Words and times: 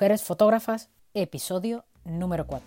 Mujeres 0.00 0.24
Fotógrafas, 0.24 0.88
episodio 1.12 1.84
número 2.04 2.46
4. 2.46 2.66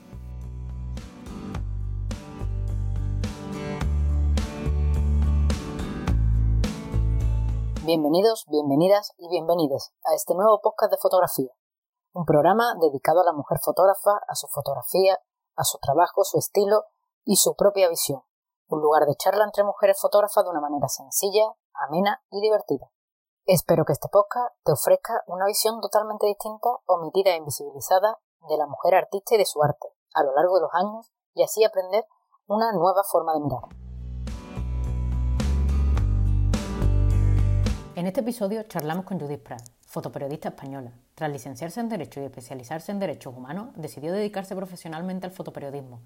Bienvenidos, 7.87 8.45
bienvenidas 8.51 9.13
y 9.17 9.29
bienvenides 9.29 9.95
a 10.05 10.13
este 10.13 10.35
nuevo 10.35 10.61
podcast 10.61 10.91
de 10.91 10.99
fotografía, 11.01 11.49
un 12.13 12.23
programa 12.25 12.75
dedicado 12.79 13.21
a 13.21 13.25
la 13.25 13.33
mujer 13.33 13.57
fotógrafa, 13.57 14.11
a 14.27 14.35
su 14.35 14.47
fotografía, 14.49 15.17
a 15.55 15.63
su 15.63 15.79
trabajo, 15.79 16.23
su 16.23 16.37
estilo 16.37 16.83
y 17.25 17.37
su 17.37 17.55
propia 17.55 17.89
visión, 17.89 18.21
un 18.67 18.79
lugar 18.79 19.07
de 19.07 19.15
charla 19.15 19.45
entre 19.45 19.63
mujeres 19.63 19.97
fotógrafas 19.99 20.43
de 20.43 20.51
una 20.51 20.61
manera 20.61 20.87
sencilla, 20.87 21.55
amena 21.73 22.21
y 22.29 22.41
divertida. 22.41 22.91
Espero 23.45 23.83
que 23.83 23.91
este 23.91 24.07
podcast 24.07 24.55
te 24.63 24.71
ofrezca 24.71 25.21
una 25.27 25.45
visión 25.45 25.81
totalmente 25.81 26.27
distinta, 26.27 26.69
omitida 26.85 27.31
e 27.31 27.35
invisibilizada 27.35 28.17
de 28.47 28.55
la 28.55 28.67
mujer 28.67 28.95
artista 28.95 29.35
y 29.35 29.37
de 29.37 29.45
su 29.45 29.61
arte 29.61 29.89
a 30.13 30.23
lo 30.23 30.33
largo 30.33 30.55
de 30.55 30.61
los 30.61 30.69
años 30.73 31.11
y 31.35 31.43
así 31.43 31.61
aprender 31.65 32.05
una 32.47 32.71
nueva 32.71 33.03
forma 33.03 33.33
de 33.33 33.41
mirar. 33.41 33.63
En 37.95 38.07
este 38.07 38.21
episodio 38.21 38.63
charlamos 38.63 39.03
con 39.03 39.19
Judith 39.19 39.43
Prat, 39.43 39.61
fotoperiodista 39.87 40.47
española. 40.47 40.93
Tras 41.13 41.29
licenciarse 41.29 41.81
en 41.81 41.89
Derecho 41.89 42.21
y 42.21 42.23
especializarse 42.23 42.93
en 42.93 42.99
Derechos 42.99 43.35
Humanos, 43.35 43.71
decidió 43.75 44.13
dedicarse 44.13 44.55
profesionalmente 44.55 45.27
al 45.27 45.33
fotoperiodismo, 45.33 45.99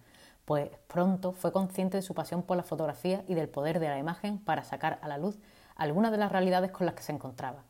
pues 0.44 0.72
pronto 0.88 1.34
fue 1.34 1.52
consciente 1.52 1.98
de 1.98 2.02
su 2.02 2.16
pasión 2.16 2.42
por 2.42 2.58
la 2.58 2.64
fotografía 2.64 3.24
y 3.28 3.36
del 3.36 3.48
poder 3.48 3.80
de 3.80 3.90
la 3.90 4.00
imagen 4.00 4.44
para 4.44 4.64
sacar 4.64 4.98
a 5.04 5.08
la 5.08 5.20
luz 5.20 5.38
algunas 5.78 6.12
de 6.12 6.18
las 6.18 6.32
realidades 6.32 6.72
con 6.72 6.86
las 6.86 6.96
que 6.96 7.04
se 7.04 7.14
encontraba. 7.14 7.64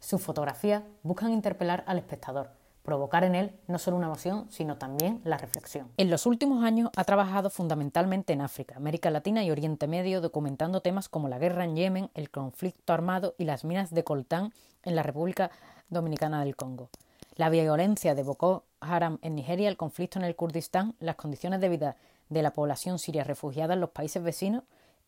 Sus 0.00 0.20
fotografías 0.20 0.82
buscan 1.02 1.32
interpelar 1.32 1.84
al 1.86 1.98
espectador, 1.98 2.50
provocar 2.82 3.24
en 3.24 3.34
él 3.34 3.52
no 3.66 3.78
solo 3.78 3.96
una 3.96 4.06
emoción, 4.06 4.46
sino 4.50 4.76
también 4.76 5.20
la 5.24 5.38
reflexión. 5.38 5.88
En 5.96 6.10
los 6.10 6.26
últimos 6.26 6.64
años 6.64 6.90
ha 6.96 7.04
trabajado 7.04 7.50
fundamentalmente 7.50 8.32
en 8.32 8.40
África, 8.40 8.76
América 8.76 9.10
Latina 9.10 9.42
y 9.42 9.50
Oriente 9.50 9.86
Medio, 9.86 10.20
documentando 10.20 10.80
temas 10.80 11.08
como 11.08 11.28
la 11.28 11.38
guerra 11.38 11.64
en 11.64 11.76
Yemen, 11.76 12.10
el 12.14 12.30
conflicto 12.30 12.92
armado 12.92 13.34
y 13.38 13.44
las 13.44 13.64
minas 13.64 13.90
de 13.90 14.04
coltán 14.04 14.52
en 14.84 14.94
la 14.94 15.02
República 15.02 15.50
Dominicana 15.88 16.44
del 16.44 16.56
Congo. 16.56 16.90
La 17.34 17.50
violencia 17.50 18.14
de 18.14 18.22
Boko 18.22 18.64
Haram 18.80 19.18
en 19.20 19.34
Nigeria, 19.34 19.68
el 19.68 19.76
conflicto 19.76 20.18
en 20.18 20.24
el 20.24 20.36
Kurdistán, 20.36 20.94
las 21.00 21.16
condiciones 21.16 21.60
de 21.60 21.68
vida 21.68 21.96
de 22.28 22.42
la 22.42 22.52
población 22.52 22.98
siria 22.98 23.24
refugiada 23.24 23.74
en 23.74 23.80
los 23.80 23.90
países 23.90 24.22
vecinos 24.22 24.62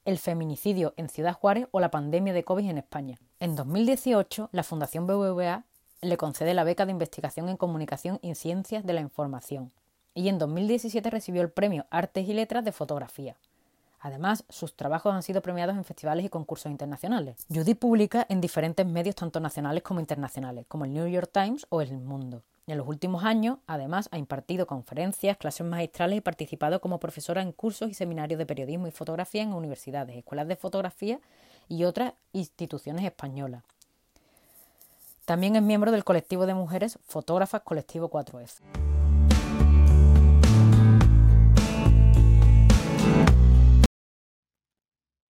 el 0.08 0.16
feminicidio 0.16 0.94
en 0.96 1.10
Ciudad 1.10 1.34
Juárez 1.34 1.68
o 1.70 1.80
la 1.80 1.90
pandemia 1.90 2.32
de 2.32 2.42
COVID 2.42 2.70
en 2.70 2.78
España. 2.78 3.18
En 3.40 3.54
2018, 3.54 4.48
la 4.52 4.62
Fundación 4.62 5.06
BBVA 5.06 5.64
le 6.00 6.16
concede 6.16 6.54
la 6.54 6.64
beca 6.64 6.86
de 6.86 6.92
investigación 6.92 7.50
en 7.50 7.58
comunicación 7.58 8.18
y 8.22 8.34
ciencias 8.34 8.86
de 8.86 8.94
la 8.94 9.02
información 9.02 9.70
y 10.14 10.30
en 10.30 10.38
2017 10.38 11.10
recibió 11.10 11.42
el 11.42 11.50
premio 11.50 11.84
Artes 11.90 12.26
y 12.26 12.32
Letras 12.32 12.64
de 12.64 12.72
Fotografía. 12.72 13.36
Además, 14.00 14.44
sus 14.48 14.74
trabajos 14.74 15.12
han 15.12 15.22
sido 15.22 15.42
premiados 15.42 15.76
en 15.76 15.84
festivales 15.84 16.24
y 16.24 16.30
concursos 16.30 16.72
internacionales. 16.72 17.44
Judy 17.52 17.74
publica 17.74 18.24
en 18.30 18.40
diferentes 18.40 18.86
medios 18.86 19.14
tanto 19.14 19.40
nacionales 19.40 19.82
como 19.82 20.00
internacionales, 20.00 20.64
como 20.68 20.86
el 20.86 20.94
New 20.94 21.06
York 21.06 21.28
Times 21.30 21.66
o 21.68 21.82
El 21.82 21.98
Mundo. 21.98 22.42
En 22.68 22.76
los 22.76 22.86
últimos 22.86 23.24
años, 23.24 23.60
además, 23.66 24.10
ha 24.12 24.18
impartido 24.18 24.66
conferencias, 24.66 25.38
clases 25.38 25.66
magistrales 25.66 26.18
y 26.18 26.20
participado 26.20 26.82
como 26.82 27.00
profesora 27.00 27.40
en 27.40 27.50
cursos 27.50 27.88
y 27.90 27.94
seminarios 27.94 28.36
de 28.36 28.44
periodismo 28.44 28.86
y 28.86 28.90
fotografía 28.90 29.42
en 29.42 29.54
universidades, 29.54 30.14
escuelas 30.14 30.48
de 30.48 30.56
fotografía 30.56 31.18
y 31.66 31.84
otras 31.84 32.12
instituciones 32.34 33.06
españolas. 33.06 33.64
También 35.24 35.56
es 35.56 35.62
miembro 35.62 35.92
del 35.92 36.04
colectivo 36.04 36.44
de 36.44 36.52
mujeres 36.52 36.98
fotógrafas 37.06 37.62
Colectivo 37.62 38.10
4F. 38.10 38.60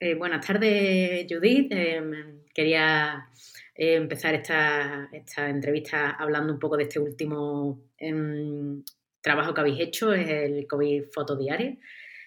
Eh, 0.00 0.15
buenas 0.15 0.44
tardes, 0.44 1.25
Judith. 1.31 1.71
Em, 1.71 2.43
quería 2.53 3.28
eh, 3.78 3.94
empezar 3.94 4.34
esta, 4.34 5.09
entrevista 5.49 6.11
hablando 6.11 6.53
un 6.53 6.59
poco 6.59 6.77
de 6.77 6.83
este 6.83 6.99
último 6.99 7.81
em, 7.97 8.83
trabajo 9.21 9.55
que 9.55 9.61
habéis 9.61 9.81
hecho, 9.81 10.12
es 10.12 10.28
el 10.28 10.66
COVID 10.66 11.05
Fotodiario. 11.15 11.77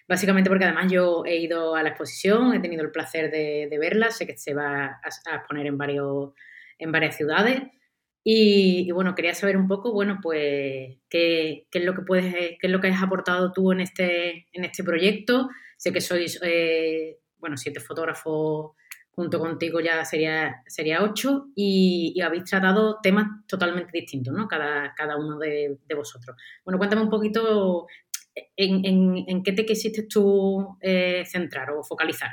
Básicamente 0.07 0.49
porque 0.49 0.63
además 0.63 0.89
yo 0.89 1.25
he 1.25 1.37
ido 1.37 1.75
a 1.75 1.83
la 1.83 1.89
exposición, 1.89 2.53
he 2.53 2.59
tenido 2.61 2.83
el 2.83 2.91
placer 2.91 3.29
de, 3.29 3.77
verla, 3.77 4.11
sé 4.11 4.25
que 4.25 4.37
se 4.37 4.53
va 4.53 5.01
a, 5.03 5.35
exponer 5.35 5.67
en, 5.67 5.77
varios, 5.77 6.31
en 6.79 6.91
varias 6.91 7.17
ciudades. 7.17 7.61
Y, 8.23 8.89
bueno, 8.91 9.13
quería 9.13 9.33
saber 9.33 9.57
un 9.57 9.67
poco, 9.67 9.91
bueno, 9.91 10.19
pues, 10.21 10.99
qué, 11.09 11.67
es 11.69 11.83
lo 11.83 11.93
que 11.95 12.03
puedes, 12.03 12.33
qué 12.33 12.59
es 12.61 12.69
lo 12.69 12.79
que 12.79 12.87
has 12.87 13.03
aportado 13.03 13.51
tú 13.51 13.73
en 13.73 13.81
este, 13.81 14.47
en 14.53 14.63
este 14.63 14.85
proyecto. 14.85 15.49
Sé 15.75 15.91
que 15.91 15.99
sois, 15.99 16.39
eh, 16.43 17.19
bueno, 17.39 17.57
siete 17.57 17.81
fotógrafos 17.81 18.71
junto 19.11 19.39
contigo 19.39 19.79
ya 19.79 20.05
sería, 20.05 20.63
sería 20.67 21.03
ocho, 21.03 21.47
y, 21.55 22.19
habéis 22.21 22.45
tratado 22.45 22.99
temas 23.01 23.27
totalmente 23.47 23.91
distintos, 23.93 24.33
¿no? 24.33 24.47
Cada, 24.47 24.93
cada 24.95 25.17
uno 25.17 25.37
de, 25.37 25.77
vosotros. 25.95 26.35
Bueno, 26.63 26.77
cuéntame 26.77 27.01
un 27.01 27.09
poquito 27.09 27.87
en, 28.55 29.43
qué 29.43 29.51
te 29.51 29.65
quisiste 29.65 30.03
tú 30.03 30.77
eh, 30.81 31.23
centrar 31.25 31.71
o 31.71 31.83
focalizar. 31.83 32.31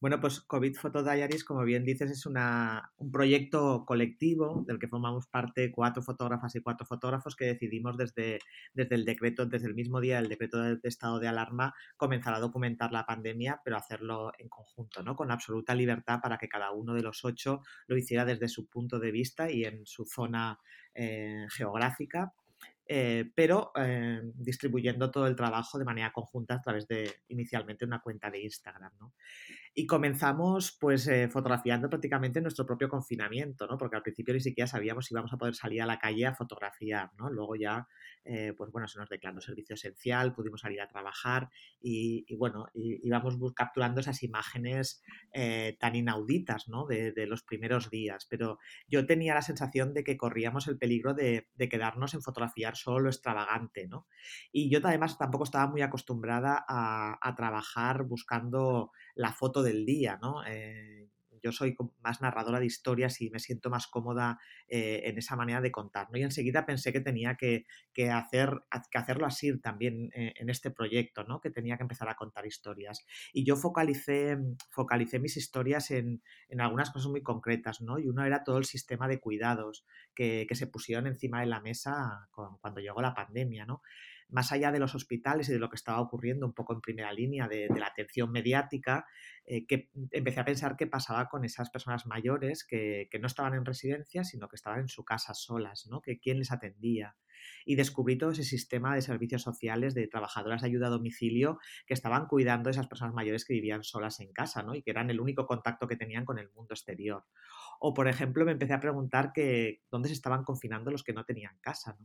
Bueno, 0.00 0.20
pues 0.20 0.40
COVID 0.40 0.76
Photo 0.76 1.02
Diaries, 1.02 1.42
como 1.42 1.64
bien 1.64 1.84
dices, 1.84 2.12
es 2.12 2.24
una, 2.24 2.92
un 2.98 3.10
proyecto 3.10 3.84
colectivo 3.84 4.62
del 4.64 4.78
que 4.78 4.86
formamos 4.86 5.26
parte 5.26 5.72
cuatro 5.72 6.02
fotógrafas 6.02 6.54
y 6.54 6.60
cuatro 6.60 6.86
fotógrafos 6.86 7.34
que 7.34 7.46
decidimos 7.46 7.96
desde, 7.96 8.38
desde 8.74 8.94
el 8.94 9.04
decreto, 9.04 9.46
desde 9.46 9.66
el 9.66 9.74
mismo 9.74 10.00
día 10.00 10.20
del 10.20 10.28
decreto 10.28 10.62
de, 10.62 10.78
estado 10.84 11.18
de 11.18 11.26
alarma, 11.26 11.74
comenzar 11.96 12.32
a 12.32 12.38
documentar 12.38 12.92
la 12.92 13.06
pandemia, 13.06 13.60
pero 13.64 13.76
hacerlo 13.76 14.30
en 14.38 14.48
conjunto, 14.48 15.02
¿no? 15.02 15.16
Con 15.16 15.32
absoluta 15.32 15.74
libertad 15.74 16.20
para 16.22 16.38
que 16.38 16.48
cada 16.48 16.70
uno 16.70 16.94
de 16.94 17.02
los 17.02 17.24
ocho 17.24 17.62
lo 17.88 17.96
hiciera 17.96 18.24
desde 18.24 18.46
su 18.46 18.68
punto 18.68 19.00
de 19.00 19.10
vista 19.10 19.50
y 19.50 19.64
en 19.64 19.84
su 19.84 20.04
zona 20.06 20.60
eh, 20.94 21.46
geográfica 21.50 22.34
eh, 22.90 23.30
pero 23.34 23.70
eh, 23.76 24.22
distribuyendo 24.34 25.10
todo 25.10 25.26
el 25.26 25.36
trabajo 25.36 25.78
de 25.78 25.84
manera 25.84 26.10
conjunta 26.10 26.54
a 26.54 26.62
través 26.62 26.88
de 26.88 27.16
inicialmente 27.28 27.84
una 27.84 28.00
cuenta 28.00 28.30
de 28.30 28.40
Instagram. 28.42 28.92
¿no? 28.98 29.12
Y 29.74 29.86
comenzamos 29.86 30.74
pues 30.80 31.06
eh, 31.06 31.28
fotografiando 31.28 31.90
prácticamente 31.90 32.40
nuestro 32.40 32.64
propio 32.64 32.88
confinamiento, 32.88 33.66
¿no? 33.66 33.76
porque 33.76 33.96
al 33.96 34.02
principio 34.02 34.32
ni 34.32 34.40
siquiera 34.40 34.66
sabíamos 34.66 35.04
si 35.04 35.12
íbamos 35.12 35.30
a 35.34 35.36
poder 35.36 35.54
salir 35.54 35.82
a 35.82 35.86
la 35.86 35.98
calle 35.98 36.24
a 36.24 36.34
fotografiar. 36.34 37.10
¿no? 37.18 37.28
Luego 37.28 37.56
ya 37.56 37.86
pues 38.56 38.70
bueno, 38.70 38.86
se 38.88 38.98
nos 38.98 39.08
declaró 39.08 39.40
servicio 39.40 39.74
esencial, 39.74 40.34
pudimos 40.34 40.60
salir 40.60 40.80
a 40.80 40.88
trabajar 40.88 41.48
y, 41.80 42.26
bueno, 42.36 42.66
íbamos 42.74 43.36
capturando 43.54 44.00
esas 44.00 44.22
imágenes 44.22 45.02
tan 45.78 45.96
inauditas 45.96 46.68
¿no? 46.68 46.86
de, 46.86 47.26
los 47.26 47.42
primeros 47.42 47.90
días. 47.90 48.26
Pero 48.28 48.58
yo 48.86 49.06
tenía 49.06 49.34
la 49.34 49.42
sensación 49.42 49.94
de 49.94 50.04
que 50.04 50.16
corríamos 50.16 50.68
el 50.68 50.78
peligro 50.78 51.14
de, 51.14 51.48
de 51.54 51.68
quedarnos 51.68 52.14
en 52.14 52.22
fotografiar 52.22 52.76
solo 52.76 53.00
lo 53.00 53.08
extravagante, 53.08 53.86
¿no? 53.86 54.06
Y 54.52 54.70
yo 54.70 54.80
además 54.82 55.18
tampoco 55.18 55.44
estaba 55.44 55.66
muy 55.66 55.82
acostumbrada 55.82 56.64
a, 56.68 57.34
trabajar 57.36 58.04
buscando 58.04 58.90
la 59.14 59.32
foto 59.32 59.62
del 59.62 59.84
día, 59.84 60.18
¿no? 60.20 60.44
Eh, 60.46 61.08
yo 61.42 61.52
soy 61.52 61.76
más 62.02 62.20
narradora 62.20 62.60
de 62.60 62.66
historias 62.66 63.20
y 63.20 63.30
me 63.30 63.38
siento 63.38 63.70
más 63.70 63.86
cómoda 63.86 64.38
eh, 64.68 65.02
en 65.04 65.18
esa 65.18 65.36
manera 65.36 65.60
de 65.60 65.70
contar. 65.70 66.08
¿no? 66.10 66.18
Y 66.18 66.22
enseguida 66.22 66.66
pensé 66.66 66.92
que 66.92 67.00
tenía 67.00 67.36
que, 67.36 67.66
hacer, 68.10 68.50
que 68.90 68.98
hacerlo 68.98 69.26
así 69.26 69.58
también 69.60 70.10
eh, 70.14 70.34
en 70.36 70.50
este 70.50 70.70
proyecto, 70.70 71.24
¿no? 71.24 71.40
que 71.40 71.50
tenía 71.50 71.76
que 71.76 71.82
empezar 71.82 72.08
a 72.08 72.14
contar 72.14 72.46
historias. 72.46 73.04
Y 73.32 73.44
yo 73.44 73.56
focalicé, 73.56 74.38
focalicé 74.70 75.18
mis 75.18 75.36
historias 75.36 75.90
en, 75.90 76.22
algunas 76.58 76.90
cosas 76.90 77.10
muy 77.10 77.22
concretas, 77.22 77.80
¿no? 77.80 77.98
y 77.98 78.08
uno 78.08 78.24
era 78.24 78.44
todo 78.44 78.58
el 78.58 78.64
sistema 78.64 79.08
de 79.08 79.20
cuidados 79.20 79.84
que, 80.14 80.46
se 80.58 80.66
pusieron 80.66 81.06
encima 81.06 81.40
de 81.40 81.46
la 81.46 81.60
mesa 81.60 82.28
cuando 82.32 82.80
llegó 82.80 83.00
la 83.00 83.14
pandemia. 83.14 83.64
¿no? 83.64 83.80
Más 84.28 84.52
allá 84.52 84.70
de 84.72 84.78
los 84.78 84.94
hospitales 84.94 85.48
y 85.48 85.52
de 85.52 85.58
lo 85.58 85.70
que 85.70 85.76
estaba 85.76 86.00
ocurriendo 86.00 86.46
un 86.46 86.52
poco 86.52 86.74
en 86.74 86.80
primera 86.80 87.12
línea 87.12 87.48
de, 87.48 87.68
la 87.68 87.86
atención 87.86 88.30
mediática, 88.30 89.06
eh, 89.44 89.66
que 89.66 89.90
empecé 90.10 90.40
a 90.40 90.44
pensar 90.44 90.76
qué 90.76 90.86
pasaba 90.86 91.28
con 91.28 91.44
esas 91.44 91.70
personas 91.70 92.06
mayores 92.06 92.64
que, 92.64 93.08
no 93.20 93.26
estaban 93.26 93.54
en 93.54 93.64
residencia, 93.64 94.24
sino 94.24 94.48
que 94.48 94.56
estaban 94.56 94.80
en 94.80 94.88
su 94.88 95.04
casa 95.04 95.34
solas, 95.34 95.86
¿no? 95.90 96.00
Que 96.00 96.18
quién 96.18 96.38
les 96.38 96.52
atendía. 96.52 97.16
Y 97.64 97.76
descubrí 97.76 98.18
todo 98.18 98.30
ese 98.30 98.44
sistema 98.44 98.94
de 98.94 99.02
servicios 99.02 99.42
sociales 99.42 99.94
de 99.94 100.06
trabajadoras 100.08 100.62
de 100.62 100.68
ayuda 100.68 100.88
a 100.88 100.90
domicilio 100.90 101.58
que 101.86 101.94
estaban 101.94 102.26
cuidando 102.26 102.68
a 102.68 102.72
esas 102.72 102.88
personas 102.88 103.14
mayores 103.14 103.44
que 103.44 103.54
vivían 103.54 103.82
solas 103.82 104.20
en 104.20 104.32
casa, 104.32 104.62
¿no? 104.62 104.74
Y 104.74 104.82
que 104.82 104.90
eran 104.90 105.10
el 105.10 105.20
único 105.20 105.46
contacto 105.46 105.88
que 105.88 105.96
tenían 105.96 106.24
con 106.24 106.38
el 106.38 106.50
mundo 106.50 106.74
exterior. 106.74 107.24
O, 107.80 107.94
por 107.94 108.08
ejemplo, 108.08 108.44
me 108.44 108.52
empecé 108.52 108.74
a 108.74 108.80
preguntar 108.80 109.32
que 109.32 109.82
dónde 109.90 110.08
se 110.08 110.14
estaban 110.14 110.44
confinando 110.44 110.90
los 110.90 111.02
que 111.02 111.12
no 111.12 111.24
tenían 111.24 111.58
casa. 111.60 111.96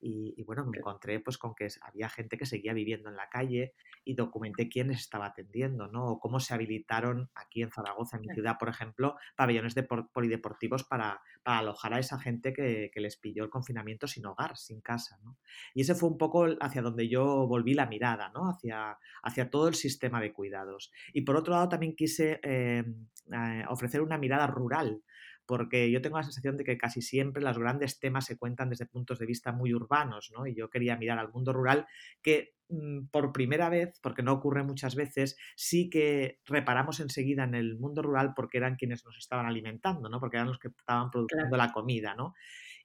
Y, 0.00 0.42
bueno, 0.44 0.64
me 0.64 0.78
encontré 0.78 1.18
pues 1.20 1.38
con 1.38 1.54
que 1.54 1.68
había 1.82 2.08
gente 2.08 2.38
que 2.38 2.46
seguía 2.46 2.72
viviendo 2.72 3.08
en 3.08 3.16
la 3.16 3.28
calle 3.28 3.74
y 4.04 4.14
documenté 4.14 4.68
quiénes 4.68 5.00
estaba 5.00 5.26
atendiendo, 5.26 5.88
¿no? 5.88 6.06
O 6.06 6.20
cómo 6.20 6.38
se 6.40 6.54
habilitaron 6.54 7.30
aquí 7.34 7.62
en 7.62 7.70
Zaragoza, 7.70 8.16
en 8.16 8.22
mi 8.22 8.28
ciudad, 8.28 8.58
por 8.58 8.68
ejemplo, 8.68 9.16
pabellones 9.36 9.74
de 9.74 9.82
polideportivos 9.82 10.84
para, 10.84 11.20
alojar 11.44 11.94
a 11.94 11.98
esa 11.98 12.18
gente 12.18 12.52
que, 12.52 12.90
les 12.98 13.16
pilló 13.16 13.44
el 13.44 13.50
confinamiento 13.50 14.08
sin 14.08 14.26
hogar, 14.26 14.56
sin 14.56 14.80
casa, 14.80 15.18
¿no? 15.22 15.38
Y 15.72 15.82
ese 15.82 15.94
fue 15.94 16.08
un 16.08 16.18
poco 16.18 16.46
hacia 16.60 16.82
donde 16.82 17.08
yo 17.08 17.46
volví 17.46 17.74
la 17.74 17.86
mirada, 17.86 18.30
¿no? 18.30 18.48
Hacia, 18.50 18.98
hacia 19.22 19.50
todo 19.50 19.68
el 19.68 19.74
sistema 19.74 20.20
de 20.20 20.32
cuidados. 20.32 20.92
Y 21.12 21.22
por 21.22 21.36
otro 21.36 21.54
lado 21.54 21.68
también 21.68 21.94
quise 21.94 22.40
eh, 22.42 22.84
eh, 23.32 23.64
ofrecer 23.68 24.00
una 24.02 24.18
mirada 24.18 24.46
rural 24.46 25.02
porque 25.48 25.90
yo 25.90 26.02
tengo 26.02 26.18
la 26.18 26.24
sensación 26.24 26.58
de 26.58 26.64
que 26.64 26.76
casi 26.76 27.00
siempre 27.00 27.42
los 27.42 27.58
grandes 27.58 27.98
temas 27.98 28.26
se 28.26 28.36
cuentan 28.36 28.68
desde 28.68 28.84
puntos 28.84 29.18
de 29.18 29.24
vista 29.24 29.50
muy 29.50 29.72
urbanos, 29.72 30.30
¿no? 30.30 30.46
Y 30.46 30.54
yo 30.54 30.68
quería 30.68 30.94
mirar 30.98 31.18
al 31.18 31.32
mundo 31.32 31.54
rural 31.54 31.86
que 32.20 32.52
mm, 32.68 33.06
por 33.06 33.32
primera 33.32 33.70
vez, 33.70 33.98
porque 34.02 34.22
no 34.22 34.34
ocurre 34.34 34.62
muchas 34.62 34.94
veces, 34.94 35.38
sí 35.56 35.88
que 35.88 36.38
reparamos 36.44 37.00
enseguida 37.00 37.44
en 37.44 37.54
el 37.54 37.78
mundo 37.78 38.02
rural 38.02 38.34
porque 38.36 38.58
eran 38.58 38.76
quienes 38.76 39.06
nos 39.06 39.16
estaban 39.16 39.46
alimentando, 39.46 40.10
¿no? 40.10 40.20
Porque 40.20 40.36
eran 40.36 40.48
los 40.48 40.58
que 40.58 40.68
estaban 40.68 41.10
produciendo 41.10 41.56
la 41.56 41.72
comida, 41.72 42.14
¿no? 42.14 42.34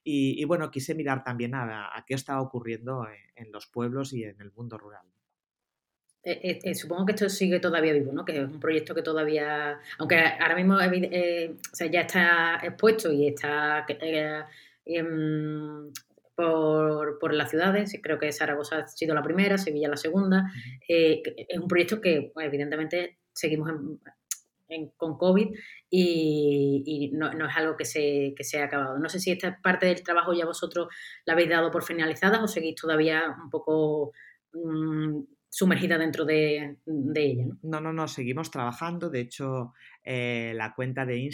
Y, 0.02 0.42
bueno, 0.44 0.70
quise 0.70 0.94
mirar 0.94 1.22
también 1.22 1.54
a, 1.54 2.04
qué 2.06 2.14
estaba 2.14 2.40
ocurriendo 2.40 3.06
en 3.36 3.52
los 3.52 3.66
pueblos 3.66 4.12
y 4.14 4.24
en 4.24 4.40
el 4.40 4.52
mundo 4.52 4.78
rural. 4.78 5.06
Eh, 6.24 6.40
eh, 6.42 6.60
eh, 6.62 6.74
supongo 6.74 7.04
que 7.04 7.12
esto 7.12 7.28
sigue 7.28 7.60
todavía 7.60 7.92
vivo, 7.92 8.10
¿no? 8.12 8.24
Que 8.24 8.38
es 8.38 8.44
un 8.44 8.58
proyecto 8.58 8.94
que 8.94 9.02
todavía, 9.02 9.78
aunque 9.98 10.16
ahora 10.16 10.56
mismo 10.56 10.78
ya 10.80 12.00
está 12.00 12.60
expuesto 12.62 13.12
y 13.12 13.28
está 13.28 13.84
em, 14.86 15.92
por, 16.34 17.34
las 17.34 17.50
ciudades, 17.50 17.98
creo 18.02 18.18
que 18.18 18.32
Zaragoza 18.32 18.78
ha 18.78 18.88
sido 18.88 19.14
la 19.14 19.22
primera, 19.22 19.58
Sevilla 19.58 19.88
la 19.88 19.98
segunda, 19.98 20.50
es 20.88 21.20
un 21.60 21.68
proyecto 21.68 22.00
que 22.00 22.30
pues, 22.32 22.46
evidentemente 22.46 23.18
seguimos 23.32 23.70
con 24.96 25.18
COVID 25.18 25.48
y, 25.90 27.10
no, 27.12 27.28
es 27.28 27.56
algo 27.56 27.76
que 27.76 27.84
se, 27.84 28.32
que 28.34 28.44
se 28.44 28.60
ha 28.60 28.64
acabado. 28.64 28.98
No 28.98 29.10
sé 29.10 29.20
si 29.20 29.30
esta 29.30 29.60
parte 29.62 29.86
del 29.86 30.02
trabajo 30.02 30.32
ya 30.32 30.46
vosotros 30.46 30.88
la 31.26 31.34
habéis 31.34 31.50
dado 31.50 31.70
por 31.70 31.84
finalizada 31.84 32.42
o 32.42 32.48
seguís 32.48 32.74
todavía 32.76 33.36
un 33.42 33.50
poco 33.50 34.12
mm, 34.54 35.33
sumergida 35.54 35.96
dentro 35.98 36.24
de, 36.24 36.78
ella. 37.14 37.44
¿no? 37.46 37.58
¿no? 37.62 37.80
no, 37.80 37.92
no, 37.92 38.08
seguimos 38.08 38.50
trabajando. 38.50 39.08
De 39.08 39.20
hecho, 39.20 39.72
eh, 40.02 40.52
la 40.56 40.74
cuenta 40.74 41.06
de, 41.06 41.30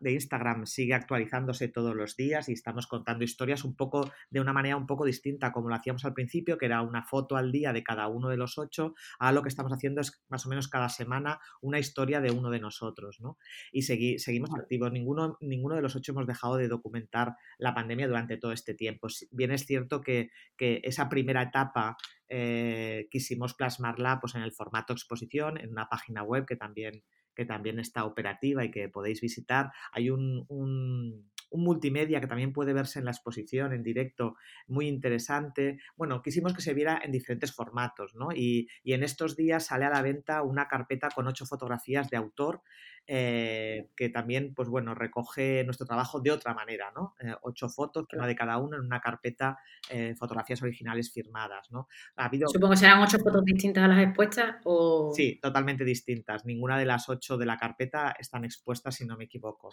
de, 0.00 0.10
Instagram 0.10 0.64
sigue 0.64 0.94
actualizándose 0.94 1.68
todos 1.68 1.94
los 1.94 2.16
días 2.16 2.48
y 2.48 2.54
estamos 2.54 2.86
contando 2.86 3.24
historias 3.24 3.64
un 3.64 3.76
poco 3.76 4.10
de 4.30 4.40
una 4.40 4.54
manera 4.54 4.78
un 4.78 4.86
poco 4.86 5.04
distinta 5.04 5.52
como 5.52 5.68
lo 5.68 5.74
hacíamos 5.74 6.06
al 6.06 6.14
principio, 6.14 6.56
que 6.56 6.64
era 6.64 6.80
una 6.80 7.04
foto 7.04 7.36
al 7.36 7.52
día 7.52 7.74
de 7.74 7.82
cada 7.82 8.08
uno 8.08 8.30
de 8.30 8.38
los 8.38 8.56
ocho. 8.56 8.94
Ahora 9.18 9.32
lo 9.32 9.42
que 9.42 9.50
estamos 9.50 9.70
haciendo 9.70 10.00
es 10.00 10.24
más 10.30 10.46
o 10.46 10.48
menos 10.48 10.68
cada 10.68 10.88
semana 10.88 11.38
una 11.60 11.78
historia 11.78 12.22
de 12.22 12.30
uno 12.30 12.48
de 12.48 12.60
nosotros, 12.60 13.20
¿no? 13.20 13.36
Y 13.70 13.82
seguimos 13.82 14.50
activos. 14.54 14.92
Ninguno, 14.92 15.36
ninguno 15.42 15.74
de 15.74 15.82
los 15.82 15.94
ocho 15.94 16.12
hemos 16.12 16.26
dejado 16.26 16.56
de 16.56 16.68
documentar 16.68 17.34
la 17.58 17.74
pandemia 17.74 18.08
durante 18.08 18.38
todo 18.38 18.52
este 18.52 18.72
tiempo. 18.72 19.08
Bien 19.30 19.50
es 19.50 19.66
cierto 19.66 20.00
que, 20.00 20.30
que 20.56 20.80
esa 20.84 21.10
primera 21.10 21.42
etapa 21.42 21.98
eh, 22.28 23.08
quisimos 23.10 23.54
plasmarla 23.54 24.20
pues, 24.20 24.34
en 24.34 24.42
el 24.42 24.52
formato 24.52 24.92
exposición, 24.92 25.58
en 25.58 25.70
una 25.70 25.88
página 25.88 26.22
web 26.22 26.46
que 26.46 26.56
también, 26.56 27.02
que 27.34 27.44
también 27.44 27.78
está 27.78 28.04
operativa 28.04 28.64
y 28.64 28.70
que 28.70 28.88
podéis 28.88 29.20
visitar. 29.20 29.70
Hay 29.92 30.10
un, 30.10 30.44
un, 30.48 31.30
multimedia 31.50 32.20
que 32.20 32.26
también 32.26 32.52
puede 32.52 32.74
verse 32.74 32.98
en 32.98 33.06
la 33.06 33.10
exposición 33.10 33.72
en 33.72 33.82
directo, 33.82 34.36
muy 34.66 34.86
interesante. 34.86 35.78
Bueno, 35.96 36.20
quisimos 36.22 36.52
que 36.52 36.60
se 36.60 36.74
viera 36.74 37.00
en 37.02 37.12
diferentes 37.12 37.54
formatos, 37.54 38.14
¿no? 38.14 38.28
Y, 38.34 38.68
y 38.82 38.92
en 38.92 39.02
estos 39.02 39.36
días 39.36 39.66
sale 39.66 39.86
a 39.86 39.90
la 39.90 40.02
venta 40.02 40.42
una 40.42 40.68
carpeta 40.68 41.08
con 41.08 41.26
ocho 41.26 41.46
fotografías 41.46 42.10
de 42.10 42.18
autor 42.18 42.62
eh, 43.10 43.88
que 43.96 44.10
también, 44.10 44.52
pues 44.54 44.68
bueno, 44.68 44.94
recoge 44.94 45.64
nuestro 45.64 45.86
trabajo 45.86 46.20
de 46.20 46.30
otra 46.30 46.52
manera, 46.52 46.92
¿no? 46.94 47.14
Eh, 47.20 47.34
ocho 47.40 47.70
fotos, 47.70 48.04
una 48.12 48.26
de 48.26 48.36
cada 48.36 48.58
uno 48.58 48.76
en 48.76 48.84
una 48.84 49.00
carpeta, 49.00 49.58
eh, 49.88 50.14
fotografías 50.14 50.60
originales 50.60 51.10
firmadas, 51.10 51.70
¿no? 51.70 51.88
Ha 52.16 52.26
habido... 52.26 52.48
Supongo 52.48 52.72
que 52.72 52.80
serán 52.80 53.00
ocho 53.00 53.18
fotos 53.18 53.42
distintas 53.46 53.84
a 53.84 53.88
las 53.88 54.04
expuestas 54.04 54.56
o... 54.64 55.10
Sí, 55.16 55.38
totalmente 55.40 55.84
distintas. 55.84 56.44
Ninguna 56.44 56.78
de 56.78 56.84
las 56.84 57.08
ocho 57.08 57.38
de 57.38 57.46
la 57.46 57.56
carpeta 57.56 58.14
están 58.18 58.44
expuestas, 58.44 58.96
si 58.96 59.06
no 59.06 59.16
me 59.16 59.24
equivoco. 59.24 59.70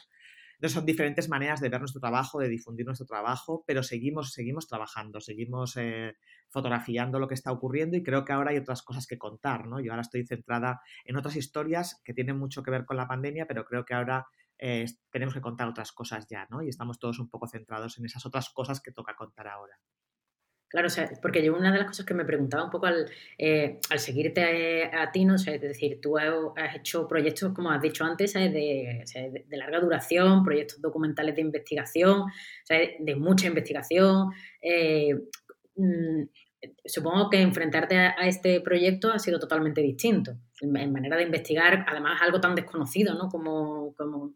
Entonces 0.53 0.73
son 0.73 0.85
diferentes 0.85 1.27
maneras 1.27 1.59
de 1.59 1.67
ver 1.67 1.81
nuestro 1.81 1.99
trabajo, 1.99 2.39
de 2.39 2.47
difundir 2.47 2.85
nuestro 2.85 3.05
trabajo, 3.05 3.65
pero 3.67 3.83
seguimos, 3.83 4.31
seguimos 4.31 4.69
trabajando, 4.69 5.19
seguimos 5.19 5.77
fotografiando 6.47 7.19
lo 7.19 7.27
que 7.27 7.33
está 7.33 7.51
ocurriendo 7.51 7.97
y 7.97 8.03
creo 8.03 8.23
que 8.23 8.31
ahora 8.31 8.51
hay 8.51 8.57
otras 8.57 8.81
cosas 8.81 9.07
que 9.07 9.17
contar, 9.17 9.67
¿no? 9.67 9.81
Yo 9.81 9.91
ahora 9.91 10.03
estoy 10.03 10.25
centrada 10.25 10.81
en 11.03 11.17
otras 11.17 11.35
historias 11.35 12.01
que 12.05 12.13
tienen 12.13 12.37
mucho 12.37 12.63
que 12.63 12.71
ver 12.71 12.85
con 12.85 12.95
la 12.95 13.09
pandemia, 13.09 13.24
pero 13.47 13.65
creo 13.65 13.85
que 13.85 13.93
ahora 13.93 14.25
eh, 14.57 14.85
tenemos 15.11 15.33
que 15.33 15.41
contar 15.41 15.67
otras 15.67 15.91
cosas 15.91 16.27
ya, 16.27 16.47
¿no? 16.49 16.61
Y 16.61 16.69
estamos 16.69 16.99
todos 16.99 17.19
un 17.19 17.29
poco 17.29 17.47
centrados 17.47 17.97
en 17.97 18.05
esas 18.05 18.25
otras 18.25 18.49
cosas 18.49 18.81
que 18.81 18.91
toca 18.91 19.15
contar 19.15 19.47
ahora. 19.47 19.77
Claro, 20.67 20.87
o 20.87 20.89
sea, 20.89 21.09
porque 21.21 21.43
yo 21.43 21.55
una 21.55 21.71
de 21.71 21.77
las 21.77 21.87
cosas 21.87 22.05
que 22.05 22.13
me 22.13 22.25
preguntaba 22.25 22.65
un 22.65 22.69
poco 22.69 22.87
al, 22.87 23.09
eh, 23.37 23.79
seguirte 23.97 24.89
a, 24.93 25.11
ti, 25.11 25.23
¿no? 25.23 25.35
es 25.35 25.45
decir, 25.45 26.01
tú 26.01 26.17
has 26.17 26.75
hecho 26.75 27.07
proyectos, 27.07 27.53
como 27.53 27.71
has 27.71 27.81
dicho 27.81 28.03
antes, 28.03 28.33
de, 28.33 29.03
de, 29.47 29.57
larga 29.57 29.79
duración, 29.79 30.43
proyectos 30.43 30.81
documentales 30.81 31.35
de 31.35 31.41
investigación, 31.41 32.25
de 32.67 33.15
mucha 33.15 33.47
investigación. 33.47 34.31
Eh, 34.61 35.15
Mm, 35.77 36.23
supongo 36.85 37.29
que 37.29 37.41
enfrentarte 37.41 37.97
a, 37.97 38.27
este 38.27 38.61
proyecto 38.61 39.11
ha 39.11 39.19
sido 39.19 39.39
totalmente 39.39 39.81
distinto. 39.81 40.33
En, 40.61 40.91
manera 40.91 41.17
de 41.17 41.23
investigar, 41.23 41.85
además, 41.87 42.21
algo 42.21 42.39
tan 42.39 42.55
desconocido, 42.55 43.15
¿no? 43.15 43.29
Como, 43.29 43.93
como 43.95 44.33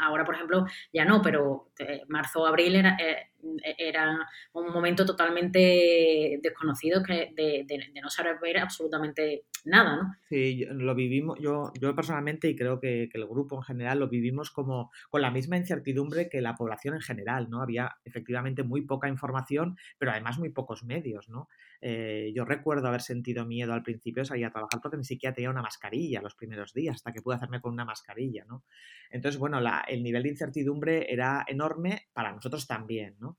ahora, 0.00 0.24
por 0.24 0.34
ejemplo, 0.34 0.66
ya 0.92 1.04
no, 1.04 1.22
pero 1.22 1.70
eh, 1.78 2.02
marzo 2.08 2.46
abril 2.46 2.76
era, 2.76 2.96
eh, 3.00 3.29
era, 3.78 4.18
un 4.52 4.72
momento 4.72 5.04
totalmente 5.04 6.38
desconocido 6.42 7.02
que 7.02 7.32
de, 7.34 7.66
no 8.02 8.10
saber 8.10 8.36
ver 8.40 8.58
absolutamente 8.58 9.44
nada, 9.64 9.96
¿no? 9.96 10.14
Sí, 10.28 10.64
lo 10.70 10.94
vivimos, 10.94 11.38
yo, 11.40 11.72
yo 11.80 11.94
personalmente 11.94 12.48
y 12.48 12.56
creo 12.56 12.80
que, 12.80 13.08
el 13.12 13.26
grupo 13.26 13.56
en 13.56 13.62
general 13.62 13.98
lo 13.98 14.08
vivimos 14.08 14.50
como 14.50 14.90
con 15.10 15.20
la 15.20 15.30
misma 15.30 15.56
incertidumbre 15.56 16.28
que 16.28 16.40
la 16.40 16.54
población 16.54 16.94
en 16.94 17.00
general, 17.00 17.48
¿no? 17.50 17.62
Había 17.62 17.96
efectivamente 18.04 18.62
muy 18.62 18.82
poca 18.82 19.08
información, 19.08 19.76
pero 19.98 20.12
además 20.12 20.38
muy 20.38 20.50
pocos 20.50 20.84
medios, 20.84 21.28
¿no? 21.28 21.48
Eh, 21.82 22.32
yo 22.34 22.44
recuerdo 22.44 22.88
haber 22.88 23.00
sentido 23.00 23.46
miedo 23.46 23.72
al 23.72 23.82
principio 23.82 24.22
de 24.22 24.26
salir 24.26 24.46
a 24.46 24.50
trabajar 24.50 24.80
porque 24.82 24.96
ni 24.96 25.04
siquiera 25.04 25.34
tenía 25.34 25.50
una 25.50 25.62
mascarilla 25.62 26.22
los 26.22 26.34
primeros 26.34 26.72
días, 26.72 26.96
hasta 26.96 27.12
que 27.12 27.22
pude 27.22 27.36
hacerme 27.36 27.60
con 27.60 27.72
una 27.72 27.84
mascarilla, 27.84 28.44
¿no? 28.46 28.64
Entonces, 29.10 29.38
bueno, 29.38 29.60
el 29.88 30.02
nivel 30.02 30.22
de 30.22 30.28
incertidumbre 30.28 31.12
era 31.12 31.44
enorme 31.46 32.08
para 32.12 32.32
nosotros 32.32 32.66
también, 32.66 33.16
¿no? 33.18 33.29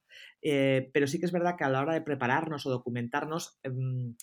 Eh, 0.41 0.89
pero 0.93 1.07
sí 1.07 1.19
que 1.19 1.25
es 1.25 1.31
verdad 1.31 1.55
que 1.57 1.63
a 1.63 1.69
la 1.69 1.81
hora 1.81 1.93
de 1.93 2.01
prepararnos 2.01 2.65
o 2.65 2.69
documentarnos, 2.69 3.59
em, 3.63 4.15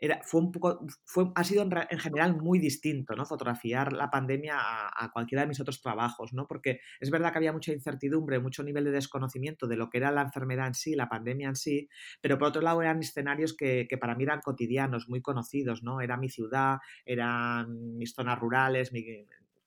era, 0.00 0.22
fue 0.24 0.40
un 0.40 0.50
poco, 0.50 0.86
fue, 1.04 1.30
ha 1.34 1.44
sido 1.44 1.62
en, 1.62 1.98
general 1.98 2.34
muy 2.34 2.58
distinto, 2.58 3.14
¿no? 3.14 3.26
Fotografiar 3.26 3.92
la 3.92 4.10
pandemia 4.10 4.56
a, 4.58 5.10
cualquiera 5.12 5.42
de 5.42 5.48
mis 5.48 5.60
otros 5.60 5.82
trabajos, 5.82 6.32
¿no? 6.32 6.46
Porque 6.46 6.80
es 7.00 7.10
verdad 7.10 7.32
que 7.32 7.38
había 7.38 7.52
mucha 7.52 7.72
incertidumbre, 7.72 8.38
mucho 8.38 8.62
nivel 8.62 8.84
de 8.84 8.92
desconocimiento 8.92 9.66
de 9.66 9.76
lo 9.76 9.90
que 9.90 9.98
era 9.98 10.10
la 10.10 10.22
enfermedad 10.22 10.68
en 10.68 10.74
sí, 10.74 10.94
la 10.94 11.10
pandemia 11.10 11.48
en 11.48 11.56
sí, 11.56 11.88
pero 12.22 12.38
por 12.38 12.48
otro 12.48 12.62
lado 12.62 12.80
eran 12.80 13.00
escenarios 13.00 13.54
que, 13.54 13.86
para 14.00 14.14
mí 14.14 14.24
eran 14.24 14.40
cotidianos, 14.40 15.08
muy 15.08 15.20
conocidos, 15.20 15.82
¿no? 15.82 16.00
Era 16.00 16.16
mi 16.16 16.30
ciudad, 16.30 16.78
eran 17.04 17.98
mis 17.98 18.14
zonas 18.14 18.38
rurales, 18.38 18.90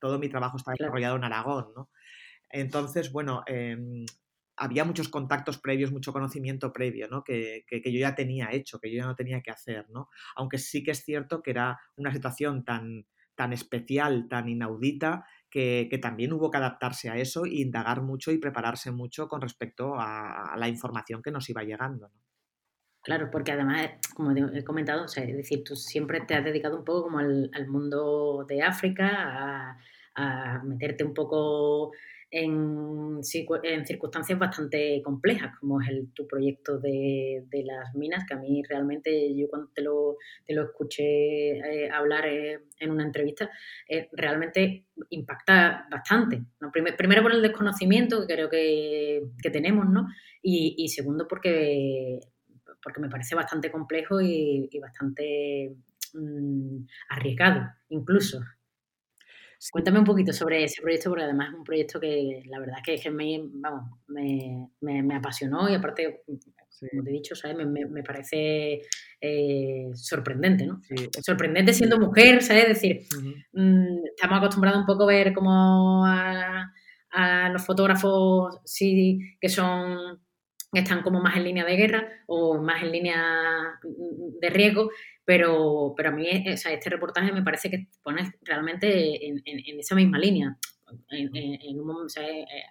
todo 0.00 0.18
mi 0.18 0.28
trabajo 0.28 0.56
estaba 0.56 0.74
desarrollado 0.76 1.14
en 1.16 1.24
Aragón, 1.24 1.68
¿no? 1.76 1.90
Entonces, 2.50 3.12
bueno, 3.12 3.42
em, 3.46 4.04
había 4.56 4.84
muchos 4.84 5.08
contactos 5.08 5.58
previos, 5.58 5.92
mucho 5.92 6.12
conocimiento 6.12 6.72
previo, 6.72 7.08
¿no? 7.08 7.24
Que, 7.24 7.64
que, 7.66 7.80
yo 7.92 7.98
ya 7.98 8.14
tenía 8.14 8.52
hecho, 8.52 8.78
que 8.78 8.90
yo 8.90 8.98
ya 8.98 9.06
no 9.06 9.16
tenía 9.16 9.40
que 9.40 9.50
hacer, 9.50 9.86
¿no? 9.90 10.08
Aunque 10.36 10.58
sí 10.58 10.82
que 10.82 10.92
es 10.92 11.04
cierto 11.04 11.42
que 11.42 11.50
era 11.50 11.80
una 11.96 12.12
situación 12.12 12.64
tan, 12.64 13.06
tan 13.34 13.52
especial, 13.52 14.28
tan 14.28 14.48
inaudita, 14.48 15.26
que, 15.50 15.88
que, 15.90 15.98
también 15.98 16.32
hubo 16.32 16.50
que 16.50 16.58
adaptarse 16.58 17.10
a 17.10 17.16
eso 17.16 17.44
e 17.44 17.60
indagar 17.60 18.02
mucho 18.02 18.32
y 18.32 18.38
prepararse 18.38 18.90
mucho 18.90 19.28
con 19.28 19.40
respecto 19.40 19.94
a, 19.96 20.54
la 20.56 20.68
información 20.68 21.22
que 21.22 21.30
nos 21.30 21.48
iba 21.48 21.62
llegando. 21.62 22.10
Claro, 23.02 23.30
porque 23.30 23.52
además, 23.52 23.90
como 24.14 24.32
he 24.32 24.64
comentado, 24.64 25.04
es 25.04 25.14
decir, 25.14 25.62
tú 25.62 25.76
siempre 25.76 26.22
te 26.22 26.34
has 26.34 26.44
dedicado 26.44 26.78
un 26.78 26.84
poco 26.84 27.04
como 27.04 27.18
al, 27.18 27.50
al 27.52 27.68
mundo 27.68 28.46
de 28.48 28.62
África, 28.62 29.78
a 30.16 30.62
meterte 30.64 31.04
un 31.04 31.12
poco 31.12 31.92
en, 32.36 33.20
en, 33.62 33.86
circunstancias 33.86 34.36
bastante 34.36 35.00
complejas, 35.04 35.56
como 35.60 35.80
es 35.80 35.88
el, 35.88 36.12
tu 36.12 36.26
proyecto 36.26 36.78
de, 36.78 37.44
de, 37.48 37.62
las 37.62 37.94
minas, 37.94 38.24
que 38.26 38.34
a 38.34 38.38
mí 38.38 38.60
realmente, 38.68 39.32
yo 39.36 39.46
cuando 39.48 39.70
te 39.72 39.82
lo, 39.82 40.16
te 40.44 40.52
lo 40.52 40.64
escuché 40.64 41.04
eh, 41.58 41.90
hablar 41.90 42.26
eh, 42.26 42.64
en 42.80 42.90
una 42.90 43.04
entrevista, 43.04 43.48
eh, 43.88 44.08
realmente 44.12 44.86
impacta 45.10 45.86
bastante. 45.88 46.42
¿no? 46.60 46.72
Primero, 46.72 47.22
por 47.22 47.32
el 47.32 47.42
desconocimiento 47.42 48.26
que 48.26 48.34
creo 48.34 48.50
que, 48.50 49.22
que 49.40 49.50
tenemos, 49.50 49.88
¿no? 49.88 50.08
Y, 50.42 50.74
y, 50.76 50.88
segundo 50.88 51.28
porque 51.28 52.18
porque 52.82 53.00
me 53.00 53.08
parece 53.08 53.34
bastante 53.34 53.70
complejo 53.70 54.20
y, 54.20 54.68
bastante 54.78 55.74
mm, 56.12 56.84
arriesgado, 57.10 57.70
incluso. 57.88 58.40
Cuéntame 59.70 59.98
un 59.98 60.04
poquito 60.04 60.32
sobre 60.32 60.64
ese 60.64 60.82
proyecto, 60.82 61.10
porque 61.10 61.24
además 61.24 61.48
es 61.48 61.58
un 61.58 61.64
proyecto 61.64 62.00
que 62.00 62.42
la 62.46 62.58
verdad 62.58 62.78
es 62.86 63.02
que, 63.02 63.10
me, 63.10 63.40
vamos, 63.42 63.98
me, 64.08 65.14
apasionó 65.14 65.68
y 65.68 65.74
aparte, 65.74 66.22
como 66.26 67.02
te 67.02 67.10
he 67.10 67.12
dicho, 67.12 67.34
¿sabes? 67.34 67.66
Me, 67.66 68.02
parece 68.02 68.82
eh, 69.20 69.90
sorprendente, 69.94 70.66
¿no? 70.66 70.80
Sorprendente 71.22 71.72
siendo 71.72 71.98
mujer, 71.98 72.42
¿sabes? 72.42 72.64
Es 72.64 72.68
decir, 72.68 73.06
mm, 73.52 74.06
estamos 74.14 74.38
acostumbrados 74.38 74.80
un 74.80 74.86
poco 74.86 75.04
a 75.04 75.06
ver 75.06 75.32
como 75.32 76.04
a, 76.06 76.70
los 77.52 77.64
fotógrafos 77.64 78.58
sí 78.64 79.20
que 79.40 79.48
son 79.48 80.20
están 80.72 81.02
como 81.02 81.20
más 81.22 81.36
en 81.36 81.44
línea 81.44 81.64
de 81.64 81.76
guerra 81.76 82.08
o 82.26 82.60
más 82.60 82.82
en 82.82 82.90
línea 82.90 83.78
de 84.40 84.50
riesgo 84.50 84.90
pero, 85.24 85.94
pero 85.96 86.10
a 86.10 86.12
mí 86.12 86.28
este 86.28 86.90
reportaje 86.90 87.32
me 87.32 87.42
parece 87.42 87.70
que 87.70 87.88
pone 88.02 88.32
realmente 88.42 89.26
en, 89.26 89.42
esa 89.78 89.94
misma 89.94 90.18
línea. 90.18 90.56
En, 91.08 91.34
eh, 91.34 91.58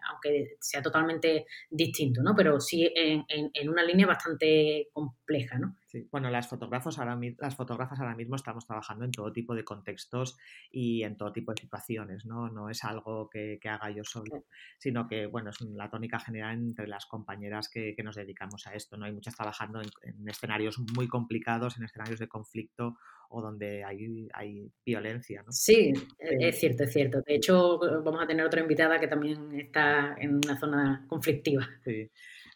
aunque 0.09 0.55
sea 0.59 0.81
totalmente 0.81 1.45
distinto, 1.69 2.21
¿no? 2.21 2.35
Pero 2.35 2.59
sí 2.59 2.89
en, 2.95 3.69
una 3.69 3.83
línea 3.83 4.05
bastante 4.05 4.87
compleja, 4.93 5.57
¿no? 5.57 5.75
Bueno, 6.11 6.29
las, 6.29 6.47
fotógrafos 6.47 6.97
ahora, 6.97 7.19
las 7.37 7.55
fotógrafas 7.55 7.99
ahora 7.99 8.15
mismo 8.15 8.35
estamos 8.35 8.65
trabajando 8.65 9.05
en 9.05 9.11
todo 9.11 9.31
tipo 9.31 9.53
de 9.53 9.63
contextos 9.63 10.37
y 10.71 11.03
en 11.03 11.17
todo 11.17 11.31
tipo 11.31 11.53
de 11.53 11.61
situaciones, 11.61 12.25
¿no? 12.25 12.49
No 12.49 12.69
es 12.69 12.83
algo 12.83 13.29
que, 13.29 13.59
haga 13.63 13.91
yo 13.91 14.03
solo, 14.03 14.45
sino 14.79 15.07
que, 15.07 15.27
bueno, 15.27 15.51
es 15.51 15.61
la 15.61 15.89
tónica 15.91 16.19
general 16.19 16.57
entre 16.57 16.87
las 16.87 17.05
compañeras 17.05 17.69
que, 17.69 17.95
nos 18.03 18.15
dedicamos 18.15 18.67
a 18.67 18.73
esto, 18.73 18.97
¿no? 18.97 19.05
Hay 19.05 19.13
muchas 19.13 19.35
trabajando 19.35 19.81
en, 19.81 20.27
escenarios 20.27 20.79
muy 20.95 21.07
complicados, 21.07 21.77
en 21.77 21.83
escenarios 21.83 22.19
de 22.19 22.27
conflicto 22.27 22.97
o 23.29 23.41
donde 23.41 23.83
hay, 23.83 24.27
hay 24.33 24.71
violencia, 24.85 25.43
¿no? 25.43 25.51
Sí, 25.51 25.93
e, 26.19 26.49
es 26.49 26.59
cierto, 26.59 26.83
es 26.83 26.91
cierto. 26.91 27.21
De 27.21 27.35
hecho, 27.35 27.79
vamos 28.03 28.21
a 28.21 28.27
tener 28.27 28.45
otra 28.45 28.61
invitada 28.61 28.99
que 28.99 29.07
también 29.07 29.59
está 29.59 30.15
en 30.19 30.35
una 30.35 30.59
zona 30.59 31.05
conflictiva. 31.07 31.67
Sí. 31.83 32.09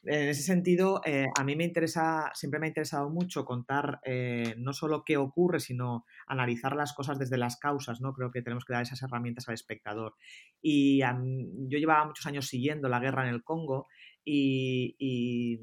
En 0.10 0.30
ese 0.30 0.42
sentido, 0.42 1.02
eh, 1.04 1.28
a 1.38 1.44
mí 1.44 1.58
me 1.58 1.66
interesa, 1.66 2.32
siempre 2.34 2.62
me 2.62 2.68
ha 2.68 2.70
interesado 2.70 3.10
mucho 3.10 3.44
contar 3.44 4.00
eh, 4.06 4.56
no 4.58 4.72
solo 4.72 5.04
qué 5.06 5.18
ocurre, 5.18 5.60
sino 5.60 6.06
analizar 6.28 6.78
las 6.78 6.94
cosas 6.94 7.20
desde 7.20 7.38
las 7.38 7.58
causas, 7.58 8.00
¿no? 8.00 8.14
Creo 8.14 8.32
que 8.32 8.42
tenemos 8.42 8.64
que 8.64 8.72
dar 8.72 8.84
esas 8.84 9.04
herramientas 9.04 9.50
al 9.50 9.56
espectador. 9.56 10.16
Y 10.62 11.00
yo 11.00 11.78
llevaba 11.78 12.06
muchos 12.06 12.26
años 12.26 12.48
siguiendo 12.48 12.88
la 12.88 13.02
guerra 13.02 13.28
en 13.28 13.34
el 13.34 13.44
Congo 13.44 13.88
y, 14.24 15.60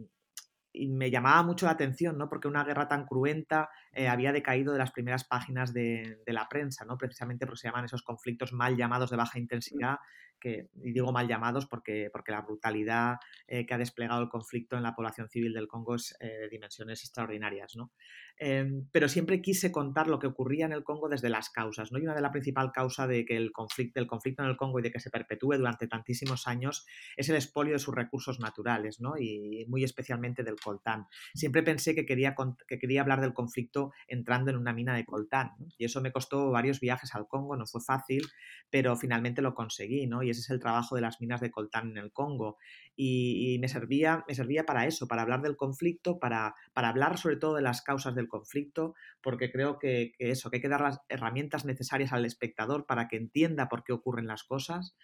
me 0.88 1.10
llamaba 1.10 1.42
mucho 1.44 1.66
la 1.66 1.72
atención, 1.72 2.18
¿no? 2.18 2.28
Porque 2.28 2.48
una 2.48 2.64
guerra 2.64 2.88
tan 2.88 3.06
cruenta 3.06 3.70
eh, 3.92 4.08
había 4.08 4.32
decaído 4.32 4.72
de 4.72 4.78
las 4.80 4.90
primeras 4.90 5.24
páginas 5.24 5.72
de, 5.72 6.18
de, 6.26 6.32
la 6.32 6.48
prensa, 6.48 6.84
¿no? 6.84 6.98
Precisamente 6.98 7.46
porque 7.46 7.60
se 7.60 7.68
llaman 7.68 7.84
esos 7.84 8.02
conflictos 8.02 8.52
mal 8.52 8.76
llamados 8.76 9.10
de 9.10 9.16
baja 9.16 9.38
intensidad 9.38 9.98
y 10.44 10.92
digo 10.92 11.12
mal 11.12 11.28
llamados 11.28 11.66
porque, 11.66 12.10
porque 12.12 12.32
la 12.32 12.42
brutalidad 12.42 13.16
eh, 13.46 13.66
que 13.66 13.74
ha 13.74 13.78
desplegado 13.78 14.22
el 14.22 14.28
conflicto 14.28 14.76
en 14.76 14.82
la 14.82 14.94
población 14.94 15.28
civil 15.28 15.52
del 15.52 15.68
Congo 15.68 15.94
es 15.94 16.16
eh, 16.20 16.26
de 16.26 16.48
dimensiones 16.48 17.00
extraordinarias. 17.02 17.76
¿no? 17.76 17.92
Em, 18.38 18.86
pero 18.92 19.08
siempre 19.08 19.40
quise 19.40 19.72
contar 19.72 20.08
lo 20.08 20.18
que 20.18 20.26
ocurría 20.26 20.66
en 20.66 20.72
el 20.72 20.84
Congo 20.84 21.08
desde 21.08 21.28
las 21.28 21.50
causas. 21.50 21.92
¿no? 21.92 21.98
Y 21.98 22.02
una 22.02 22.14
de 22.14 22.20
las 22.20 22.32
principales 22.32 22.72
causas 22.72 23.08
de 23.08 23.24
que 23.24 23.36
el 23.36 23.52
conflicto, 23.52 24.00
el 24.00 24.06
conflicto 24.06 24.42
en 24.42 24.50
el 24.50 24.56
Congo 24.56 24.78
y 24.78 24.82
de 24.82 24.90
que 24.90 25.00
se 25.00 25.10
perpetúe 25.10 25.56
durante 25.56 25.86
tantísimos 25.86 26.46
años 26.46 26.86
es 27.16 27.28
el 27.28 27.36
expolio 27.36 27.74
de 27.74 27.78
sus 27.78 27.94
recursos 27.94 28.40
naturales 28.40 29.00
¿no? 29.00 29.16
y 29.18 29.64
muy 29.68 29.84
especialmente 29.84 30.42
del 30.42 30.56
coltán. 30.56 31.06
Siempre 31.34 31.62
pensé 31.62 31.94
que 31.94 32.06
quería, 32.06 32.34
que 32.66 32.78
quería 32.78 33.00
hablar 33.00 33.20
del 33.20 33.34
conflicto 33.34 33.92
entrando 34.08 34.50
en 34.50 34.56
una 34.56 34.72
mina 34.72 34.94
de 34.94 35.04
coltán 35.04 35.52
y 35.78 35.84
eso 35.84 36.00
me 36.00 36.12
costó 36.12 36.50
varios 36.50 36.80
viajes 36.80 37.14
al 37.14 37.26
Congo, 37.28 37.56
no 37.56 37.66
fue 37.66 37.80
fácil, 37.80 38.26
pero 38.70 38.96
finalmente 38.96 39.42
lo 39.42 39.54
conseguí 39.54 40.06
¿no? 40.06 40.22
y 40.22 40.30
es 40.38 40.50
el 40.50 40.60
trabajo 40.60 40.94
de 40.94 41.00
las 41.00 41.20
minas 41.20 41.40
de 41.40 41.50
coltán 41.50 41.90
en 41.90 41.98
el 41.98 42.12
Congo 42.12 42.58
y, 42.96 43.58
me, 43.60 43.68
servía, 43.68 44.24
me 44.28 44.34
servía 44.34 44.64
para 44.64 44.86
eso, 44.86 45.08
para 45.08 45.22
hablar 45.22 45.42
del 45.42 45.56
conflicto, 45.56 46.18
para, 46.18 46.54
para 46.72 46.88
hablar 46.88 47.18
sobre 47.18 47.36
todo 47.36 47.56
de 47.56 47.62
las 47.62 47.82
causas 47.82 48.14
del 48.14 48.28
conflicto, 48.28 48.94
porque 49.20 49.50
creo 49.50 49.78
que, 49.78 50.12
eso, 50.18 50.50
que 50.50 50.56
hay 50.56 50.62
que 50.62 50.68
dar 50.68 50.80
las 50.80 51.00
herramientas 51.08 51.64
necesarias 51.64 52.12
al 52.12 52.24
espectador 52.24 52.86
para 52.86 53.08
que 53.08 53.16
entienda 53.16 53.68
por 53.68 53.84
qué 53.84 53.92
ocurren 53.92 54.26
las 54.26 54.44
cosas. 54.44 54.96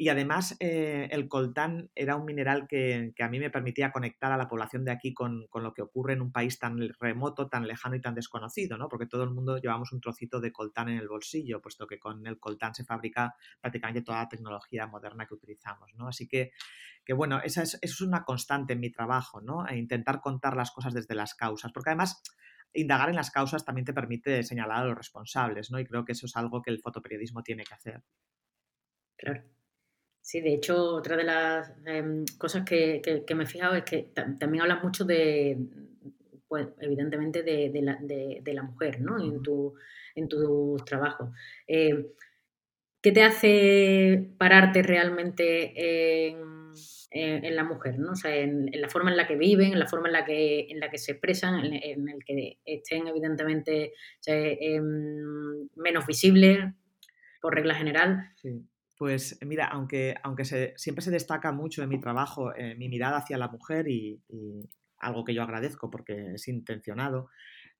Y 0.00 0.10
además 0.10 0.56
eh, 0.60 1.08
el 1.10 1.26
coltán 1.26 1.90
era 1.96 2.14
un 2.14 2.24
mineral 2.24 2.68
que, 2.68 3.12
a 3.18 3.28
mí 3.28 3.40
me 3.40 3.50
permitía 3.50 3.90
conectar 3.90 4.30
a 4.30 4.36
la 4.36 4.46
población 4.46 4.84
de 4.84 4.92
aquí 4.92 5.12
con, 5.12 5.48
lo 5.52 5.74
que 5.74 5.82
ocurre 5.82 6.12
en 6.12 6.22
un 6.22 6.30
país 6.30 6.58
tan 6.60 6.78
remoto, 7.00 7.48
tan 7.48 7.66
lejano 7.66 7.96
y 7.96 8.00
tan 8.00 8.14
desconocido, 8.14 8.78
¿no? 8.78 8.88
Porque 8.88 9.06
todo 9.06 9.24
el 9.24 9.30
mundo 9.30 9.58
llevamos 9.58 9.90
un 9.92 10.00
trocito 10.00 10.40
de 10.40 10.52
coltán 10.52 10.88
en 10.88 10.98
el 10.98 11.08
bolsillo, 11.08 11.60
puesto 11.60 11.88
que 11.88 11.98
con 11.98 12.24
el 12.28 12.38
coltán 12.38 12.76
se 12.76 12.84
fabrica 12.84 13.34
prácticamente 13.60 14.02
toda 14.02 14.18
la 14.18 14.28
tecnología 14.28 14.86
moderna 14.86 15.26
que 15.26 15.34
utilizamos, 15.34 15.92
¿no? 15.96 16.06
Así 16.06 16.28
que, 16.28 16.52
que 17.04 17.12
bueno, 17.12 17.40
esa 17.42 17.62
es, 17.62 17.74
eso 17.82 17.94
es 17.94 18.00
una 18.00 18.22
constante 18.24 18.74
en 18.74 18.80
mi 18.80 18.92
trabajo, 18.92 19.40
¿no? 19.40 19.66
E 19.66 19.76
intentar 19.76 20.20
contar 20.20 20.56
las 20.56 20.70
cosas 20.70 20.94
desde 20.94 21.16
las 21.16 21.34
causas, 21.34 21.72
porque 21.72 21.90
además 21.90 22.22
indagar 22.72 23.08
en 23.08 23.16
las 23.16 23.32
causas 23.32 23.64
también 23.64 23.84
te 23.84 23.92
permite 23.92 24.44
señalar 24.44 24.82
a 24.82 24.84
los 24.84 24.96
responsables, 24.96 25.72
¿no? 25.72 25.80
Y 25.80 25.86
creo 25.86 26.04
que 26.04 26.12
eso 26.12 26.26
es 26.26 26.36
algo 26.36 26.62
que 26.62 26.70
el 26.70 26.80
fotoperiodismo 26.80 27.42
tiene 27.42 27.64
que 27.64 27.74
hacer. 27.74 28.04
Claro. 29.16 29.57
Sí, 30.28 30.42
de 30.42 30.52
hecho, 30.52 30.94
otra 30.94 31.16
de 31.16 31.24
las 31.24 31.72
em, 31.86 32.26
cosas 32.36 32.62
que, 32.62 33.00
me 33.34 33.44
he 33.44 33.46
fijado 33.46 33.76
es 33.76 33.84
que 33.84 34.10
también 34.12 34.60
hablas 34.60 34.84
mucho 34.84 35.06
de, 35.06 35.56
pues, 36.46 36.68
evidentemente, 36.80 37.42
de, 37.42 38.52
la, 38.52 38.62
mujer, 38.62 39.00
¿no? 39.00 39.18
En 39.18 39.40
tu, 39.40 39.74
en 40.14 40.28
tu 40.28 40.76
trabajo. 40.84 41.32
Eh, 41.66 42.12
¿Qué 43.00 43.10
te 43.10 43.22
hace 43.22 44.34
pararte 44.36 44.82
realmente 44.82 46.26
en 46.28 46.58
en, 47.10 47.56
la 47.56 47.64
mujer, 47.64 47.98
¿no? 47.98 48.12
O 48.12 48.16
sea, 48.16 48.36
en, 48.36 48.70
la 48.70 48.90
forma 48.90 49.10
en 49.10 49.16
la 49.16 49.26
que 49.26 49.36
viven, 49.36 49.72
en 49.72 49.78
la 49.78 49.86
forma 49.86 50.08
en 50.08 50.12
la 50.12 50.26
que, 50.26 50.66
en 50.68 50.78
la 50.78 50.90
que 50.90 50.98
se 50.98 51.12
expresan, 51.12 51.64
en, 51.64 52.06
el 52.06 52.22
que 52.22 52.58
estén 52.66 53.06
evidentemente 53.06 53.94
em, 54.26 55.70
menos 55.74 56.06
visibles 56.06 56.58
por 57.40 57.54
regla 57.54 57.74
general. 57.74 58.30
Sí. 58.36 58.62
Pues 58.98 59.38
mira, 59.42 59.66
aunque, 59.66 60.16
aunque 60.24 60.44
siempre 60.44 61.04
se 61.04 61.12
destaca 61.12 61.52
mucho 61.52 61.84
en 61.84 61.88
mi 61.88 62.00
trabajo 62.00 62.52
eh, 62.56 62.74
mi 62.74 62.88
mirada 62.88 63.18
hacia 63.18 63.38
la 63.38 63.48
mujer 63.48 63.86
y, 63.88 64.20
algo 65.00 65.24
que 65.24 65.32
yo 65.32 65.44
agradezco 65.44 65.88
porque 65.90 66.34
es 66.34 66.48
intencionado, 66.48 67.28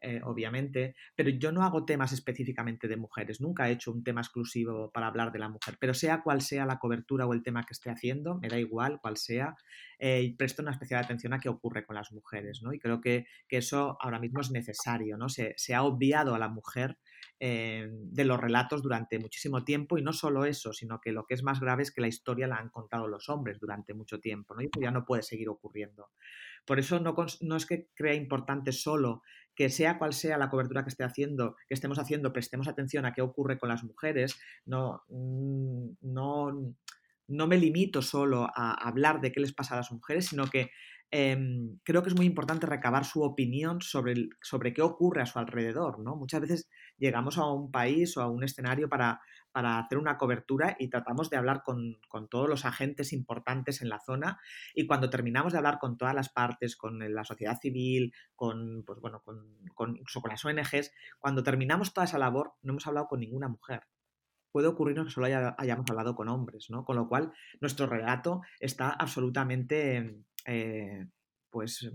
eh, 0.01 0.21
obviamente, 0.23 0.95
pero 1.17 1.31
yo 1.31 1.51
no 1.51 1.65
hago 1.65 1.85
temas 1.85 2.13
específicamente 2.13 2.87
de 2.87 2.97
mujeres, 2.97 3.41
nunca 3.41 3.69
he 3.69 3.73
hecho 3.73 3.91
un 3.91 4.05
tema 4.05 4.21
exclusivo 4.21 4.93
para 4.93 5.09
hablar 5.09 5.33
de 5.33 5.41
la 5.41 5.49
mujer, 5.49 5.77
pero 5.81 5.95
sea 5.95 6.23
cual 6.23 6.41
sea 6.41 6.65
la 6.65 6.79
cobertura 6.79 7.27
o 7.27 7.33
el 7.33 7.43
tema 7.43 7.65
que 7.65 7.73
esté 7.73 7.91
haciendo, 7.91 8.39
me 8.39 8.47
da 8.47 8.61
igual 8.61 9.01
cuál 9.03 9.17
sea, 9.17 9.57
eh, 9.99 10.23
y 10.23 10.37
presto 10.37 10.63
una 10.63 10.71
especial 10.71 11.03
atención 11.03 11.33
a 11.33 11.41
qué 11.41 11.49
ocurre 11.49 11.85
con 11.85 11.97
las 11.97 12.13
mujeres, 12.13 12.63
¿no? 12.63 12.73
Y 12.73 12.79
creo 12.79 13.01
que, 13.01 13.27
eso 13.49 13.99
ahora 14.01 14.21
mismo 14.21 14.41
es 14.41 14.53
necesario, 14.53 15.17
¿no? 15.17 15.29
Se, 15.29 15.57
ha 15.75 15.83
obviado 15.83 16.37
a 16.37 16.39
la 16.39 16.49
mujer 16.49 16.97
eh, 17.41 17.89
de 17.91 18.25
los 18.25 18.41
relatos 18.41 18.83
durante 18.83 19.19
muchísimo 19.19 19.65
tiempo 19.65 19.97
y 19.97 20.03
no 20.03 20.13
solo 20.13 20.45
eso, 20.45 20.73
sino 20.73 21.01
que 21.01 21.13
lo 21.13 21.25
que 21.25 21.35
es 21.35 21.43
más 21.43 21.61
grave 21.61 21.85
es 21.85 21.93
que 21.93 22.01
la 22.01 22.09
historia 22.09 22.49
la 22.49 22.57
han 22.57 22.71
contado 22.71 23.07
los 23.07 23.29
hombres 23.29 23.61
durante 23.61 23.95
mucho 23.95 24.19
tiempo, 24.19 24.55
¿no? 24.55 24.63
Y 24.63 24.71
ya 24.81 24.91
no 24.91 25.05
puede 25.05 25.23
seguir 25.23 25.49
ocurriendo. 25.49 26.11
Por 26.65 26.79
eso 26.79 26.99
no, 27.01 27.15
no, 27.43 27.57
es 27.57 27.67
que 27.67 27.89
crea 27.95 28.15
importante 28.15 28.73
solo 28.73 29.23
que 29.55 29.71
sea 29.71 29.99
cual 29.99 30.13
sea 30.13 30.39
la 30.39 30.51
cobertura 30.51 30.83
que 30.83 30.91
esté 30.91 31.05
haciendo, 31.05 31.57
que 31.69 31.75
estemos 31.75 31.99
haciendo, 31.99 32.33
prestemos 32.33 32.69
atención 32.69 33.07
a 33.07 33.13
qué 33.13 33.23
ocurre 33.23 33.59
con 33.59 33.69
las 33.69 33.85
mujeres, 33.85 34.39
no, 34.67 35.03
mm, 35.09 35.91
no, 36.03 36.75
no 37.29 37.47
me 37.47 37.57
limito 37.57 38.03
solo 38.03 38.49
a 38.55 38.73
hablar 38.73 39.21
de 39.21 39.33
qué 39.33 39.41
les 39.41 39.53
pasa 39.53 39.75
a 39.75 39.79
las 39.79 39.93
mujeres, 39.93 40.27
sino 40.27 40.47
que 40.47 40.71
Em, 41.11 41.79
creo 41.85 42.03
que 42.03 42.11
es 42.11 42.17
muy 42.17 42.27
importante 42.27 42.67
recabar 42.67 43.07
su 43.07 43.23
opinión 43.23 43.81
sobre, 43.81 44.29
sobre 44.43 44.75
qué 44.75 44.83
ocurre 44.83 45.23
a 45.23 45.27
su 45.27 45.39
alrededor. 45.39 46.01
¿no? 46.01 46.17
Muchas 46.17 46.43
veces 46.43 46.69
llegamos 46.99 47.39
a 47.39 47.47
un 47.47 47.71
país 47.71 48.17
o 48.17 48.23
a 48.23 48.29
un 48.29 48.45
escenario 48.45 48.91
para, 48.91 49.23
para 49.51 49.79
hacer 49.79 49.97
una 49.97 50.19
cobertura 50.19 50.77
y 50.79 50.89
tratamos 50.89 51.31
de 51.31 51.39
hablar 51.39 51.63
con, 51.65 51.99
con, 52.09 52.29
todos 52.29 52.49
los 52.49 52.67
agentes 52.67 53.15
importantes 53.15 53.81
en 53.81 53.89
la 53.89 54.01
zona 54.01 54.39
y 54.75 54.87
cuando 54.87 55.09
terminamos 55.09 55.53
de 55.53 55.59
hablar 55.59 55.79
con 55.79 55.97
todas 55.97 56.15
las 56.15 56.29
partes, 56.29 56.77
con 56.77 56.99
la 56.99 57.25
sociedad 57.25 57.59
civil, 57.59 58.13
con, 58.37 58.85
pues 58.85 59.01
bueno, 59.01 59.23
con, 59.23 59.57
con, 59.75 59.97
incluso 59.97 60.21
con 60.21 60.31
las 60.31 60.45
ONGs, 60.45 60.93
cuando 61.19 61.43
terminamos 61.43 61.95
toda 61.95 62.05
esa 62.05 62.19
labor 62.19 62.53
no 62.63 62.73
hemos 62.73 62.87
hablado 62.87 63.09
con 63.09 63.21
ninguna 63.21 63.49
mujer 63.49 63.83
puede 64.51 64.67
ocurrirnos 64.67 65.07
que 65.07 65.13
solo 65.13 65.27
hayamos 65.27 65.91
hablado 65.91 66.17
con 66.17 66.29
hombres, 66.29 66.71
¿no? 66.71 66.85
Con 66.85 66.97
lo 66.97 67.07
cual, 67.07 67.33
nuestro 67.61 67.87
relato 67.87 68.41
está 68.59 68.89
absolutamente 68.89 70.25
eh, 70.49 71.07
pues 71.51 71.91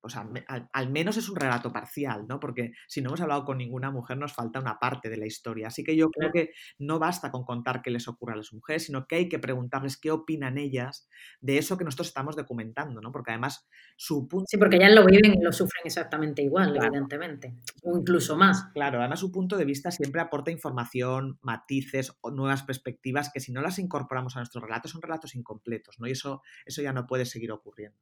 pues 0.00 0.14
al, 0.16 0.90
menos 0.90 1.16
es 1.16 1.28
un 1.28 1.36
relato 1.36 1.72
parcial, 1.72 2.26
¿no? 2.28 2.38
Porque 2.38 2.72
si 2.86 3.02
no 3.02 3.08
hemos 3.08 3.20
hablado 3.20 3.44
con 3.44 3.58
ninguna 3.58 3.90
mujer 3.90 4.16
nos 4.16 4.32
falta 4.32 4.60
una 4.60 4.78
parte 4.78 5.08
de 5.08 5.16
la 5.16 5.26
historia. 5.26 5.68
Así 5.68 5.82
que 5.82 5.96
yo 5.96 6.10
creo 6.10 6.30
que 6.32 6.52
no 6.78 6.98
basta 6.98 7.30
con 7.30 7.44
contar 7.44 7.82
qué 7.82 7.90
les 7.90 8.06
ocurre 8.06 8.34
a 8.34 8.36
las 8.36 8.52
mujeres, 8.52 8.84
sino 8.84 9.06
que 9.06 9.16
hay 9.16 9.28
que 9.28 9.38
preguntarles 9.38 9.96
qué 9.96 10.10
opinan 10.10 10.56
ellas 10.58 11.08
de 11.40 11.58
eso 11.58 11.76
que 11.76 11.84
nosotros 11.84 12.08
estamos 12.08 12.36
documentando, 12.36 13.00
¿no? 13.00 13.10
Porque 13.10 13.32
además 13.32 13.68
su 13.96 14.28
punto... 14.28 14.46
Sí, 14.48 14.56
porque 14.56 14.76
ellas 14.76 14.94
lo 14.94 15.04
viven 15.04 15.34
y 15.34 15.42
lo 15.42 15.52
sufren 15.52 15.82
exactamente 15.84 16.42
igual, 16.42 16.76
evidentemente, 16.76 17.56
o 17.82 17.98
incluso 17.98 18.36
más. 18.36 18.64
Claro, 18.72 19.00
además 19.00 19.20
su 19.20 19.32
punto 19.32 19.56
de 19.56 19.64
vista 19.64 19.90
siempre 19.90 20.20
aporta 20.20 20.50
información, 20.50 21.38
matices 21.42 22.16
o 22.20 22.30
nuevas 22.30 22.62
perspectivas 22.62 23.30
que 23.32 23.40
si 23.40 23.52
no 23.52 23.62
las 23.62 23.78
incorporamos 23.78 24.36
a 24.36 24.40
nuestros 24.40 24.62
relatos 24.62 24.92
son 24.92 25.02
relatos 25.02 25.34
incompletos, 25.34 25.98
¿no? 25.98 26.06
Y 26.06 26.12
eso, 26.12 26.42
eso 26.64 26.82
ya 26.82 26.92
no 26.92 27.06
puede 27.06 27.24
seguir 27.24 27.50
ocurriendo. 27.50 27.98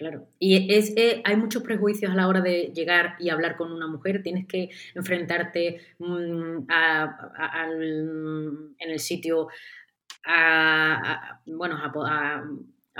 Claro. 0.00 0.26
Y 0.38 0.74
es, 0.74 0.94
eh, 0.96 1.20
hay 1.26 1.36
muchos 1.36 1.62
prejuicios 1.62 2.10
a 2.10 2.14
la 2.14 2.26
hora 2.26 2.40
de 2.40 2.72
llegar 2.74 3.16
y 3.18 3.28
hablar 3.28 3.58
con 3.58 3.70
una 3.70 3.86
mujer. 3.86 4.22
Tienes 4.22 4.46
que 4.46 4.70
enfrentarte 4.94 5.78
mm, 5.98 6.70
en 8.78 8.90
el 8.90 8.98
sitio 8.98 9.48
a, 10.24 11.42
bueno, 11.44 11.76
a, 11.84 12.42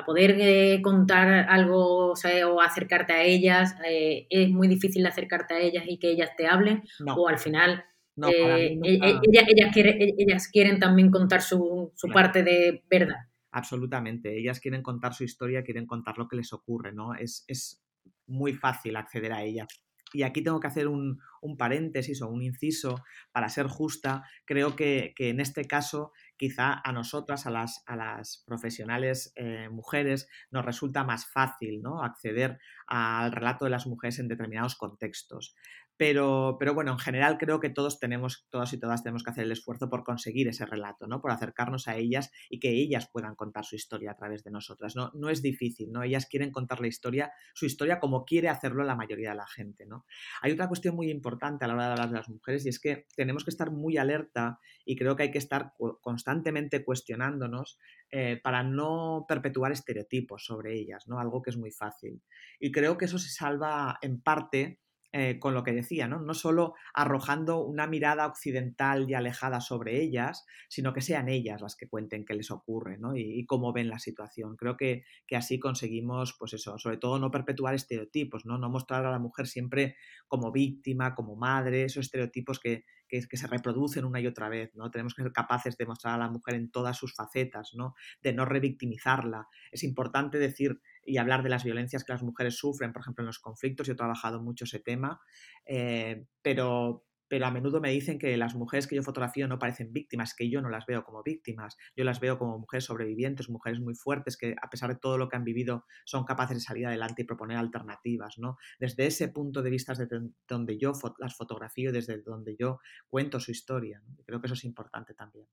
poder 0.04 0.36
eh, 0.40 0.82
contar 0.82 1.46
algo 1.48 2.12
o, 2.12 2.60
acercarte 2.60 3.14
a 3.14 3.22
ellas. 3.22 3.76
Eh, 3.88 4.26
es 4.28 4.50
muy 4.50 4.68
difícil 4.68 5.06
acercarte 5.06 5.54
a 5.54 5.58
ellas 5.58 5.84
y 5.86 5.98
que 5.98 6.10
ellas 6.10 6.28
te 6.36 6.48
hablen. 6.48 6.82
O 7.16 7.28
al 7.28 7.38
final 7.38 7.82
ellas, 8.14 9.72
ellas, 10.18 10.48
quieren, 10.48 10.78
también 10.78 11.10
contar 11.10 11.40
su, 11.40 11.92
su 11.96 12.08
parte 12.08 12.42
de 12.42 12.84
verdad. 12.90 13.29
Absolutamente. 13.50 14.38
Ellas 14.38 14.60
quieren 14.60 14.82
contar 14.82 15.14
su 15.14 15.24
historia, 15.24 15.64
quieren 15.64 15.86
contar 15.86 16.18
lo 16.18 16.28
que 16.28 16.36
les 16.36 16.52
ocurre, 16.52 16.92
¿no? 16.92 17.14
Es, 17.14 17.44
es 17.48 17.82
muy 18.26 18.52
fácil 18.54 18.96
acceder 18.96 19.32
a 19.32 19.42
ella. 19.42 19.66
Y 20.12 20.22
aquí 20.24 20.42
tengo 20.42 20.58
que 20.58 20.66
hacer 20.66 20.88
un, 20.88 21.20
un 21.40 21.56
paréntesis 21.56 22.20
o 22.22 22.28
un 22.28 22.42
inciso 22.42 23.02
para 23.32 23.48
ser 23.48 23.66
justa. 23.66 24.24
Creo 24.44 24.74
que, 24.74 25.12
que, 25.14 25.28
en 25.28 25.40
este 25.40 25.66
caso, 25.66 26.12
quizá 26.36 26.80
a 26.82 26.92
nosotras, 26.92 27.46
a 27.46 27.50
las, 27.50 27.82
a 27.86 27.96
las 27.96 28.42
profesionales 28.46 29.32
eh, 29.36 29.68
mujeres, 29.70 30.28
nos 30.50 30.64
resulta 30.64 31.04
más 31.04 31.30
fácil 31.30 31.80
¿no? 31.82 32.02
acceder 32.02 32.58
al 32.86 33.30
relato 33.30 33.64
de 33.66 33.70
las 33.70 33.86
mujeres 33.86 34.18
en 34.18 34.28
determinados 34.28 34.74
contextos. 34.74 35.54
Pero, 36.00 36.56
pero, 36.58 36.72
bueno, 36.72 36.92
en 36.92 36.98
general 36.98 37.36
creo 37.36 37.60
que 37.60 37.68
todos 37.68 38.00
tenemos, 38.00 38.46
todos 38.48 38.72
y 38.72 38.80
todas 38.80 39.02
tenemos 39.02 39.22
que 39.22 39.32
hacer 39.32 39.44
el 39.44 39.52
esfuerzo 39.52 39.90
por 39.90 40.02
conseguir 40.02 40.48
ese 40.48 40.64
relato, 40.64 41.06
¿no? 41.06 41.20
Por 41.20 41.30
acercarnos 41.30 41.88
a 41.88 41.96
ellas 41.96 42.30
y 42.48 42.58
que 42.58 42.70
ellas 42.70 43.10
puedan 43.12 43.34
contar 43.34 43.66
su 43.66 43.76
historia 43.76 44.12
a 44.12 44.16
través 44.16 44.42
de 44.42 44.50
nosotras. 44.50 44.96
No, 44.96 45.10
no 45.12 45.28
es 45.28 45.42
difícil, 45.42 45.92
¿no? 45.92 46.02
Ellas 46.02 46.24
quieren 46.24 46.52
contar 46.52 46.80
la 46.80 46.86
historia, 46.86 47.32
su 47.52 47.66
historia 47.66 48.00
como 48.00 48.24
quiere 48.24 48.48
hacerlo 48.48 48.82
la 48.82 48.96
mayoría 48.96 49.32
de 49.32 49.36
la 49.36 49.46
gente, 49.46 49.84
¿no? 49.84 50.06
Hay 50.40 50.52
otra 50.52 50.68
cuestión 50.68 50.96
muy 50.96 51.10
importante 51.10 51.66
a 51.66 51.68
la 51.68 51.74
hora 51.74 51.84
de 51.84 51.92
hablar 51.92 52.08
de 52.08 52.16
las 52.16 52.30
mujeres 52.30 52.64
y 52.64 52.70
es 52.70 52.80
que 52.80 53.04
tenemos 53.14 53.44
que 53.44 53.50
estar 53.50 53.70
muy 53.70 53.98
alerta 53.98 54.58
y 54.86 54.96
creo 54.96 55.16
que 55.16 55.24
hay 55.24 55.30
que 55.30 55.36
estar 55.36 55.74
constantemente 56.00 56.82
cuestionándonos 56.82 57.78
eh, 58.10 58.40
para 58.42 58.62
no 58.62 59.26
perpetuar 59.28 59.70
estereotipos 59.72 60.46
sobre 60.46 60.78
ellas, 60.78 61.06
¿no? 61.08 61.20
Algo 61.20 61.42
que 61.42 61.50
es 61.50 61.58
muy 61.58 61.72
fácil. 61.72 62.22
Y 62.58 62.72
creo 62.72 62.96
que 62.96 63.04
eso 63.04 63.18
se 63.18 63.28
salva 63.28 63.98
en 64.00 64.22
parte 64.22 64.80
eh, 65.12 65.40
con 65.40 65.54
lo 65.54 65.64
que 65.64 65.72
decía, 65.72 66.06
¿no? 66.06 66.20
No 66.20 66.34
solo 66.34 66.74
arrojando 66.94 67.64
una 67.64 67.88
mirada 67.88 68.26
occidental 68.26 69.10
y 69.10 69.14
alejada 69.14 69.60
sobre 69.60 70.00
ellas, 70.00 70.46
sino 70.68 70.92
que 70.92 71.00
sean 71.00 71.28
ellas 71.28 71.60
las 71.60 71.74
que 71.74 71.88
cuenten 71.88 72.24
qué 72.24 72.34
les 72.34 72.52
ocurre, 72.52 72.96
¿no? 72.96 73.16
Y, 73.16 73.44
cómo 73.44 73.72
ven 73.72 73.88
la 73.88 73.98
situación. 73.98 74.56
Creo 74.56 74.76
que, 74.76 75.02
que, 75.26 75.34
así 75.34 75.58
conseguimos, 75.58 76.36
pues 76.38 76.52
eso, 76.52 76.78
sobre 76.78 76.98
todo 76.98 77.18
no 77.18 77.32
perpetuar 77.32 77.74
estereotipos, 77.74 78.46
¿no? 78.46 78.56
No 78.56 78.70
mostrar 78.70 79.04
a 79.04 79.10
la 79.10 79.18
mujer 79.18 79.48
siempre 79.48 79.96
como 80.28 80.52
víctima, 80.52 81.14
como 81.16 81.34
madre, 81.34 81.84
esos 81.84 82.06
estereotipos 82.06 82.60
que, 82.60 82.84
que, 83.10 83.36
se 83.36 83.46
reproducen 83.46 84.04
una 84.04 84.20
y 84.20 84.26
otra 84.26 84.48
vez, 84.48 84.74
¿no? 84.74 84.90
Tenemos 84.90 85.14
que 85.14 85.22
ser 85.22 85.32
capaces 85.32 85.76
de 85.76 85.86
mostrar 85.86 86.14
a 86.14 86.18
la 86.18 86.30
mujer 86.30 86.54
en 86.54 86.70
todas 86.70 86.96
sus 86.96 87.14
facetas, 87.14 87.72
¿no? 87.74 87.94
De 88.22 88.32
no 88.32 88.44
revictimizarla. 88.44 89.48
Es 89.72 89.82
importante 89.82 90.38
decir 90.38 90.80
y 91.04 91.18
hablar 91.18 91.42
de 91.42 91.48
las 91.48 91.64
violencias 91.64 92.04
que 92.04 92.12
las 92.12 92.22
mujeres 92.22 92.56
sufren, 92.56 92.92
por 92.92 93.02
ejemplo, 93.02 93.22
en 93.22 93.26
los 93.26 93.40
conflictos. 93.40 93.86
Yo 93.86 93.94
he 93.94 93.96
trabajado 93.96 94.40
mucho 94.40 94.64
ese 94.64 94.78
tema, 94.78 95.20
eh, 95.66 96.26
pero, 96.42 97.04
pero 97.30 97.46
a 97.46 97.50
menudo 97.52 97.80
me 97.80 97.92
dicen 97.92 98.18
que 98.18 98.36
las 98.36 98.56
mujeres 98.56 98.88
que 98.88 98.96
yo 98.96 99.04
fotografío 99.04 99.46
no 99.46 99.60
parecen 99.60 99.92
víctimas, 99.92 100.34
que 100.34 100.50
yo 100.50 100.60
no 100.60 100.68
las 100.68 100.84
veo 100.84 101.04
como 101.04 101.22
víctimas, 101.22 101.76
yo 101.96 102.02
las 102.02 102.18
veo 102.18 102.38
como 102.38 102.58
mujeres 102.58 102.84
sobrevivientes, 102.84 103.48
mujeres 103.48 103.78
muy 103.78 103.94
fuertes 103.94 104.36
que 104.36 104.56
a 104.60 104.68
pesar 104.68 104.90
de 104.90 104.96
todo 104.96 105.16
lo 105.16 105.28
que 105.28 105.36
han 105.36 105.44
vivido 105.44 105.84
son 106.04 106.24
capaces 106.24 106.56
de 106.56 106.60
salir 106.60 106.88
adelante 106.88 107.22
y 107.22 107.26
proponer 107.26 107.56
alternativas, 107.56 108.36
¿no? 108.38 108.56
Desde 108.80 109.06
ese 109.06 109.28
punto 109.28 109.62
de 109.62 109.70
vista 109.70 109.92
es 109.92 109.98
desde 109.98 110.28
donde 110.48 110.76
yo 110.76 110.92
las 111.18 111.36
fotografío, 111.36 111.92
desde 111.92 112.20
donde 112.20 112.56
yo 112.58 112.80
cuento 113.06 113.38
su 113.38 113.52
historia. 113.52 114.02
Creo 114.26 114.40
que 114.40 114.48
eso 114.48 114.54
es 114.54 114.64
importante 114.64 115.14
también. 115.14 115.46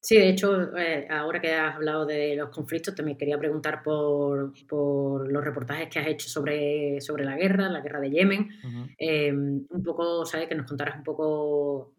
Sí, 0.00 0.16
de 0.16 0.28
hecho, 0.28 0.76
eh, 0.76 1.08
ahora 1.10 1.40
que 1.40 1.52
has 1.52 1.74
hablado 1.74 2.06
de 2.06 2.36
los 2.36 2.50
conflictos, 2.50 2.94
también 2.94 3.18
quería 3.18 3.38
preguntar 3.38 3.82
por, 3.82 4.52
los 5.28 5.44
reportajes 5.44 5.88
que 5.88 5.98
has 5.98 6.06
hecho 6.06 6.28
sobre, 6.28 7.00
sobre 7.00 7.24
la 7.24 7.36
guerra, 7.36 7.68
la 7.68 7.80
guerra 7.80 8.00
de 8.00 8.10
Yemen. 8.10 8.48
Em, 8.98 9.66
un 9.68 9.82
poco, 9.82 10.24
¿sabes? 10.24 10.48
Que 10.48 10.54
nos 10.54 10.66
contaras 10.66 10.96
un 10.96 11.02
poco. 11.02 11.94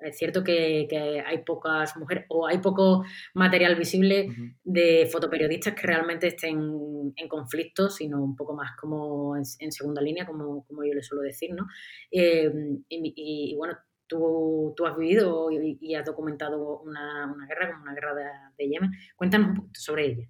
es 0.00 0.18
cierto 0.18 0.44
que, 0.44 0.86
hay 1.26 1.38
pocas 1.44 1.96
mujeres 1.96 2.26
o 2.28 2.46
hay 2.46 2.58
poco 2.58 3.04
material 3.32 3.74
visible 3.76 4.28
de 4.62 5.08
fotoperiodistas 5.10 5.74
que 5.74 5.86
realmente 5.86 6.26
estén 6.26 7.14
en 7.16 7.28
conflicto, 7.28 7.88
sino 7.88 8.22
un 8.22 8.36
poco 8.36 8.54
más 8.54 8.76
como 8.78 9.34
en, 9.36 9.72
segunda 9.72 10.02
línea, 10.02 10.26
como, 10.26 10.66
como 10.66 10.84
yo 10.84 10.92
le 10.92 11.02
suelo 11.02 11.22
decir, 11.22 11.54
¿no? 11.54 11.66
Em, 12.10 12.84
y 12.90 13.54
bueno, 13.56 13.78
tú, 14.14 14.86
has 14.86 14.96
vivido 14.96 15.50
y, 15.50 15.94
has 15.94 16.04
documentado 16.04 16.80
una, 16.80 17.34
guerra 17.48 17.72
como 17.72 17.82
una 17.82 17.94
guerra 17.94 18.14
de, 18.56 18.68
Yemen. 18.68 18.92
Cuéntanos 19.16 19.48
un 19.48 19.54
poquito 19.56 19.80
sobre 19.80 20.06
ella. 20.06 20.28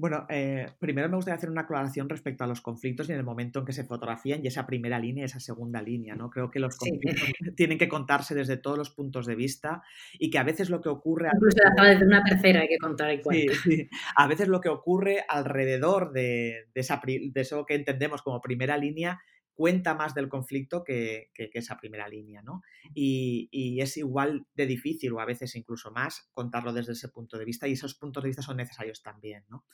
Bueno, 0.00 0.24
eh, 0.30 0.66
primero 0.78 1.10
me 1.10 1.16
gustaría 1.16 1.36
hacer 1.36 1.50
una 1.50 1.60
aclaración 1.60 2.08
respecto 2.08 2.42
a 2.42 2.46
los 2.46 2.62
conflictos 2.62 3.08
y 3.08 3.12
en 3.12 3.18
el 3.18 3.24
momento 3.24 3.58
en 3.58 3.66
que 3.66 3.74
se 3.74 3.84
fotografían 3.84 4.42
y 4.42 4.46
esa 4.46 4.66
primera 4.66 4.98
línea 4.98 5.24
y 5.24 5.24
esa 5.26 5.40
segunda 5.40 5.82
línea, 5.82 6.14
¿no? 6.14 6.30
Creo 6.30 6.50
que 6.50 6.58
los 6.58 6.78
conflictos 6.78 7.12
tienen 7.56 7.76
que 7.76 7.86
contarse 7.86 8.34
desde 8.34 8.56
todos 8.56 8.78
los 8.78 8.88
puntos 8.88 9.26
de 9.26 9.34
vista 9.34 9.82
y 10.18 10.30
que 10.30 10.38
a 10.38 10.42
veces 10.42 10.70
lo 10.70 10.80
que 10.80 10.88
ocurre... 10.88 11.28
Incluso 11.34 11.58
desde 11.82 12.06
una 12.06 12.24
tercera 12.24 12.62
hay 12.62 12.68
que 12.68 12.78
contar 12.78 13.12
y 13.12 13.20
sí, 13.22 13.48
sí, 13.62 13.90
A 14.16 14.26
veces 14.26 14.48
lo 14.48 14.62
que 14.62 14.70
ocurre 14.70 15.22
alrededor 15.28 16.12
de, 16.12 16.68
esa, 16.74 16.98
de 17.04 17.32
eso 17.34 17.66
que 17.66 17.74
entendemos 17.74 18.22
como 18.22 18.40
primera 18.40 18.78
línea 18.78 19.20
cuenta 19.60 19.92
más 19.92 20.14
del 20.14 20.30
conflicto 20.30 20.82
que, 20.82 21.28
esa 21.34 21.76
primera 21.76 22.08
línea, 22.08 22.40
¿no? 22.40 22.62
Y, 22.94 23.78
es 23.78 23.98
igual 23.98 24.46
de 24.54 24.64
difícil 24.64 25.12
o 25.12 25.20
a 25.20 25.26
veces 25.26 25.54
incluso 25.54 25.90
más 25.90 26.30
contarlo 26.32 26.72
desde 26.72 26.92
ese 26.92 27.10
punto 27.10 27.36
de 27.36 27.44
vista 27.44 27.68
y 27.68 27.72
esos 27.72 27.94
puntos 27.94 28.22
de 28.22 28.30
vista 28.30 28.40
son 28.40 28.56
necesarios 28.56 29.02
también, 29.02 29.44
¿no? 29.50 29.66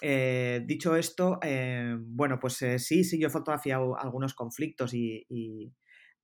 Eh, 0.00 0.62
dicho 0.64 0.94
esto, 0.94 1.40
eh, 1.42 1.96
bueno, 1.98 2.38
pues 2.38 2.62
eh, 2.62 2.78
sí, 2.78 3.02
sí, 3.02 3.18
yo 3.18 3.26
he 3.26 3.30
fotografiado 3.30 3.98
algunos 3.98 4.32
conflictos 4.32 4.94
y, 4.94 5.74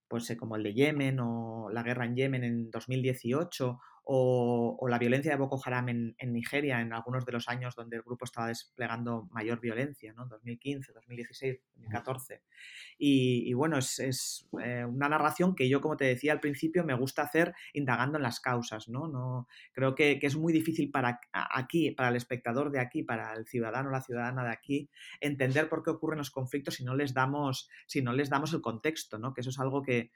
pues 0.06 0.36
como 0.38 0.54
el 0.54 0.62
de 0.62 0.72
Yemen 0.72 1.18
o 1.18 1.70
la 1.72 1.82
guerra 1.82 2.04
en 2.04 2.14
Yemen 2.14 2.44
en 2.44 2.70
2018 2.70 3.80
o, 4.04 4.86
la 4.88 4.98
violencia 4.98 5.32
de 5.32 5.38
Boko 5.38 5.60
Haram 5.64 5.88
en, 5.88 6.32
Nigeria 6.32 6.80
en 6.80 6.92
algunos 6.92 7.24
de 7.24 7.32
los 7.32 7.48
años 7.48 7.74
donde 7.74 7.96
el 7.96 8.02
grupo 8.02 8.24
estaba 8.24 8.48
desplegando 8.48 9.28
mayor 9.30 9.60
violencia, 9.60 10.12
¿no? 10.12 10.26
2015, 10.26 10.92
2016, 10.92 11.60
2014. 11.76 12.42
Y, 12.98 13.52
bueno, 13.54 13.78
es, 13.78 14.48
eh, 14.62 14.84
una 14.84 15.08
narración 15.08 15.54
que 15.54 15.68
yo, 15.68 15.80
como 15.80 15.96
te 15.96 16.04
decía 16.04 16.32
al 16.32 16.40
principio, 16.40 16.84
me 16.84 16.94
gusta 16.94 17.22
hacer 17.22 17.54
indagando 17.72 18.18
en 18.18 18.22
las 18.22 18.40
causas, 18.40 18.88
¿no? 18.88 19.08
no 19.08 19.48
creo 19.72 19.94
que, 19.94 20.18
es 20.22 20.36
muy 20.36 20.52
difícil 20.52 20.90
para 20.90 21.20
aquí, 21.32 21.90
para 21.90 22.10
el 22.10 22.16
espectador 22.16 22.70
de 22.70 22.80
aquí, 22.80 23.02
para 23.02 23.32
el 23.34 23.46
ciudadano 23.46 23.88
o 23.88 23.92
la 23.92 24.02
ciudadana 24.02 24.44
de 24.44 24.50
aquí, 24.50 24.90
entender 25.20 25.68
por 25.68 25.82
qué 25.82 25.90
ocurren 25.90 26.18
los 26.18 26.30
conflictos 26.30 26.74
si 26.74 26.84
no 26.84 26.94
les 26.94 27.14
damos, 27.14 27.68
si 27.86 28.02
no 28.02 28.12
les 28.12 28.30
damos 28.30 28.52
el 28.52 28.60
contexto, 28.60 29.18
¿no? 29.18 29.32
Que 29.32 29.40
eso 29.40 29.50
es 29.50 29.58
algo 29.58 29.82
que, 29.82 30.10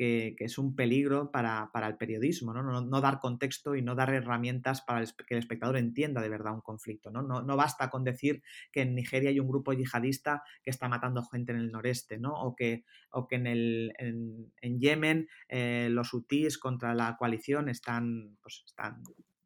que, 0.00 0.34
es 0.38 0.56
un 0.56 0.74
peligro 0.74 1.30
para, 1.30 1.70
el 1.86 1.96
periodismo, 1.98 2.54
¿no? 2.54 2.80
¿no? 2.80 3.00
dar 3.02 3.18
contexto 3.18 3.74
y 3.74 3.82
no 3.82 3.94
dar 3.94 4.08
herramientas 4.14 4.80
para 4.80 5.04
que 5.04 5.34
el 5.34 5.38
espectador 5.38 5.76
entienda 5.76 6.22
de 6.22 6.30
verdad 6.30 6.54
un 6.54 6.62
conflicto. 6.62 7.10
¿no? 7.10 7.20
No, 7.22 7.56
basta 7.56 7.90
con 7.90 8.02
decir 8.02 8.42
que 8.72 8.80
en 8.80 8.94
Nigeria 8.94 9.28
hay 9.28 9.40
un 9.40 9.48
grupo 9.48 9.74
yihadista 9.74 10.42
que 10.62 10.70
está 10.70 10.88
matando 10.88 11.22
gente 11.24 11.52
en 11.52 11.58
el 11.58 11.70
noreste, 11.70 12.18
¿no? 12.18 12.32
o, 12.32 12.56
que, 12.56 12.84
o 13.10 13.28
que 13.28 13.36
en, 13.36 13.46
el, 13.46 13.92
en, 13.98 14.80
Yemen 14.80 15.28
eh, 15.48 15.88
los 15.90 16.14
hutíes 16.14 16.56
contra 16.56 16.94
la 16.94 17.18
coalición 17.18 17.68
están, 17.68 18.38
pues, 18.40 18.62
están 18.64 19.02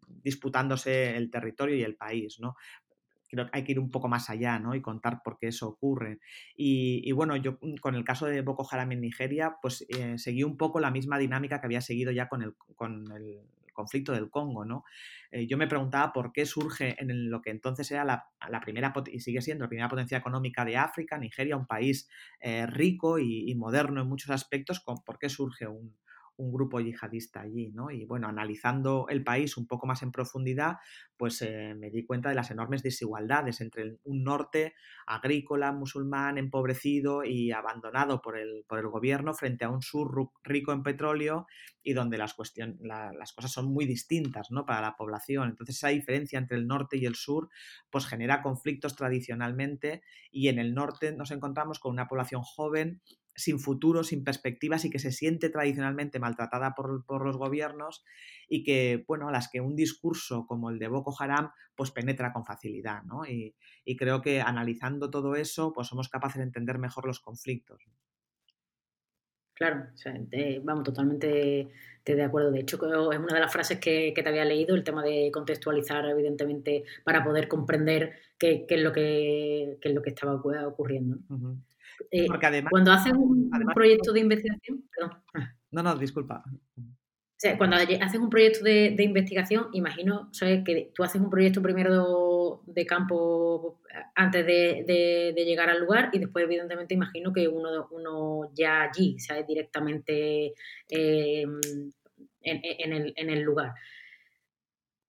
disputándose 0.07 1.16
el 1.16 1.31
territorio 1.31 1.75
y 1.75 1.83
el 1.83 1.97
país, 1.97 2.38
¿no? 2.40 2.55
Creo 3.35 3.51
que 3.51 3.59
hay 3.59 3.64
que 3.64 3.73
ir 3.73 3.81
un 3.81 3.90
poco 3.90 4.09
más 4.09 4.31
allá 4.31 4.59
¿no? 4.59 4.75
y 4.75 4.81
contar 4.81 5.23
por 5.23 5.38
qué 5.38 5.49
eso 5.49 5.68
ocurre. 5.68 6.20
Y, 6.57 7.11
bueno, 7.12 7.37
yo 7.37 7.59
mm, 7.61 7.77
con 7.77 7.94
el 7.94 8.05
caso 8.05 8.27
de 8.27 8.42
Boko 8.42 8.66
Haram 8.70 8.92
en 8.92 9.01
Nigeria, 9.01 9.57
pues 9.61 9.85
eh, 9.88 10.18
seguí 10.18 10.42
un 10.42 10.57
poco 10.57 10.81
la 10.81 10.90
misma 10.90 11.18
dinámica 11.18 11.61
que 11.61 11.66
había 11.66 11.81
seguido 11.81 12.12
ya 12.12 12.29
con 12.29 12.42
el, 12.42 12.55
con 12.77 13.11
el 13.12 13.40
conflicto 13.73 14.12
del 14.12 14.31
Congo, 14.31 14.64
¿no? 14.64 14.85
Eh, 15.31 15.47
yo 15.47 15.59
me 15.59 15.66
preguntaba 15.66 16.12
por 16.12 16.33
qué 16.33 16.47
surge 16.47 16.94
en 16.99 17.29
lo 17.29 17.42
que 17.42 17.51
entonces 17.51 17.90
era 17.90 18.05
la, 18.05 18.61
primera, 18.61 18.94
y 19.11 19.20
sigue 19.20 19.42
siendo 19.42 19.64
la 19.64 19.68
primera 19.68 19.88
potencia 19.88 20.16
económica 20.16 20.64
de 20.64 20.77
África, 20.77 21.18
Nigeria, 21.18 21.57
un 21.57 21.66
país 21.66 22.09
eh, 22.40 22.66
rico 22.66 23.18
y, 23.18 23.51
y, 23.51 23.55
moderno 23.57 24.01
en 24.01 24.09
muchos 24.09 24.31
aspectos, 24.31 24.81
por 24.81 25.18
qué 25.18 25.29
surge 25.29 25.66
un, 25.66 25.97
un 26.37 26.53
grupo 26.53 26.81
yihadista 26.81 27.40
allí, 27.40 27.70
¿no? 27.73 27.90
Y 27.90 28.05
bueno, 28.05 28.29
analizando 28.29 29.07
el 29.09 29.23
país 29.23 29.57
un 29.57 29.66
poco 29.66 29.87
más 29.87 30.03
en 30.03 30.12
profundidad, 30.12 30.77
pues 31.16 31.40
eh, 31.42 31.75
me 31.77 31.90
di 31.90 32.05
cuenta 32.05 32.29
de 32.29 32.35
las 32.35 32.51
enormes 32.51 32.83
desigualdades 32.83 33.61
entre 33.61 33.99
un 34.05 34.25
norte 34.25 34.75
agrícola, 35.07 35.73
musulmán, 35.73 36.38
empobrecido 36.38 37.25
y 37.25 37.53
abandonado 37.53 38.20
por 38.20 38.37
el, 38.38 38.64
por 38.68 38.79
el 38.79 38.88
gobierno 38.88 39.35
frente 39.35 39.64
a 39.64 39.70
un 39.70 39.83
sur 39.83 40.31
rico 40.42 40.73
en 40.73 40.83
petróleo 40.83 41.47
y 41.83 41.92
donde 41.92 42.18
las, 42.18 42.35
las 42.57 43.33
cosas 43.33 43.53
son 43.53 43.73
muy 43.73 43.87
distintas, 43.87 44.51
¿no? 44.51 44.64
Para 44.64 44.81
la 44.81 44.97
población. 44.97 45.51
Entonces 45.51 45.77
esa 45.77 45.88
diferencia 45.88 46.38
entre 46.38 46.57
el 46.57 46.66
norte 46.66 46.97
y 46.97 47.07
el 47.07 47.14
sur 47.14 47.49
pues 47.90 48.07
genera 48.07 48.42
conflictos 48.42 48.97
tradicionalmente 48.97 50.03
y 50.31 50.49
en 50.49 50.59
el 50.59 50.75
norte 50.75 51.12
nos 51.12 51.31
encontramos 51.31 51.79
con 51.79 51.92
una 51.92 52.09
población 52.09 52.42
joven 52.42 53.03
sin 53.35 53.59
futuro, 53.59 54.05
sin 54.05 54.25
perspectivas 54.25 54.85
y 54.85 54.90
que 54.90 54.99
se 54.99 55.12
siente 55.12 55.51
tradicionalmente 55.51 56.18
maltratada 56.18 56.75
por, 56.75 57.05
los 57.25 57.37
gobiernos 57.37 58.05
y 58.49 58.62
que, 58.62 59.05
bueno, 59.07 59.29
a 59.29 59.33
las 59.33 59.49
que 59.49 59.61
un 59.61 59.75
discurso 59.77 60.47
como 60.47 60.70
el 60.70 60.79
de 60.79 60.88
Boko 60.88 61.14
Haram 61.18 61.51
pues 61.75 61.90
penetra 61.90 62.33
con 62.33 62.44
facilidad, 62.44 63.03
¿no? 63.03 63.27
Y, 63.27 63.55
creo 63.97 64.23
que 64.23 64.40
analizando 64.40 65.11
todo 65.11 65.37
eso 65.37 65.73
pues 65.73 65.88
somos 65.88 66.09
capaces 66.09 66.38
de 66.38 66.44
entender 66.44 66.79
mejor 66.79 67.07
los 67.07 67.20
conflictos. 67.20 67.85
Claro, 69.55 69.87
vamos, 70.64 70.85
totalmente 70.85 71.70
de 72.05 72.23
acuerdo. 72.23 72.51
De 72.51 72.61
hecho, 72.61 72.77
es 73.12 73.18
una 73.18 73.35
de 73.35 73.40
las 73.40 73.53
frases 73.53 73.79
que, 73.79 74.12
te 74.14 74.29
había 74.29 74.44
leído, 74.44 74.75
el 74.75 74.83
tema 74.83 75.03
de 75.03 75.31
contextualizar, 75.33 76.05
evidentemente, 76.07 76.85
para 77.05 77.23
poder 77.23 77.47
comprender 77.47 78.14
qué, 78.37 78.66
es, 78.68 78.83
lo 78.83 78.92
que, 78.92 79.79
es 79.81 79.94
lo 79.94 80.03
que 80.03 80.11
estaba 80.11 80.35
ocurriendo. 80.35 81.18
Eh, 82.11 82.26
Porque 82.26 82.46
además, 82.46 82.70
cuando 82.70 82.92
haces 82.92 83.12
un 83.12 83.50
proyecto 83.74 84.12
de 84.12 84.20
investigación, 84.20 84.85
perdón. 84.94 85.22
No, 85.70 85.83
no, 85.83 85.96
disculpa. 85.96 86.44
cuando 87.59 87.76
haces 87.76 88.20
un 88.20 88.30
proyecto 88.30 88.64
de, 88.64 88.94
investigación, 88.98 89.68
imagino 89.72 90.30
que 90.38 90.92
tú 90.94 91.02
haces 91.02 91.20
un 91.20 91.30
proyecto 91.30 91.61
primero 91.61 92.62
de, 92.66 92.87
campo 92.87 93.80
eh, 93.90 93.98
antes 94.14 94.46
de, 94.46 95.35
llegar 95.37 95.68
al 95.68 95.80
lugar 95.80 96.11
y 96.12 96.18
después, 96.18 96.44
evidentemente, 96.44 96.94
imagino 96.94 97.33
que 97.33 97.48
uno, 97.48 97.88
uno 97.90 98.50
ya 98.54 98.83
allí, 98.83 99.18
¿sabes? 99.18 99.46
Directamente 99.46 100.54
eh, 100.88 101.44
en, 102.42 102.92
el, 102.92 103.12
en 103.16 103.30
el 103.30 103.42
lugar. 103.42 103.72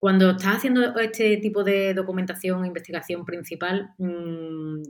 Cuando 0.06 0.30
estás 0.30 0.58
haciendo 0.58 0.96
este 1.00 1.36
tipo 1.38 1.64
de 1.64 1.92
documentación 1.92 2.62
e 2.62 2.68
investigación 2.68 3.24
principal, 3.24 3.90
mm, 3.98 4.82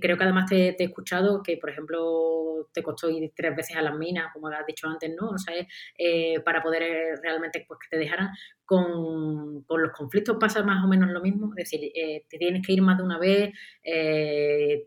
creo 0.00 0.16
que 0.16 0.22
además 0.22 0.48
te, 0.48 0.76
he 0.78 0.84
escuchado 0.84 1.42
que, 1.42 1.56
por 1.56 1.70
ejemplo, 1.70 2.68
te 2.72 2.80
costó 2.80 3.10
ir 3.10 3.32
tres 3.34 3.56
veces 3.56 3.76
a 3.76 3.82
las 3.82 3.98
minas, 3.98 4.32
como 4.32 4.46
has 4.46 4.64
dicho 4.64 4.86
antes, 4.86 5.10
¿no? 5.20 5.30
O 5.30 5.38
sea, 5.38 5.52
eh, 5.98 6.38
para 6.44 6.62
poder 6.62 6.82
eh, 6.84 7.16
realmente 7.20 7.64
pues, 7.66 7.80
que 7.80 7.96
te 7.96 7.98
dejaran. 8.00 8.30
Con, 8.64 9.64
los 9.68 9.92
conflictos 9.96 10.36
pasa 10.38 10.62
más 10.62 10.84
o 10.84 10.86
menos 10.86 11.10
lo 11.10 11.20
mismo, 11.20 11.50
es 11.56 11.68
decir, 11.68 11.90
eh, 11.96 12.24
te 12.30 12.38
tienes 12.38 12.64
que 12.64 12.72
ir 12.72 12.82
más 12.82 12.98
de 12.98 13.02
una 13.02 13.18
vez, 13.18 13.50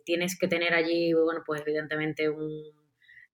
tienes 0.05 0.39
que 0.39 0.47
tener 0.47 0.73
allí, 0.73 1.11
bueno, 1.11 1.43
pues 1.45 1.61
evidentemente 1.65 2.29
un 2.29 2.84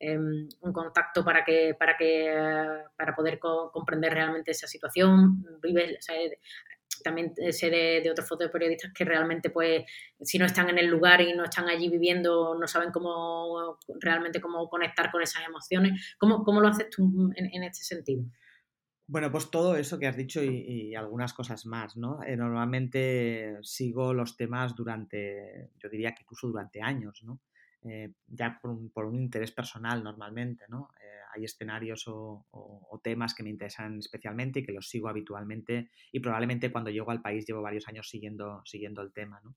Em, 0.03 0.49
un 0.61 0.73
contacto 0.73 1.23
para 1.23 1.45
que 1.45 1.75
para 1.77 1.95
que 1.95 2.33
para 2.97 3.15
poder 3.15 3.37
comprender 3.37 4.11
realmente 4.11 4.49
esa 4.49 4.65
situación 4.65 5.45
también 7.03 7.35
sé 7.51 7.69
de, 7.69 8.09
otros 8.09 8.27
fotoperiodistas 8.27 8.93
que 8.93 9.05
realmente 9.05 9.51
pues 9.51 9.83
si 10.19 10.39
no 10.39 10.45
están 10.47 10.69
en 10.69 10.79
el 10.79 10.87
lugar 10.87 11.21
y 11.21 11.33
no 11.33 11.43
están 11.43 11.69
allí 11.69 11.87
viviendo 11.87 12.57
no 12.59 12.67
saben 12.67 12.89
cómo 12.91 13.77
realmente 13.99 14.41
cómo 14.41 14.67
conectar 14.69 15.11
con 15.11 15.21
esas 15.21 15.45
emociones 15.47 16.15
¿cómo, 16.17 16.43
cómo 16.43 16.61
lo 16.61 16.69
haces 16.69 16.89
tú 16.89 17.31
en, 17.35 17.63
este 17.63 17.83
sentido? 17.83 18.23
Bueno, 19.05 19.31
pues 19.31 19.51
todo 19.51 19.75
eso 19.75 19.99
que 19.99 20.07
has 20.07 20.17
dicho 20.17 20.41
y, 20.41 20.95
algunas 20.95 21.33
cosas 21.33 21.65
más, 21.65 21.97
¿no? 21.97 22.23
Eh, 22.23 22.37
normalmente 22.37 23.57
sigo 23.61 24.13
los 24.13 24.37
temas 24.37 24.73
durante, 24.73 25.69
yo 25.77 25.89
diría 25.89 26.15
que 26.15 26.23
incluso 26.23 26.47
durante 26.47 26.81
años, 26.81 27.21
¿no? 27.23 27.39
Eh, 27.83 28.13
ya 28.27 28.59
por 28.61 29.05
un, 29.05 29.15
interés 29.15 29.51
personal 29.51 30.03
normalmente, 30.03 30.65
¿no? 30.69 30.89
Eh, 31.01 31.19
hay 31.33 31.45
escenarios 31.45 32.03
o, 32.07 32.45
temas 33.03 33.33
que 33.33 33.41
me 33.41 33.49
interesan 33.49 33.97
especialmente 33.97 34.59
y 34.59 34.63
que 34.63 34.71
los 34.71 34.87
sigo 34.87 35.09
habitualmente 35.09 35.89
y 36.11 36.19
probablemente 36.19 36.71
cuando 36.71 36.91
llego 36.91 37.09
al 37.09 37.23
país 37.23 37.45
llevo 37.47 37.63
varios 37.63 37.87
años 37.87 38.07
siguiendo, 38.07 38.61
siguiendo 38.65 39.01
el 39.01 39.11
tema, 39.11 39.41
¿no? 39.43 39.55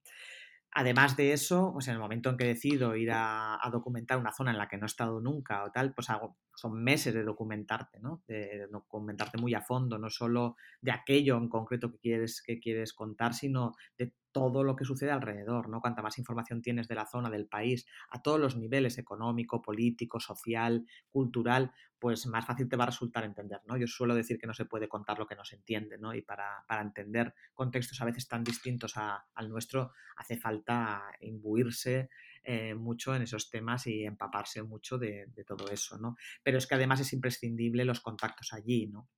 Además 0.77 1.17
de 1.17 1.33
eso, 1.33 1.71
pues 1.73 1.87
en 1.87 1.95
el 1.95 2.01
momento 2.01 2.31
en 2.31 2.37
que 2.37 2.47
decido 2.47 2.97
ir 2.97 3.11
a, 3.13 3.61
documentar 3.71 4.19
una 4.19 4.33
zona 4.33 4.51
en 4.51 4.59
la 4.59 4.69
que 4.69 4.79
no 4.79 4.87
he 4.87 4.89
estado 4.89 5.21
nunca 5.21 5.63
o 5.65 5.71
tal, 5.71 5.93
pues 5.93 6.09
hago, 6.11 6.37
son 6.57 6.83
meses 6.83 7.15
de 7.15 7.25
documentarte, 7.25 8.01
¿no? 8.01 8.23
De 8.27 8.67
documentarte 8.71 9.39
muy 9.39 9.55
a 9.55 9.61
fondo, 9.61 9.99
no 9.99 10.11
solo 10.11 10.57
de 10.81 10.93
aquello 10.93 11.37
en 11.37 11.49
concreto 11.49 11.91
que 11.91 11.99
quieres, 11.99 12.43
que 12.43 12.61
quieres 12.61 12.93
contar, 12.93 13.35
sino 13.35 13.73
de 13.99 14.15
todo 14.35 14.65
lo 14.65 14.75
que 14.75 14.85
sucede 14.85 15.13
alrededor, 15.13 15.69
¿no? 15.69 15.81
Cuanta 15.81 16.03
más 16.03 16.19
información 16.19 16.61
tienes 16.61 16.89
de 16.89 16.97
la 16.97 17.07
zona, 17.07 17.31
del 17.31 17.47
país, 17.47 17.87
a 18.11 18.21
todos 18.21 18.41
los 18.41 18.57
niveles, 18.57 18.99
económico, 18.99 19.63
político, 19.63 20.19
social, 20.19 20.85
cultural, 21.09 21.73
pues 22.01 22.27
más 22.27 22.45
fácil 22.45 22.69
te 22.69 22.77
va 22.77 22.83
a 22.83 22.89
resultar 22.89 23.25
entender, 23.25 23.61
¿no? 23.67 23.77
Yo 23.77 23.87
suelo 23.87 24.15
decir 24.15 24.39
que 24.39 24.49
no 24.49 24.53
se 24.53 24.65
puede 24.65 24.89
contar 24.89 25.21
lo 25.21 25.27
que 25.27 25.37
no 25.37 25.45
se 25.45 25.57
entiende, 25.57 25.99
¿no? 25.99 26.15
Y 26.15 26.23
para, 26.23 26.65
entender 26.81 27.33
contextos 27.55 28.01
a 28.03 28.05
veces 28.05 28.27
tan 28.27 28.43
distintos 28.43 28.95
al 28.97 29.49
nuestro, 29.49 29.93
hace 30.17 30.37
falta 30.37 31.05
imbuirse 31.21 32.11
eh, 32.47 32.75
mucho 32.75 33.15
en 33.17 33.23
esos 33.23 33.49
temas 33.49 33.87
y 33.87 34.05
empaparse 34.05 34.63
mucho 34.63 34.99
de, 34.99 35.27
todo 35.47 35.71
eso, 35.71 35.97
¿no? 35.99 36.17
Pero 36.43 36.59
es 36.59 36.67
que 36.67 36.75
además 36.75 37.01
es 37.01 37.15
imprescindible 37.15 37.87
los 37.87 38.01
contactos 38.01 38.53
allí, 38.53 38.87
¿no? 38.87 39.09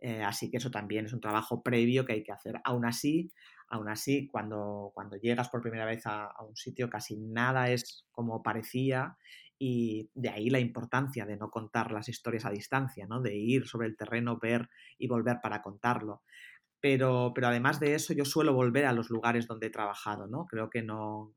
Eh, 0.00 0.20
así 0.22 0.50
que 0.50 0.56
eso 0.56 0.72
también 0.72 1.06
es 1.06 1.12
un 1.12 1.20
trabajo 1.20 1.62
previo 1.62 2.04
que 2.04 2.14
hay 2.14 2.24
que 2.24 2.32
hacer. 2.32 2.60
Aún 2.64 2.84
así, 2.84 3.30
aún 3.68 3.88
así 3.88 4.26
cuando, 4.26 4.90
cuando 4.94 5.16
llegas 5.16 5.48
por 5.48 5.62
primera 5.62 5.84
vez 5.84 6.02
a, 6.06 6.34
un 6.42 6.56
sitio 6.56 6.90
casi 6.90 7.16
nada 7.16 7.70
es 7.70 8.04
como 8.10 8.42
parecía 8.42 9.16
y 9.60 10.10
de 10.14 10.30
ahí 10.30 10.50
la 10.50 10.58
importancia 10.58 11.24
de 11.24 11.36
no 11.36 11.50
contar 11.50 11.92
las 11.92 12.08
historias 12.08 12.44
a 12.44 12.50
distancia, 12.50 13.06
¿no? 13.06 13.20
de 13.20 13.36
ir 13.36 13.68
sobre 13.68 13.86
el 13.86 13.96
terreno, 13.96 14.40
ver 14.42 14.70
y 14.98 15.06
volver 15.06 15.38
para 15.40 15.62
contarlo. 15.62 16.22
Pero, 16.80 17.30
pero 17.32 17.46
además 17.46 17.78
de 17.78 17.94
eso, 17.94 18.12
yo 18.12 18.24
suelo 18.24 18.54
volver 18.54 18.86
a 18.86 18.92
los 18.92 19.08
lugares 19.08 19.46
donde 19.46 19.68
he 19.68 19.70
trabajado, 19.70 20.26
¿no? 20.26 20.46
Creo 20.46 20.68
que 20.68 20.82
no, 20.82 21.32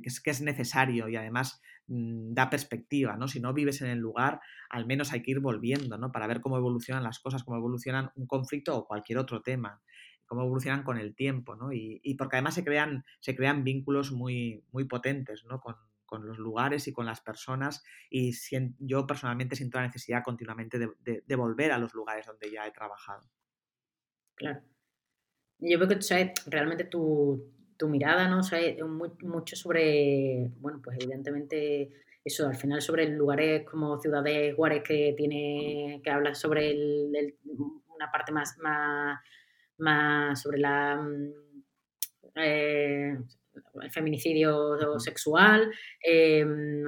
que, 0.00 0.30
es, 0.30 0.40
necesario 0.40 1.08
y 1.08 1.16
además 1.16 1.60
mm, 1.88 2.32
da 2.32 2.48
perspectiva, 2.48 3.16
¿no? 3.16 3.28
Si 3.28 3.40
no 3.40 3.52
vives 3.52 3.82
en 3.82 3.88
el 3.88 3.98
lugar, 3.98 4.40
al 4.70 4.86
menos 4.86 5.12
hay 5.12 5.22
que 5.22 5.32
ir 5.32 5.40
volviendo, 5.40 5.98
¿no? 5.98 6.12
Para 6.12 6.26
ver 6.26 6.40
cómo 6.40 6.56
evolucionan 6.56 7.02
las 7.02 7.18
cosas, 7.18 7.44
cómo 7.44 7.58
evolucionan 7.58 8.10
un 8.14 8.26
conflicto 8.26 8.76
o 8.76 8.86
cualquier 8.86 9.18
otro 9.18 9.42
tema, 9.42 9.82
cómo 10.26 10.42
evolucionan 10.42 10.82
con 10.82 10.96
el 10.98 11.14
tiempo, 11.14 11.56
¿no? 11.56 11.72
Y, 11.72 12.14
porque 12.16 12.36
además 12.36 12.54
se 12.54 12.64
crean, 12.64 13.04
se 13.20 13.36
crean 13.36 13.64
vínculos 13.64 14.12
muy, 14.12 14.64
muy 14.72 14.84
potentes, 14.84 15.44
¿no? 15.44 15.60
Con, 15.60 15.76
los 16.26 16.36
lugares 16.36 16.88
y 16.88 16.92
con 16.92 17.06
las 17.06 17.22
personas 17.22 17.82
y 18.10 18.34
yo 18.80 19.06
personalmente 19.06 19.56
siento 19.56 19.78
la 19.78 19.86
necesidad 19.86 20.22
continuamente 20.22 20.78
de, 20.78 21.36
volver 21.36 21.72
a 21.72 21.78
los 21.78 21.94
lugares 21.94 22.26
donde 22.26 22.50
ya 22.50 22.66
he 22.66 22.70
trabajado. 22.70 23.30
Claro. 24.34 24.60
Yo 25.58 25.78
creo 25.78 25.88
que 25.88 26.34
realmente 26.50 26.84
tu, 26.84 27.50
tu 27.82 27.88
mirada, 27.88 28.28
¿no? 28.28 28.38
O 28.38 28.88
mucho 29.26 29.56
sobre, 29.56 30.48
bueno, 30.60 30.80
pues 30.80 30.98
evidentemente 31.00 31.90
eso, 32.24 32.46
al 32.46 32.54
final 32.54 32.80
sobre 32.80 33.08
lugares 33.08 33.64
como 33.68 33.98
Ciudades 33.98 34.54
Juárez 34.54 34.84
que 34.84 35.14
tiene, 35.16 36.00
que 36.04 36.08
habla 36.08 36.32
sobre 36.32 36.70
el, 36.70 37.34
una 37.96 38.08
parte 38.12 38.30
más, 38.30 38.56
más, 38.58 39.18
más 39.78 40.40
sobre 40.40 40.58
la 40.58 40.94
mm, 40.94 41.32
eh, 42.36 43.18
el 43.82 43.90
feminicidio 43.90 44.78
sexual, 45.00 45.68
em, 46.00 46.84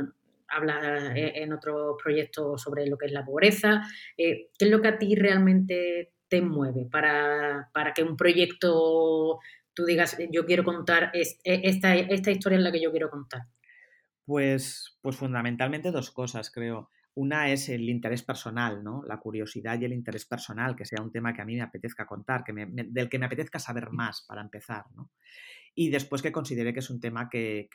habla 0.47 1.13
eh, 1.17 1.43
en 1.43 1.53
otros 1.53 1.97
proyectos 2.01 2.63
sobre 2.63 2.87
lo 2.87 2.97
que 2.97 3.07
es 3.07 3.13
la 3.13 3.25
pobreza. 3.25 3.83
Eh, 4.17 4.51
¿Qué 4.57 4.67
es 4.67 4.71
lo 4.71 4.81
que 4.81 4.89
a 4.89 4.99
ti 4.99 5.17
realmente 5.17 6.13
te 6.29 6.41
mueve 6.41 6.87
para, 6.89 7.69
para 7.75 7.93
que 7.93 8.05
un 8.05 8.17
proyecto 8.17 9.41
tú 9.75 9.85
digas, 9.85 10.17
yo 10.31 10.47
quiero 10.47 10.65
contar, 10.65 11.11
e, 11.15 11.23
esta, 11.45 11.95
esta 11.95 12.31
historia 12.31 12.59
es 12.59 12.65
la 12.65 12.73
que 12.73 12.83
yo 12.83 12.91
quiero 12.91 13.11
contar? 13.11 13.43
Pues, 14.25 14.99
pues 15.03 15.17
fundamentalmente 15.17 15.91
dos 15.91 16.11
cosas, 16.11 16.51
creo. 16.51 16.91
Una 17.17 17.51
es 17.51 17.69
el 17.69 17.89
interés 17.89 18.23
personal, 18.23 18.83
¿no? 18.83 19.03
La 19.07 19.19
curiosidad 19.19 19.81
y 19.81 19.85
el 19.85 19.93
interés 19.93 20.25
personal, 20.27 20.75
que 20.75 20.85
sea 20.85 21.03
un 21.03 21.13
tema 21.13 21.33
que 21.33 21.43
a 21.43 21.45
mí 21.45 21.55
me 21.55 21.63
apetezca 21.63 22.07
contar, 22.07 22.43
que 22.43 22.53
del 22.53 23.09
que 23.09 23.19
me 23.19 23.27
apetezca 23.27 23.59
saber 23.59 23.91
más 23.91 24.25
para 24.27 24.43
empezar, 24.43 24.85
¿no? 24.95 25.11
Y 25.77 25.91
después 25.91 26.23
que 26.23 26.33
considere 26.33 26.73
que 26.73 26.79
es 26.81 26.91
un 26.91 27.01
tema 27.01 27.29
que, 27.29 27.69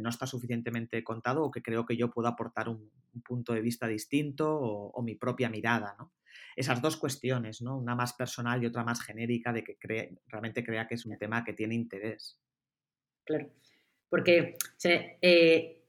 no 0.00 0.08
está 0.08 0.26
suficientemente 0.26 1.02
contado 1.04 1.44
o 1.44 1.50
que 1.50 1.62
creo 1.62 1.84
que 1.84 1.96
yo 1.96 2.10
puedo 2.10 2.28
aportar 2.28 2.68
un, 2.68 2.90
punto 3.24 3.52
de 3.52 3.60
vista 3.60 3.86
distinto 3.86 4.50
o, 4.54 4.90
o 4.90 5.02
mi 5.02 5.14
propia 5.14 5.48
mirada, 5.48 5.94
¿no? 5.98 6.12
esas 6.56 6.80
dos 6.80 6.96
cuestiones, 6.96 7.62
¿no? 7.62 7.76
Una 7.76 7.94
más 7.94 8.12
personal 8.12 8.62
y 8.62 8.66
otra 8.66 8.84
más 8.84 9.02
genérica 9.02 9.52
de 9.52 9.64
que 9.64 9.76
realmente 10.26 10.64
crea 10.64 10.86
que 10.86 10.94
es 10.94 11.06
un 11.06 11.18
tema 11.18 11.44
que 11.44 11.52
tiene 11.52 11.74
interés. 11.74 12.38
Claro, 13.24 13.50
porque 14.08 14.56
eh, 14.84 15.83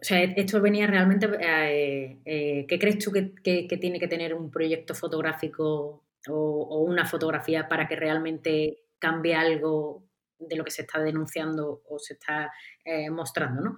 esto 0.00 0.60
venía 0.60 0.86
realmente, 0.86 1.26
eh, 1.40 2.20
eh, 2.24 2.66
¿qué 2.68 2.78
crees 2.78 2.98
tú 2.98 3.12
que, 3.12 3.32
tiene 3.80 3.98
que 3.98 4.08
tener 4.08 4.34
un 4.34 4.50
proyecto 4.50 4.94
fotográfico 4.94 6.04
o, 6.28 6.84
una 6.86 7.06
fotografía 7.06 7.68
para 7.68 7.88
que 7.88 7.96
realmente 7.96 8.84
cambie 8.98 9.34
algo 9.34 10.04
de 10.38 10.56
lo 10.56 10.64
que 10.64 10.70
se 10.70 10.82
está 10.82 11.00
denunciando 11.00 11.82
o 11.88 11.98
se 11.98 12.14
está 12.14 12.50
mostrando, 13.10 13.62
¿no? 13.62 13.76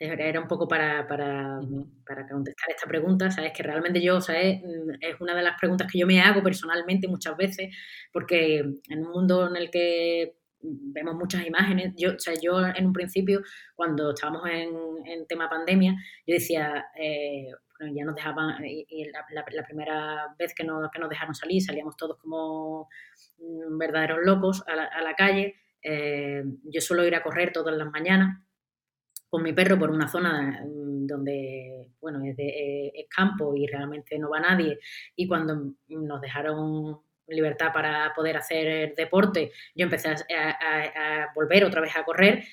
Era 0.00 0.40
un 0.40 0.48
poco 0.48 0.66
para, 0.66 1.06
para, 1.06 1.60
para, 2.06 2.26
contestar 2.26 2.70
esta 2.70 2.88
pregunta, 2.88 3.30
¿sabes? 3.30 3.52
Que 3.54 3.62
realmente 3.62 4.00
yo, 4.00 4.18
¿sabes? 4.22 4.62
Mm, 4.62 4.92
es 4.98 5.20
una 5.20 5.34
de 5.34 5.42
las 5.42 5.58
preguntas 5.60 5.92
que 5.92 5.98
yo 5.98 6.06
me 6.06 6.22
hago 6.22 6.42
personalmente 6.42 7.06
muchas 7.06 7.36
veces, 7.36 7.76
porque 8.10 8.60
en 8.60 8.98
un 8.98 9.10
mundo 9.10 9.46
en 9.46 9.56
el 9.56 9.70
que 9.70 10.39
vemos 10.62 11.14
muchas 11.14 11.46
imágenes, 11.46 11.94
yo, 11.96 12.14
o 12.14 12.18
sea, 12.18 12.34
yo 12.40 12.60
en 12.66 12.86
un 12.86 12.92
principio, 12.92 13.42
cuando 13.74 14.10
estábamos 14.10 14.42
en, 14.48 14.70
en 15.06 15.26
tema 15.26 15.48
pandemia, 15.48 15.94
yo 16.26 16.34
decía, 16.34 16.86
eh, 16.98 17.48
bueno, 17.78 17.94
ya 17.96 18.04
nos 18.04 18.14
dejaban, 18.14 18.62
y, 18.64 19.10
la, 19.10 19.64
primera 19.66 20.34
vez 20.38 20.54
que 20.54 20.64
nos, 20.64 20.90
que 20.90 20.98
nos 20.98 21.08
dejaron 21.08 21.34
salir, 21.34 21.62
salíamos 21.62 21.96
todos 21.96 22.18
como 22.18 22.88
mm, 23.38 23.78
verdaderos 23.78 24.18
locos 24.22 24.62
a 24.66 24.76
la, 24.76 24.84
a 24.84 25.02
la 25.02 25.14
calle, 25.14 25.56
eh, 25.82 26.42
yo 26.64 26.80
suelo 26.80 27.06
ir 27.06 27.14
a 27.14 27.22
correr 27.22 27.52
todas 27.52 27.74
las 27.76 27.90
mañanas, 27.90 28.38
con 29.30 29.44
mi 29.44 29.52
perro 29.52 29.78
por 29.78 29.90
una 29.90 30.08
zona 30.08 30.62
mm, 30.66 31.06
donde, 31.06 31.92
bueno, 32.00 32.22
es, 32.24 32.36
de, 32.36 33.06
campo 33.14 33.54
y 33.56 33.66
realmente 33.66 34.18
no 34.18 34.30
va 34.30 34.40
nadie. 34.40 34.78
Y 35.16 35.26
cuando 35.26 35.74
nos 35.88 36.20
dejaron 36.20 37.00
libertad 37.30 37.72
para 37.72 38.12
poder 38.14 38.36
hacer 38.36 38.94
deporte, 38.94 39.52
yo 39.74 39.84
empecé 39.84 40.08
a, 40.10 41.32
volver 41.34 41.64
otra 41.64 41.80
vez 41.80 41.96
a 41.96 42.04
correr 42.04 42.44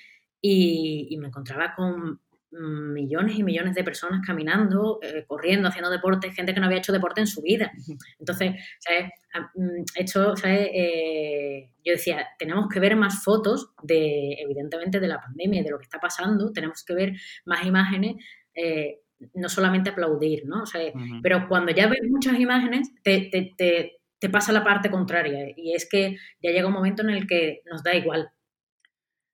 y, 0.41 1.07
y, 1.09 1.17
me 1.17 1.27
encontraba 1.27 1.73
con 1.75 2.19
millones 2.51 3.37
y 3.37 3.43
millones 3.43 3.75
de 3.75 3.83
personas 3.83 4.25
caminando, 4.25 4.99
eh, 5.01 5.25
corriendo, 5.27 5.67
haciendo 5.67 5.89
deporte, 5.89 6.31
gente 6.31 6.53
que 6.53 6.59
no 6.59 6.65
había 6.65 6.79
hecho 6.79 6.93
deporte 6.93 7.21
en 7.21 7.27
su 7.27 7.41
vida. 7.41 7.71
Entonces, 8.19 8.55
¿sabes? 8.79 9.11
Mm, 9.55 9.83
esto, 9.95 10.35
¿sabes? 10.35 10.69
Eh, 10.73 11.71
yo 11.83 11.93
decía, 11.93 12.27
tenemos 12.39 12.67
que 12.69 12.79
ver 12.79 12.95
más 12.95 13.23
fotos 13.23 13.73
de, 13.83 14.33
evidentemente, 14.39 14.99
de 14.99 15.07
la 15.07 15.19
pandemia 15.19 15.61
y 15.61 15.63
de 15.63 15.71
lo 15.71 15.77
que 15.77 15.83
está 15.83 15.99
pasando, 15.99 16.51
tenemos 16.51 16.83
que 16.85 16.95
ver 16.95 17.13
más 17.45 17.65
imágenes, 17.65 18.15
eh, 18.55 19.01
no 19.33 19.49
solamente 19.49 19.89
aplaudir, 19.89 20.45
¿no? 20.45 20.63
O 20.63 20.65
sea, 20.65 20.79
Pero 21.23 21.47
cuando 21.49 21.71
ya 21.71 21.87
ves 21.87 22.01
muchas 22.07 22.39
imágenes, 22.39 22.91
te, 23.03 23.29
te, 23.31 23.53
te 23.57 23.96
pasa 24.31 24.51
la 24.51 24.63
parte 24.63 24.89
contraria 24.89 25.53
y 25.55 25.73
es 25.73 25.87
que 25.89 26.17
ya 26.41 26.51
llega 26.51 26.67
un 26.67 26.73
momento 26.73 27.03
en 27.03 27.11
el 27.11 27.27
que 27.27 27.61
nos 27.65 27.83
da 27.83 27.95
igual. 27.95 28.31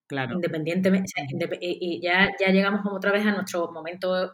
Independientemente, 0.09 1.11
y 1.59 2.01
ya, 2.01 2.29
ya 2.39 2.49
llegamos 2.49 2.81
como 2.81 2.95
otra 2.95 3.11
vez 3.11 3.25
a 3.25 3.31
nuestro 3.31 3.71
momento 3.71 4.31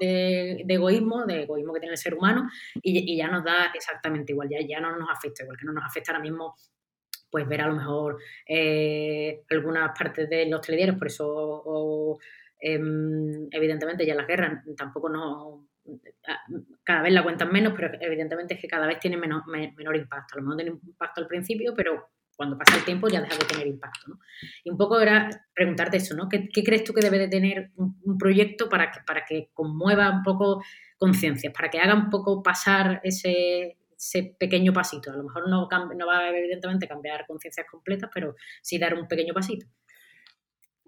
eh, 0.00 0.62
de, 0.64 0.74
egoísmo, 0.74 1.24
de 1.26 1.42
egoísmo 1.42 1.72
que 1.72 1.80
tiene 1.80 1.94
el 1.94 1.98
ser 1.98 2.14
humano, 2.14 2.48
y, 2.82 3.16
ya 3.16 3.28
nos 3.28 3.44
da 3.44 3.72
exactamente 3.74 4.32
igual, 4.32 4.48
ya, 4.48 4.58
ya 4.60 4.80
no 4.80 4.96
nos 4.96 5.08
afecta, 5.10 5.42
igual 5.42 5.58
que 5.58 5.66
no 5.66 5.72
nos 5.72 5.84
afecta 5.84 6.12
ahora 6.12 6.22
mismo 6.22 6.54
pues 7.30 7.48
ver 7.48 7.62
a 7.62 7.66
lo 7.66 7.76
mejor 7.76 8.18
eh, 8.46 9.42
algunas 9.48 9.98
partes 9.98 10.28
de 10.28 10.46
los 10.46 10.60
telediarios, 10.60 10.98
por 10.98 11.06
eso 11.06 12.18
em, 12.60 13.48
evidentemente 13.50 14.04
ya 14.04 14.14
las 14.14 14.26
guerras 14.26 14.62
tampoco 14.76 15.08
no 15.08 15.66
cada 16.84 17.02
vez 17.02 17.12
la 17.12 17.22
cuentan 17.22 17.52
menos, 17.52 17.72
pero 17.74 17.96
evidentemente 18.00 18.54
es 18.54 18.60
que 18.60 18.68
cada 18.68 18.86
vez 18.86 18.98
tiene 19.00 19.16
menor, 19.16 19.46
menor 19.46 19.96
impacto. 19.96 20.34
A 20.34 20.36
lo 20.38 20.42
mejor 20.42 20.56
tiene 20.56 20.78
impacto 20.86 21.20
al 21.20 21.26
principio, 21.26 21.74
pero 21.76 22.10
cuando 22.36 22.58
pasa 22.58 22.76
el 22.76 22.84
tiempo 22.84 23.08
ya 23.08 23.20
deja 23.20 23.36
de 23.36 23.44
tener 23.44 23.66
impacto. 23.66 24.08
¿no? 24.08 24.18
Y 24.64 24.70
un 24.70 24.76
poco 24.76 25.00
era 25.00 25.28
preguntarte 25.54 25.98
eso, 25.98 26.14
¿no? 26.14 26.28
¿Qué, 26.28 26.48
crees 26.64 26.84
tú 26.84 26.92
que 26.92 27.00
debe 27.00 27.18
de 27.18 27.28
tener 27.28 27.70
un, 27.76 28.18
proyecto 28.18 28.68
para 28.68 28.90
que, 28.90 29.00
para 29.06 29.24
que 29.24 29.50
conmueva 29.52 30.10
un 30.10 30.22
poco 30.22 30.62
conciencias, 30.98 31.52
para 31.52 31.70
que 31.70 31.78
haga 31.78 31.94
un 31.94 32.10
poco 32.10 32.42
pasar 32.42 33.00
ese, 33.04 33.78
ese 33.96 34.36
pequeño 34.38 34.72
pasito? 34.72 35.12
A 35.12 35.16
lo 35.16 35.24
mejor 35.24 35.48
no, 35.48 35.68
no 35.96 36.06
va 36.06 36.28
evidentemente 36.30 36.88
cambiar 36.88 37.26
conciencias 37.26 37.66
completas, 37.70 38.10
pero 38.12 38.34
sí 38.60 38.78
dar 38.78 38.94
un 38.94 39.06
pequeño 39.06 39.34
pasito. 39.34 39.66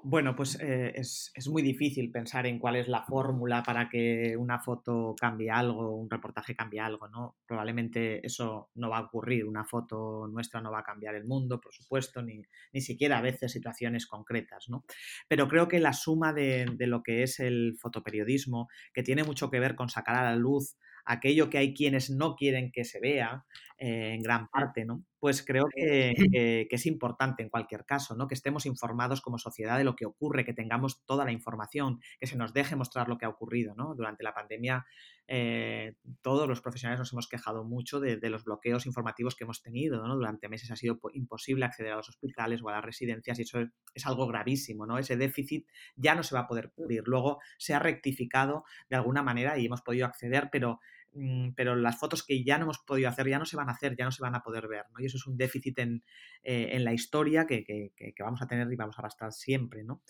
Bueno, 0.07 0.37
pues 0.37 0.59
eh, 0.61 0.93
es, 0.97 1.33
muy 1.49 1.63
difícil 1.63 2.13
pensar 2.13 2.47
en 2.47 2.59
cuál 2.59 2.77
es 2.77 2.89
la 2.89 3.05
fórmula 3.05 3.63
para 3.63 3.89
que 3.89 4.37
una 4.37 4.59
foto 4.61 5.15
cambie 5.19 5.51
algo, 5.51 5.97
un 5.97 6.11
reportaje 6.11 6.55
cambie 6.55 6.79
algo, 6.81 7.09
¿no? 7.09 7.39
Probablemente 7.47 8.25
eso 8.25 8.69
no 8.75 8.91
va 8.91 8.99
a 8.99 9.05
ocurrir, 9.07 9.47
una 9.47 9.65
foto 9.65 10.29
nuestra 10.29 10.61
no 10.61 10.71
va 10.71 10.81
a 10.81 10.85
cambiar 10.85 11.15
el 11.15 11.25
mundo, 11.25 11.59
por 11.59 11.73
supuesto, 11.73 12.21
ni, 12.21 12.43
ni 12.75 12.83
siquiera 12.83 13.17
a 13.17 13.23
veces 13.23 13.53
situaciones 13.53 14.07
concretas, 14.07 14.69
¿no? 14.69 14.85
Pero 15.27 15.49
creo 15.49 15.69
que 15.69 15.81
la 15.81 15.95
suma 15.95 16.35
de, 16.35 16.67
de 16.77 16.87
lo 16.87 17.03
que 17.03 17.23
es 17.23 17.41
el 17.41 17.79
fotoperiodismo, 17.81 18.69
que 18.93 19.03
tiene 19.03 19.25
mucho 19.25 19.51
que 19.51 19.59
ver 19.59 19.75
con 19.75 19.89
sacar 19.89 20.17
a 20.17 20.25
la 20.25 20.37
luz 20.37 20.77
aquello 21.05 21.51
que 21.51 21.59
hay 21.59 21.75
quienes 21.75 22.11
no 22.11 22.37
quieren 22.37 22.71
que 22.73 22.85
se 22.85 23.01
vea, 23.01 23.45
eh, 23.77 24.15
en 24.15 24.23
gran 24.23 24.49
parte, 24.49 24.85
¿no? 24.85 25.05
Pues 25.19 25.45
creo 25.45 25.65
que, 25.75 26.67
es 26.71 26.87
importante 26.87 27.43
en 27.43 27.49
cualquier 27.49 27.85
caso, 27.85 28.15
¿no? 28.15 28.29
Que 28.29 28.35
estemos 28.35 28.67
informados 28.67 29.21
como 29.21 29.39
sociedad 29.39 29.79
de 29.79 29.85
lo 29.85 29.97
que 29.97 30.07
ocurre, 30.07 30.45
que 30.45 30.55
tengamos 30.55 31.05
toda 31.07 31.25
la 31.25 31.33
información, 31.33 32.01
que 32.21 32.27
se 32.27 32.37
nos 32.37 32.53
deje 32.53 32.77
mostrar 32.77 33.09
lo 33.09 33.19
que 33.19 33.25
ha 33.27 33.29
ocurrido, 33.29 33.75
¿no? 33.75 33.95
Durante 33.95 34.23
la 34.23 34.33
pandemia 34.33 34.87
eh, 35.27 35.97
todos 36.23 36.49
los 36.49 36.61
profesionales 36.61 36.99
nos 36.99 37.13
hemos 37.13 37.29
quejado 37.29 37.65
mucho 37.65 38.01
de, 38.01 38.19
los 38.29 38.45
bloqueos 38.45 38.87
informativos 38.87 39.35
que 39.35 39.45
hemos 39.45 39.63
tenido, 39.63 40.07
¿no? 40.07 40.15
Durante 40.17 40.49
meses 40.49 40.71
ha 40.71 40.77
sido 40.77 40.99
imposible 41.13 41.65
acceder 41.65 41.93
a 41.93 41.97
los 41.97 42.09
hospitales 42.09 42.63
o 42.63 42.69
a 42.69 42.73
las 42.73 42.85
residencias 42.85 43.39
y 43.39 43.43
eso 43.43 43.61
es, 43.95 44.07
algo 44.07 44.27
gravísimo, 44.27 44.87
¿no? 44.87 44.99
Ese 44.99 45.17
déficit 45.17 45.67
ya 45.97 46.15
no 46.15 46.23
se 46.23 46.35
va 46.35 46.43
a 46.43 46.47
poder 46.47 46.73
cubrir. 46.75 47.03
Luego 47.07 47.41
se 47.59 47.75
ha 47.75 47.79
rectificado 47.79 48.65
de 48.91 48.97
alguna 48.97 49.23
manera 49.23 49.59
y 49.59 49.67
hemos 49.67 49.83
podido 49.83 50.07
acceder, 50.07 50.49
pero 50.51 50.81
Mm, 51.15 51.51
pero 51.55 51.77
las 51.77 51.99
fotos 51.99 52.25
que 52.25 52.43
ya 52.43 52.59
no 52.59 52.65
hemos 52.65 52.79
podido 52.79 53.09
hacer 53.09 53.29
ya 53.29 53.39
no 53.39 53.45
se 53.45 53.57
van 53.57 53.69
a 53.69 53.73
hacer, 53.73 53.97
ya 53.97 54.05
no 54.05 54.11
se 54.11 54.23
van 54.23 54.35
a 54.35 54.43
poder 54.43 54.67
ver. 54.69 54.85
Y 54.99 55.07
eso 55.07 55.17
es 55.17 55.27
un 55.27 55.37
déficit 55.37 55.79
en, 55.79 56.03
eh, 56.43 56.79
la 56.81 56.93
historia 56.93 57.47
que, 57.47 57.65
que, 57.65 58.15
vamos 58.19 58.43
a 58.43 58.47
tener 58.47 58.71
y 58.73 58.77
vamos 58.77 58.99
a 58.99 59.03
arrastrar 59.03 59.33
siempre, 59.33 59.85
¿no? 59.85 60.03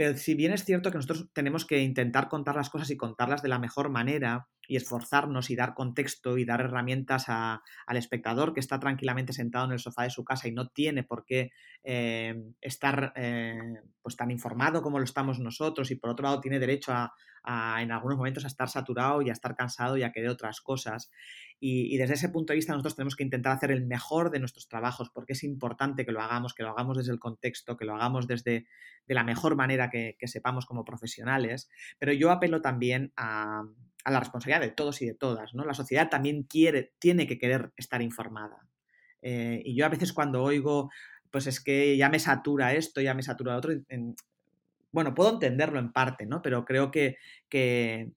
Pero 0.00 0.16
si 0.16 0.34
bien 0.34 0.54
es 0.54 0.64
cierto 0.64 0.90
que 0.90 0.96
nosotros 0.96 1.28
tenemos 1.34 1.66
que 1.66 1.82
intentar 1.82 2.30
contar 2.30 2.56
las 2.56 2.70
cosas 2.70 2.90
y 2.90 2.96
contarlas 2.96 3.42
de 3.42 3.50
la 3.50 3.58
mejor 3.58 3.90
manera 3.90 4.48
y 4.66 4.76
esforzarnos 4.76 5.50
y 5.50 5.56
dar 5.56 5.74
contexto 5.74 6.38
y 6.38 6.46
dar 6.46 6.62
herramientas 6.62 7.26
al 7.28 7.96
espectador 7.98 8.54
que 8.54 8.60
está 8.60 8.80
tranquilamente 8.80 9.34
sentado 9.34 9.66
en 9.66 9.72
el 9.72 9.78
sofá 9.78 10.04
de 10.04 10.10
su 10.10 10.24
casa 10.24 10.48
y 10.48 10.52
no 10.52 10.68
tiene 10.68 11.02
por 11.02 11.26
qué 11.26 11.50
eh, 11.84 12.34
estar 12.62 13.12
eh, 13.14 13.58
pues 14.00 14.16
tan 14.16 14.30
informado 14.30 14.80
como 14.80 14.98
lo 14.98 15.04
estamos 15.04 15.38
nosotros 15.38 15.90
y 15.90 15.96
por 15.96 16.08
otro 16.08 16.22
lado 16.24 16.40
tiene 16.40 16.58
derecho 16.58 16.92
a, 16.92 17.12
en 17.46 17.92
algunos 17.92 18.18
momentos 18.18 18.44
a 18.44 18.48
estar 18.48 18.68
saturado 18.68 19.22
y 19.22 19.30
a 19.30 19.32
estar 19.32 19.54
cansado 19.54 19.96
y 19.96 20.02
a 20.02 20.12
querer 20.12 20.30
otras 20.30 20.60
cosas. 20.60 21.10
Y, 21.58 21.96
desde 21.98 22.14
ese 22.14 22.28
punto 22.28 22.52
de 22.52 22.56
vista 22.56 22.72
nosotros 22.72 22.96
tenemos 22.96 23.16
que 23.16 23.24
intentar 23.24 23.52
hacer 23.52 23.70
el 23.70 23.86
mejor 23.86 24.30
de 24.30 24.38
nuestros 24.38 24.68
trabajos 24.68 25.10
porque 25.10 25.34
es 25.34 25.44
importante 25.44 26.06
que 26.06 26.12
lo 26.12 26.22
hagamos, 26.22 26.54
que 26.54 26.62
lo 26.62 26.70
hagamos 26.70 26.96
desde 26.96 27.12
el 27.12 27.18
contexto, 27.18 27.76
que 27.76 27.84
lo 27.84 27.94
hagamos 27.94 28.26
desde 28.26 28.66
de 29.06 29.14
la 29.14 29.24
mejor 29.24 29.56
manera 29.56 29.90
que, 29.90 30.16
sepamos 30.24 30.66
como 30.66 30.84
profesionales. 30.84 31.68
Pero 31.98 32.12
yo 32.12 32.30
apelo 32.30 32.62
también 32.62 33.12
a, 33.16 33.62
la 34.06 34.20
responsabilidad 34.20 34.60
de 34.60 34.70
todos 34.70 35.02
y 35.02 35.06
de 35.06 35.14
todas. 35.14 35.54
¿no? 35.54 35.64
La 35.64 35.74
sociedad 35.74 36.08
también 36.08 36.44
quiere, 36.44 36.94
tiene 36.98 37.26
que 37.26 37.38
querer 37.38 37.72
estar 37.76 38.00
informada. 38.02 38.66
Eh, 39.22 39.60
y 39.64 39.74
yo 39.76 39.84
a 39.84 39.90
veces 39.90 40.12
cuando 40.12 40.42
oigo, 40.42 40.90
pues 41.30 41.46
es 41.46 41.60
que 41.62 41.96
ya 41.96 42.08
me 42.08 42.18
satura 42.18 42.74
esto, 42.74 43.00
ya 43.00 43.14
me 43.14 43.22
satura 43.22 43.52
lo 43.52 43.58
otro, 43.58 43.72
bueno, 44.92 45.14
puedo 45.14 45.30
entenderlo 45.30 45.78
en 45.78 45.92
parte, 45.92 46.26
¿no? 46.26 46.42
Pero 46.42 46.64
creo 46.64 46.90
que, 46.90 47.16
que, 47.48 48.12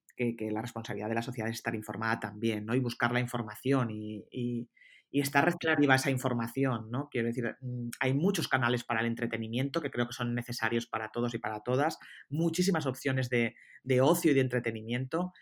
la 0.51 0.61
responsabilidad 0.61 1.09
de 1.09 1.15
la 1.15 1.21
sociedad 1.21 1.49
es 1.49 1.57
estar 1.57 1.75
informada 1.75 2.19
también, 2.19 2.65
¿no? 2.65 2.75
Y 2.75 2.79
buscar 2.79 3.11
la 3.11 3.19
información 3.19 3.89
y, 3.91 4.25
y, 4.31 4.67
estar 5.11 5.45
receptiva 5.45 5.93
a 5.93 5.97
esa 5.97 6.09
información, 6.09 6.89
¿no? 6.89 7.07
Quiero 7.09 7.27
decir, 7.27 7.55
mm, 7.61 7.89
hay 7.99 8.13
muchos 8.13 8.47
canales 8.47 8.83
para 8.83 9.01
el 9.01 9.05
entretenimiento 9.05 9.79
que 9.79 9.91
creo 9.91 10.07
que 10.07 10.13
son 10.13 10.33
necesarios 10.33 10.87
para 10.87 11.09
todos 11.09 11.35
y 11.35 11.37
para 11.37 11.59
todas, 11.59 11.99
muchísimas 12.29 12.87
opciones 12.87 13.29
de, 13.29 13.55
de 13.83 14.01
ocio 14.01 14.31
y 14.31 14.33
de 14.33 14.41
entretenimiento 14.41 15.33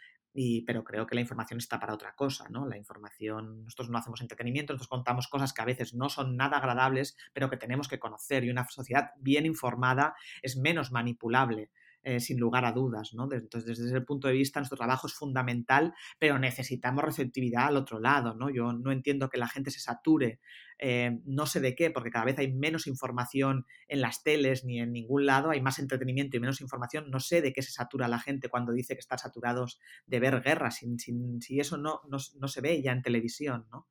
pero 0.65 0.83
creo 0.83 1.05
que 1.05 1.15
la 1.15 1.21
información 1.21 1.57
está 1.57 1.79
para 1.79 1.93
otra 1.93 2.13
cosa, 2.13 2.47
¿no? 2.49 2.65
La 2.65 2.77
información, 2.77 3.63
nosotros 3.63 3.89
no 3.89 3.97
hacemos 3.97 4.21
entretenimiento, 4.21 4.73
nosotros 4.73 4.89
contamos 4.89 5.27
cosas 5.27 5.53
que 5.53 5.61
a 5.61 5.65
veces 5.65 5.93
no 5.93 6.09
son 6.09 6.37
nada 6.37 6.57
agradables, 6.57 7.17
pero 7.33 7.49
que 7.49 7.57
tenemos 7.57 7.87
que 7.87 7.99
conocer 7.99 8.43
y 8.43 8.49
una 8.49 8.67
sociedad 8.69 9.11
bien 9.17 9.45
informada 9.45 10.15
es 10.41 10.57
menos 10.57 10.91
manipulable 10.91 11.69
eh, 12.03 12.19
sin 12.19 12.39
lugar 12.39 12.65
a 12.65 12.71
dudas. 12.71 13.13
¿no? 13.13 13.31
Entonces, 13.31 13.65
desde 13.65 13.85
ese 13.89 14.01
punto 14.01 14.27
de 14.27 14.33
vista, 14.33 14.59
nuestro 14.59 14.77
trabajo 14.77 15.07
es 15.07 15.13
fundamental, 15.13 15.93
pero 16.17 16.39
necesitamos 16.39 17.03
receptividad 17.03 17.67
al 17.67 17.77
otro 17.77 17.99
lado. 17.99 18.33
¿no? 18.33 18.49
Yo 18.49 18.73
no 18.73 18.91
entiendo 18.91 19.29
que 19.29 19.37
la 19.37 19.47
gente 19.47 19.71
se 19.71 19.79
sature, 19.79 20.39
eh, 20.79 21.19
no 21.25 21.45
sé 21.45 21.59
de 21.59 21.75
qué, 21.75 21.91
porque 21.91 22.09
cada 22.09 22.25
vez 22.25 22.39
hay 22.39 22.51
menos 22.51 22.87
información 22.87 23.65
en 23.87 24.01
las 24.01 24.23
teles 24.23 24.65
ni 24.65 24.79
en 24.79 24.91
ningún 24.91 25.25
lado, 25.25 25.51
hay 25.51 25.61
más 25.61 25.79
entretenimiento 25.79 26.37
y 26.37 26.39
menos 26.39 26.61
información. 26.61 27.11
No 27.11 27.19
sé 27.19 27.41
de 27.41 27.53
qué 27.53 27.61
se 27.61 27.71
satura 27.71 28.07
la 28.07 28.19
gente 28.19 28.49
cuando 28.49 28.71
dice 28.73 28.95
que 28.95 29.01
están 29.01 29.19
saturados 29.19 29.79
de 30.07 30.19
ver 30.19 30.41
guerras, 30.41 30.77
sin, 30.77 30.97
si 31.41 31.59
eso 31.59 31.77
no, 31.77 32.01
no, 32.09 32.17
no 32.39 32.47
se 32.47 32.61
ve 32.61 32.81
ya 32.81 32.91
en 32.91 33.01
televisión. 33.01 33.67
¿no? 33.71 33.87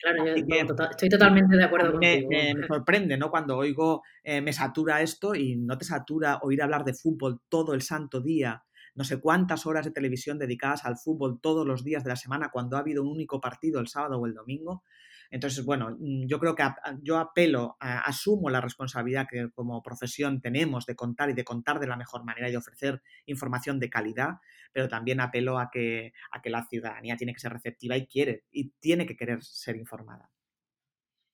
Claro, 0.00 0.24
yo 0.24 0.32
estoy 0.32 1.08
totalmente 1.10 1.56
de 1.56 1.64
acuerdo 1.64 1.98
me, 1.98 2.26
Me, 2.26 2.66
sorprende, 2.66 3.18
¿no? 3.18 3.30
Cuando 3.30 3.58
oigo, 3.58 4.02
eh, 4.24 4.40
me 4.40 4.52
satura 4.52 5.02
esto 5.02 5.34
y 5.34 5.56
no 5.56 5.76
te 5.76 5.84
satura 5.84 6.38
oír 6.42 6.62
hablar 6.62 6.84
de 6.84 6.94
fútbol 6.94 7.40
todo 7.50 7.74
el 7.74 7.82
santo 7.82 8.22
día, 8.22 8.64
no 8.94 9.04
sé 9.04 9.20
cuántas 9.20 9.66
horas 9.66 9.84
de 9.84 9.90
televisión 9.90 10.38
dedicadas 10.38 10.86
al 10.86 10.96
fútbol 10.96 11.38
todos 11.40 11.66
los 11.66 11.84
días 11.84 12.02
de 12.02 12.10
la 12.10 12.16
semana 12.16 12.50
cuando 12.50 12.76
ha 12.76 12.80
habido 12.80 13.02
un 13.02 13.08
único 13.08 13.40
partido 13.40 13.78
el 13.78 13.88
sábado 13.88 14.18
o 14.18 14.26
el 14.26 14.34
domingo. 14.34 14.84
Entonces, 15.30 15.64
bueno, 15.64 15.96
mm, 15.98 16.26
yo 16.26 16.38
creo 16.38 16.54
que 16.54 16.64
yo 17.02 17.18
apelo, 17.18 17.76
asumo 17.80 18.50
la 18.50 18.60
responsabilidad 18.60 19.26
que 19.30 19.50
como 19.50 19.82
profesión 19.82 20.40
tenemos 20.40 20.86
de 20.86 20.96
contar 20.96 21.30
y 21.30 21.34
de 21.34 21.44
contar 21.44 21.78
de 21.78 21.86
la 21.86 21.96
mejor 21.96 22.24
manera 22.24 22.50
y 22.50 22.56
ofrecer 22.56 23.00
información 23.26 23.78
de 23.78 23.90
calidad, 23.90 24.38
pero 24.72 24.88
también 24.88 25.20
apelo 25.20 25.58
a 25.58 25.70
que, 25.70 26.12
a 26.32 26.42
que 26.42 26.50
la 26.50 26.66
ciudadanía 26.66 27.16
tiene 27.16 27.32
que 27.32 27.40
ser 27.40 27.52
receptiva 27.52 27.96
y 27.96 28.06
quiere, 28.06 28.44
y 28.50 28.70
tiene 28.80 29.06
que 29.06 29.16
querer 29.16 29.42
ser 29.42 29.76
informada. 29.76 30.30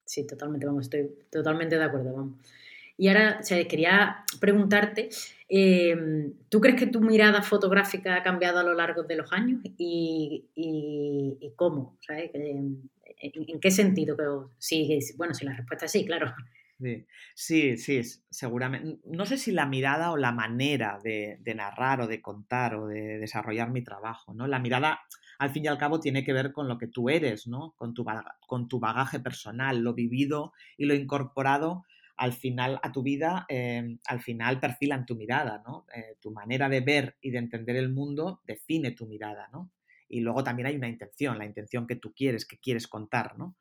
Sí, 0.05 0.27
totalmente, 0.27 0.67
vamos, 0.67 0.85
estoy 0.85 1.11
totalmente 1.31 1.77
de 1.77 1.85
acuerdo, 1.85 2.15
vamos. 2.15 2.39
Y 2.99 3.09
ahora 3.09 3.41
quería 3.69 4.25
preguntarte, 4.41 5.11
em, 5.49 6.33
¿tú 6.49 6.61
crees 6.61 6.77
que 6.77 6.87
tu 6.87 7.01
mirada 7.01 7.43
fotográfica 7.43 8.17
ha 8.17 8.23
cambiado 8.23 8.59
a 8.61 8.63
lo 8.63 8.73
largo 8.73 9.03
de 9.03 9.17
los 9.17 9.33
años? 9.33 9.61
¿Y, 9.77 10.47
y, 10.55 11.53
cómo? 11.57 11.99
¿sabes? 12.01 12.31
¿En, 13.19 13.61
qué 13.61 13.71
sentido? 13.71 14.17
Pero, 14.17 14.53
sí, 14.59 14.99
bueno, 15.17 15.35
si 15.35 15.45
la 15.45 15.55
respuesta 15.55 15.87
es 15.87 15.93
sí, 15.93 16.05
claro. 16.05 16.35
Sí, 17.35 17.77
sí, 17.79 18.03
seguramente. 18.31 19.01
No 19.07 19.25
sé 19.25 19.39
si 19.39 19.51
la 19.51 19.67
mirada 19.67 20.11
o 20.11 20.17
la 20.17 20.33
manera 20.33 20.99
de, 21.03 21.39
narrar 21.55 22.03
o 22.03 22.07
de 22.07 22.21
contar 22.21 22.75
o 22.75 22.87
de 22.87 23.19
desarrollar 23.19 23.71
mi 23.71 23.83
trabajo, 23.83 24.35
¿no? 24.35 24.47
La 24.47 24.59
mirada, 24.59 25.01
al 25.39 25.51
fin 25.51 25.65
y 25.65 25.69
al 25.69 25.79
cabo, 25.79 26.01
tiene 26.01 26.23
que 26.23 26.35
ver 26.35 26.53
con 26.53 26.69
lo 26.69 26.77
que 26.77 26.87
tú 26.87 27.09
eres, 27.09 27.47
¿no? 27.47 27.73
Con 27.77 27.95
tu, 27.95 28.05
con 28.47 28.69
tu 28.69 28.79
bagaje 28.79 29.21
personal, 29.21 29.81
lo 29.81 29.95
vivido 29.95 30.53
y 30.77 30.85
lo 30.85 30.95
incorporado 30.95 31.85
al 32.17 32.33
final 32.33 32.81
a 32.83 32.93
tu 32.93 33.03
vida, 33.03 33.45
eh, 33.49 33.99
al 34.07 34.21
final 34.21 34.59
perfilan 34.59 35.05
tu 35.05 35.17
mirada, 35.17 35.63
¿no? 35.67 35.87
Eh, 35.95 36.17
tu 36.21 36.31
manera 36.31 36.69
de 36.69 36.81
ver 36.81 37.17
y 37.21 37.31
de 37.31 37.39
entender 37.39 37.77
el 37.77 37.91
mundo 37.91 38.41
define 38.45 38.91
tu 38.93 39.07
mirada, 39.07 39.49
¿no? 39.53 39.71
Y 40.09 40.21
luego 40.21 40.45
también 40.45 40.67
hay 40.67 40.77
una 40.77 40.89
intención, 40.89 41.39
la 41.39 41.47
intención 41.47 41.87
que 41.87 41.97
tú 41.97 42.13
quieres, 42.15 42.47
que 42.47 42.59
quieres 42.59 42.89
contar, 42.89 43.39
¿no? 43.39 43.57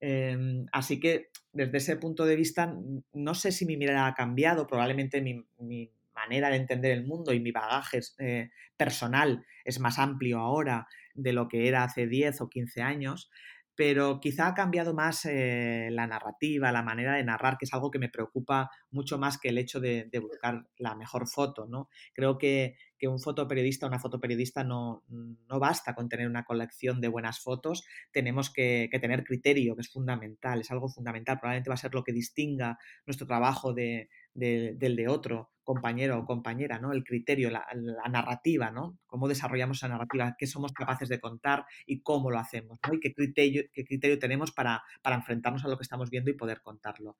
Em, 0.00 0.66
así 0.72 1.00
que 1.00 1.30
desde 1.52 1.78
ese 1.78 1.96
punto 1.96 2.24
de 2.24 2.36
vista, 2.36 2.76
no 3.12 3.34
sé 3.34 3.52
si 3.52 3.64
mi 3.64 3.76
mirada 3.76 4.06
ha 4.06 4.14
cambiado, 4.14 4.66
probablemente 4.66 5.22
mi, 5.22 5.90
manera 6.14 6.48
de 6.48 6.56
entender 6.56 6.92
el 6.92 7.06
mundo 7.06 7.32
y 7.32 7.40
mi 7.40 7.50
bagaje 7.50 8.00
eh, 8.18 8.50
personal 8.76 9.44
es 9.64 9.80
más 9.80 9.98
amplio 9.98 10.38
ahora 10.38 10.86
de 11.12 11.32
lo 11.32 11.48
que 11.48 11.66
era 11.68 11.82
hace 11.82 12.06
10 12.06 12.40
o 12.42 12.48
15 12.48 12.82
años, 12.82 13.30
pero 13.74 14.20
quizá 14.20 14.48
ha 14.48 14.54
cambiado 14.54 14.94
más 14.94 15.24
eh, 15.24 15.88
la 15.90 16.06
narrativa, 16.06 16.70
la 16.70 16.82
manera 16.82 17.14
de 17.14 17.24
narrar, 17.24 17.58
que 17.58 17.64
es 17.64 17.74
algo 17.74 17.90
que 17.90 17.98
me 17.98 18.08
preocupa 18.08 18.70
mucho 18.90 19.18
más 19.18 19.38
que 19.38 19.48
el 19.48 19.58
hecho 19.58 19.80
de, 19.80 20.08
buscar 20.20 20.66
la 20.78 20.94
mejor 20.94 21.28
foto, 21.28 21.66
¿no? 21.66 21.88
Creo 22.12 22.38
que, 22.38 22.76
que 23.04 23.08
un 23.08 23.20
fotoperiodista 23.20 23.86
una 23.86 23.98
fotoperiodista 23.98 24.64
no, 24.64 25.04
no, 25.10 25.58
basta 25.58 25.94
con 25.94 26.08
tener 26.08 26.26
una 26.26 26.44
colección 26.44 27.02
de 27.02 27.08
buenas 27.08 27.38
fotos, 27.38 27.84
tenemos 28.12 28.50
que, 28.50 28.88
que, 28.90 28.98
tener 28.98 29.24
criterio, 29.24 29.74
que 29.74 29.82
es 29.82 29.90
fundamental, 29.90 30.60
es 30.60 30.70
algo 30.70 30.88
fundamental, 30.88 31.38
probablemente 31.38 31.68
va 31.68 31.74
a 31.74 31.76
ser 31.76 31.92
lo 31.92 32.02
que 32.02 32.14
distinga 32.14 32.78
nuestro 33.06 33.26
trabajo 33.26 33.74
de, 33.74 34.08
del 34.32 34.96
de 34.96 35.08
otro 35.08 35.50
compañero 35.64 36.18
o 36.18 36.24
compañera, 36.24 36.78
¿no? 36.78 36.92
El 36.92 37.04
criterio, 37.04 37.50
la, 37.50 37.66
narrativa, 38.10 38.70
¿no? 38.70 38.98
Cómo 39.06 39.28
desarrollamos 39.28 39.78
esa 39.78 39.88
narrativa, 39.88 40.34
qué 40.38 40.46
somos 40.46 40.72
capaces 40.72 41.10
de 41.10 41.20
contar 41.20 41.66
y 41.86 42.00
cómo 42.00 42.30
lo 42.30 42.38
hacemos, 42.38 42.78
¿no? 42.86 42.94
Y 42.94 43.00
qué 43.00 43.12
criterio, 43.12 43.64
qué 43.72 43.84
criterio 43.84 44.18
tenemos 44.18 44.50
para, 44.50 44.82
para 45.02 45.16
enfrentarnos 45.16 45.64
a 45.64 45.68
lo 45.68 45.76
que 45.76 45.82
estamos 45.82 46.10
viendo 46.10 46.30
y 46.30 46.34
poder 46.34 46.62
contarlo. 46.62 47.16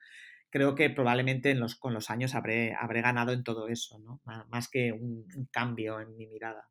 Creo 0.55 0.77
que 0.77 0.89
probablemente 0.89 1.59
con 1.81 1.95
los 1.95 2.11
años 2.11 2.37
habré, 2.37 2.77
habré 2.81 3.03
ganado 3.03 3.33
en 3.33 3.43
todo 3.43 3.67
eso, 3.67 3.99
¿no? 3.99 4.21
Más 4.51 4.69
que 4.69 4.93
un, 4.93 5.27
cambio 5.51 6.01
en 6.01 6.17
mi 6.17 6.29
mirada. 6.29 6.71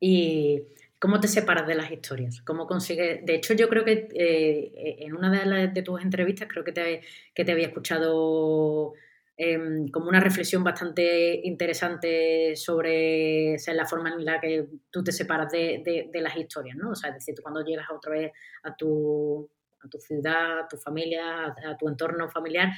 ¿Y 0.00 0.60
cómo 0.98 1.20
te 1.20 1.28
separas 1.28 1.68
de 1.68 1.76
las 1.76 1.92
historias? 1.92 2.42
¿Cómo 2.42 2.66
consigues? 2.66 3.24
De 3.24 3.36
hecho, 3.36 3.54
yo 3.54 3.68
creo 3.68 3.84
que 3.84 4.08
eh, 4.12 4.96
en 5.04 5.14
una 5.14 5.30
de, 5.30 5.68
de, 5.68 5.82
tus 5.82 6.02
entrevistas 6.02 6.48
creo 6.50 6.64
que 6.64 6.72
te, 6.72 7.02
que 7.32 7.44
te 7.44 7.52
había 7.52 7.68
escuchado 7.68 8.94
Em, 9.36 9.88
como 9.88 10.08
una 10.08 10.20
reflexión 10.20 10.62
bastante 10.62 11.40
interesante 11.42 12.54
sobre 12.54 13.56
la 13.74 13.84
forma 13.84 14.10
en 14.10 14.24
la 14.24 14.40
que 14.40 14.68
tú 14.90 15.02
te 15.02 15.10
separas 15.10 15.50
de, 15.50 16.08
las 16.14 16.36
historias, 16.36 16.76
¿no? 16.76 16.90
O 16.90 16.94
sea, 16.94 17.10
es 17.10 17.16
decir, 17.16 17.34
cuando 17.42 17.64
llegas 17.64 17.86
otra 17.90 18.12
vez 18.12 18.32
a 18.62 18.76
tu, 18.76 19.50
a 19.84 19.88
tu 19.88 19.98
ciudad, 19.98 20.60
a 20.60 20.68
tu 20.68 20.76
familia, 20.76 21.46
a, 21.46 21.76
tu 21.76 21.88
entorno 21.88 22.28
familiar, 22.28 22.72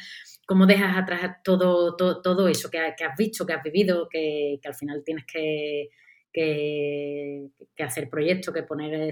¿cómo 0.47 0.66
dejas 0.66 0.97
atrás 0.97 1.38
todo, 1.45 1.97
todo, 1.97 2.49
eso 2.49 2.71
que, 2.71 2.79
has 2.79 3.16
visto, 3.16 3.47
que 3.47 3.53
has 3.53 3.62
vivido, 3.62 4.09
que, 4.09 4.59
al 4.64 4.75
final 4.75 5.03
tienes 5.05 5.25
que, 5.27 5.90
hacer 7.79 8.11
proyectos, 8.11 8.53
que 8.53 8.62
poner 8.62 9.11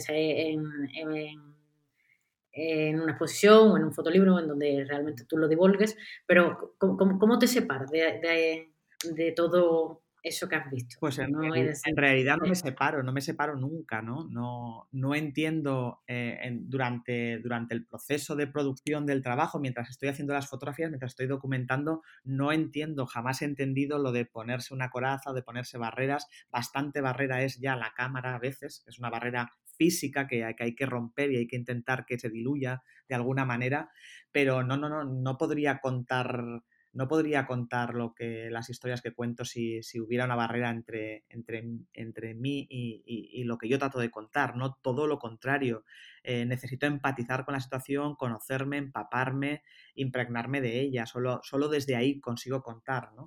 en 2.56 3.00
una 3.00 3.12
exposición 3.12 3.70
o 3.70 3.76
en 3.76 3.84
un 3.84 3.92
fotolibro 3.92 4.38
en 4.38 4.48
donde 4.48 4.84
realmente 4.86 5.24
tú 5.24 5.36
lo 5.36 5.48
divulgues, 5.48 5.96
pero 6.26 6.76
¿cómo, 6.78 7.38
te 7.38 7.46
separas 7.46 7.90
de, 7.90 8.70
todo 9.34 10.03
eso 10.24 10.48
que 10.48 10.56
has 10.56 10.70
visto? 10.70 10.96
Pues 10.98 11.18
en, 11.18 11.34
realidad 11.96 12.38
no 12.38 12.48
me 12.48 12.54
separo, 12.54 13.02
no 13.02 13.12
me 13.12 13.20
separo 13.20 13.56
nunca, 13.56 14.00
¿no? 14.00 14.26
No, 14.30 14.88
no 14.90 15.14
entiendo 15.14 16.02
eh, 16.06 16.40
durante, 16.62 17.38
durante 17.40 17.74
el 17.74 17.84
proceso 17.84 18.34
de 18.34 18.46
producción 18.46 19.04
del 19.04 19.22
trabajo, 19.22 19.60
mientras 19.60 19.90
estoy 19.90 20.08
haciendo 20.08 20.32
las 20.32 20.48
fotografías, 20.48 20.88
mientras 20.88 21.12
estoy 21.12 21.26
documentando, 21.26 22.02
no 22.24 22.52
entiendo, 22.52 23.04
jamás 23.04 23.42
he 23.42 23.44
entendido 23.44 23.98
lo 23.98 24.12
de 24.12 24.24
ponerse 24.24 24.72
una 24.72 24.88
coraza 24.88 25.30
o 25.30 25.34
de 25.34 25.42
ponerse 25.42 25.76
barreras. 25.76 26.26
Bastante 26.50 27.02
barrera 27.02 27.42
es 27.42 27.60
ya 27.60 27.76
la 27.76 27.92
cámara 27.94 28.34
a 28.34 28.38
veces, 28.38 28.82
es 28.86 28.98
una 28.98 29.10
barrera 29.10 29.52
física 29.76 30.26
que 30.26 30.42
hay, 30.42 30.54
que 30.54 30.64
hay 30.64 30.74
que 30.74 30.86
romper 30.86 31.32
y 31.32 31.36
hay 31.36 31.46
que 31.46 31.56
intentar 31.56 32.06
que 32.06 32.18
se 32.18 32.30
diluya 32.30 32.82
de 33.10 33.14
alguna 33.14 33.44
manera, 33.44 33.90
pero 34.32 34.62
no, 34.62 34.78
no, 34.78 34.88
no, 34.88 35.04
no 35.04 35.36
podría 35.36 35.80
contar 35.80 36.62
no 36.94 37.08
podría 37.08 37.46
contar 37.46 37.94
lo 37.94 38.14
que 38.14 38.48
las 38.50 38.70
historias 38.70 39.02
que 39.02 39.12
cuento 39.12 39.44
si, 39.44 39.82
si 39.82 40.00
hubiera 40.00 40.24
una 40.24 40.36
barrera 40.36 40.70
entre, 40.70 41.24
entre, 41.28 41.64
entre 41.92 42.34
mí 42.34 42.66
y, 42.70 43.02
y, 43.04 43.44
lo 43.44 43.58
que 43.58 43.68
yo 43.68 43.78
trato 43.78 43.98
de 43.98 44.10
contar, 44.10 44.56
no 44.56 44.74
todo 44.80 45.08
lo 45.08 45.18
contrario. 45.18 45.84
Eh, 46.22 46.46
necesito 46.46 46.86
empatizar 46.86 47.44
con 47.44 47.54
la 47.54 47.60
situación, 47.60 48.14
conocerme, 48.14 48.78
empaparme, 48.78 49.62
impregnarme 49.94 50.60
de 50.60 50.80
ella, 50.80 51.04
solo, 51.04 51.40
solo 51.42 51.68
desde 51.68 51.96
ahí 51.96 52.20
consigo 52.20 52.62
contar. 52.62 53.12
¿no? 53.14 53.26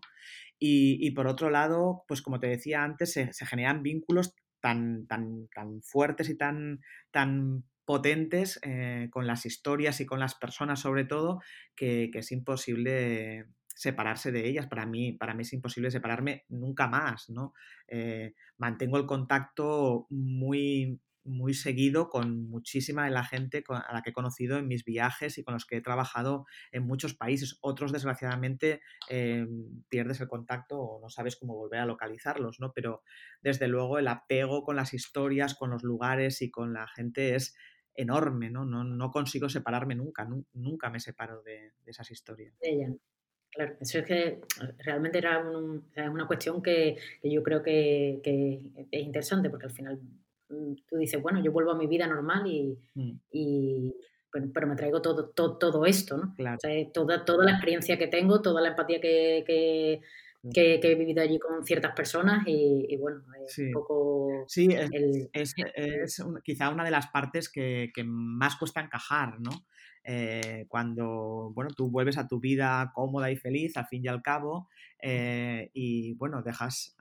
Y, 0.58 1.06
y, 1.06 1.12
por 1.12 1.28
otro 1.28 1.50
lado, 1.50 2.06
pues 2.08 2.22
como 2.22 2.40
te 2.40 2.48
decía 2.48 2.84
antes, 2.84 3.12
se, 3.12 3.32
generan 3.46 3.84
vínculos 3.84 4.34
tan, 4.62 5.08
tan, 5.08 5.50
tan 5.54 5.82
fuertes 5.84 6.30
y 6.30 6.38
tan, 6.38 6.80
tan 7.12 7.66
potentes 7.88 8.60
eh, 8.64 9.08
con 9.12 9.28
las 9.28 9.46
historias 9.46 10.02
y 10.02 10.06
con 10.06 10.20
las 10.20 10.36
personas 10.36 10.82
sobre 10.82 11.06
todo, 11.06 11.42
que, 11.74 12.12
es 12.14 12.32
imposible 12.34 13.46
separarse 13.78 14.32
de 14.32 14.48
ellas. 14.48 14.68
Para 14.68 14.86
mí, 14.86 15.14
para 15.14 15.36
mí 15.36 15.44
es 15.44 15.54
imposible 15.54 15.92
separarme 15.92 16.46
nunca 16.50 16.88
más, 16.88 17.30
¿no? 17.30 17.54
Eh, 17.88 18.34
mantengo 18.58 18.98
el 18.98 19.06
contacto 19.06 20.08
muy, 20.10 21.00
muy 21.24 21.54
seguido 21.54 22.10
con 22.10 22.50
muchísima 22.50 23.06
de 23.06 23.12
la 23.12 23.24
gente 23.24 23.64
a 23.70 23.94
la 23.94 24.02
que 24.02 24.10
he 24.10 24.14
conocido 24.14 24.58
en 24.58 24.68
mis 24.68 24.84
viajes 24.84 25.38
y 25.38 25.44
con 25.44 25.54
los 25.54 25.68
que 25.68 25.78
he 25.78 25.82
trabajado 25.82 26.46
en 26.72 26.88
muchos 26.88 27.14
países. 27.14 27.60
Otros, 27.62 27.92
desgraciadamente, 27.92 28.82
eh, 29.10 29.46
pierdes 29.90 30.22
el 30.22 30.28
contacto 30.28 30.80
o 30.80 31.00
no 31.00 31.10
sabes 31.10 31.36
cómo 31.36 31.54
volver 31.56 31.80
a 31.80 31.86
localizarlos, 31.86 32.60
¿no? 32.60 32.74
Pero 32.74 33.04
desde 33.42 33.68
luego 33.68 34.00
el 34.00 34.08
apego 34.08 34.64
con 34.64 34.76
las 34.76 34.96
historias, 34.96 35.54
con 35.54 35.70
los 35.70 35.84
lugares 35.84 36.42
y 36.42 36.50
con 36.50 36.74
la 36.74 36.88
gente 36.88 37.36
es 37.36 37.56
enorme, 37.94 38.50
¿no? 38.50 38.66
No, 38.66 39.12
consigo 39.12 39.50
separarme 39.50 39.94
nunca, 39.94 40.28
nunca 40.54 40.90
me 40.90 41.00
separo 41.00 41.44
de, 41.44 41.74
esas 41.86 42.10
historias. 42.10 42.56
ella. 42.62 42.90
Claro, 43.50 43.76
eso 43.80 44.00
es 44.00 44.06
que 44.06 44.42
realmente 44.80 45.18
era 45.18 45.40
una 45.40 46.28
cuestión 46.28 46.62
que, 46.62 46.98
yo 47.24 47.42
creo 47.42 47.64
que, 47.64 48.20
que, 48.24 48.62
es 48.92 49.02
interesante 49.02 49.50
porque 49.50 49.66
al 49.66 49.72
final 49.72 50.00
Mm, 50.50 50.76
tú 50.88 50.98
dices, 50.98 51.22
bueno, 51.22 51.42
yo 51.44 51.52
vuelvo 51.52 51.72
a 51.72 51.78
mi 51.78 51.88
vida 51.88 52.08
normal 52.08 52.48
y, 52.48 52.78
mm. 52.96 53.92
pero, 54.54 54.68
me 54.68 54.76
traigo 54.76 55.02
todo, 55.02 55.30
todo, 55.30 55.58
todo 55.58 55.86
esto, 55.86 56.18
¿no? 56.18 56.36
toda, 56.94 57.26
toda 57.26 57.46
la 57.46 57.52
experiencia 57.52 57.98
que 57.98 58.08
tengo, 58.08 58.42
toda 58.42 58.62
la 58.62 58.70
empatía 58.70 59.02
que, 59.02 59.44
que, 60.54 60.80
he 60.82 60.96
vivido 60.96 61.22
allí 61.22 61.38
con 61.38 61.66
ciertas 61.66 61.94
personas 61.94 62.44
y, 62.48 62.96
bueno, 62.98 63.24
es 63.46 63.58
un 63.58 63.72
poco... 63.72 64.46
Sí, 64.48 64.70
es, 65.34 65.56
quizá 66.44 66.70
una 66.70 66.86
de 66.86 66.92
las 66.92 67.08
partes 67.08 67.50
que, 67.50 67.92
más 68.06 68.56
cuesta 68.56 68.82
encajar, 68.82 69.40
¿no? 69.40 69.52
Eh, 70.10 70.66
cuando, 70.70 71.52
bueno, 71.54 71.70
tú 71.76 71.92
vuelves 71.92 72.18
a 72.18 72.30
tu 72.30 72.40
vida 72.40 72.92
cómoda 72.96 73.30
y 73.30 73.36
feliz, 73.36 73.76
al 73.76 73.88
fin 73.88 74.06
y 74.06 74.08
al 74.08 74.22
cabo, 74.22 74.70
eh, 75.02 75.70
y, 75.74 76.14
bueno, 76.14 76.42
dejas 76.42 76.96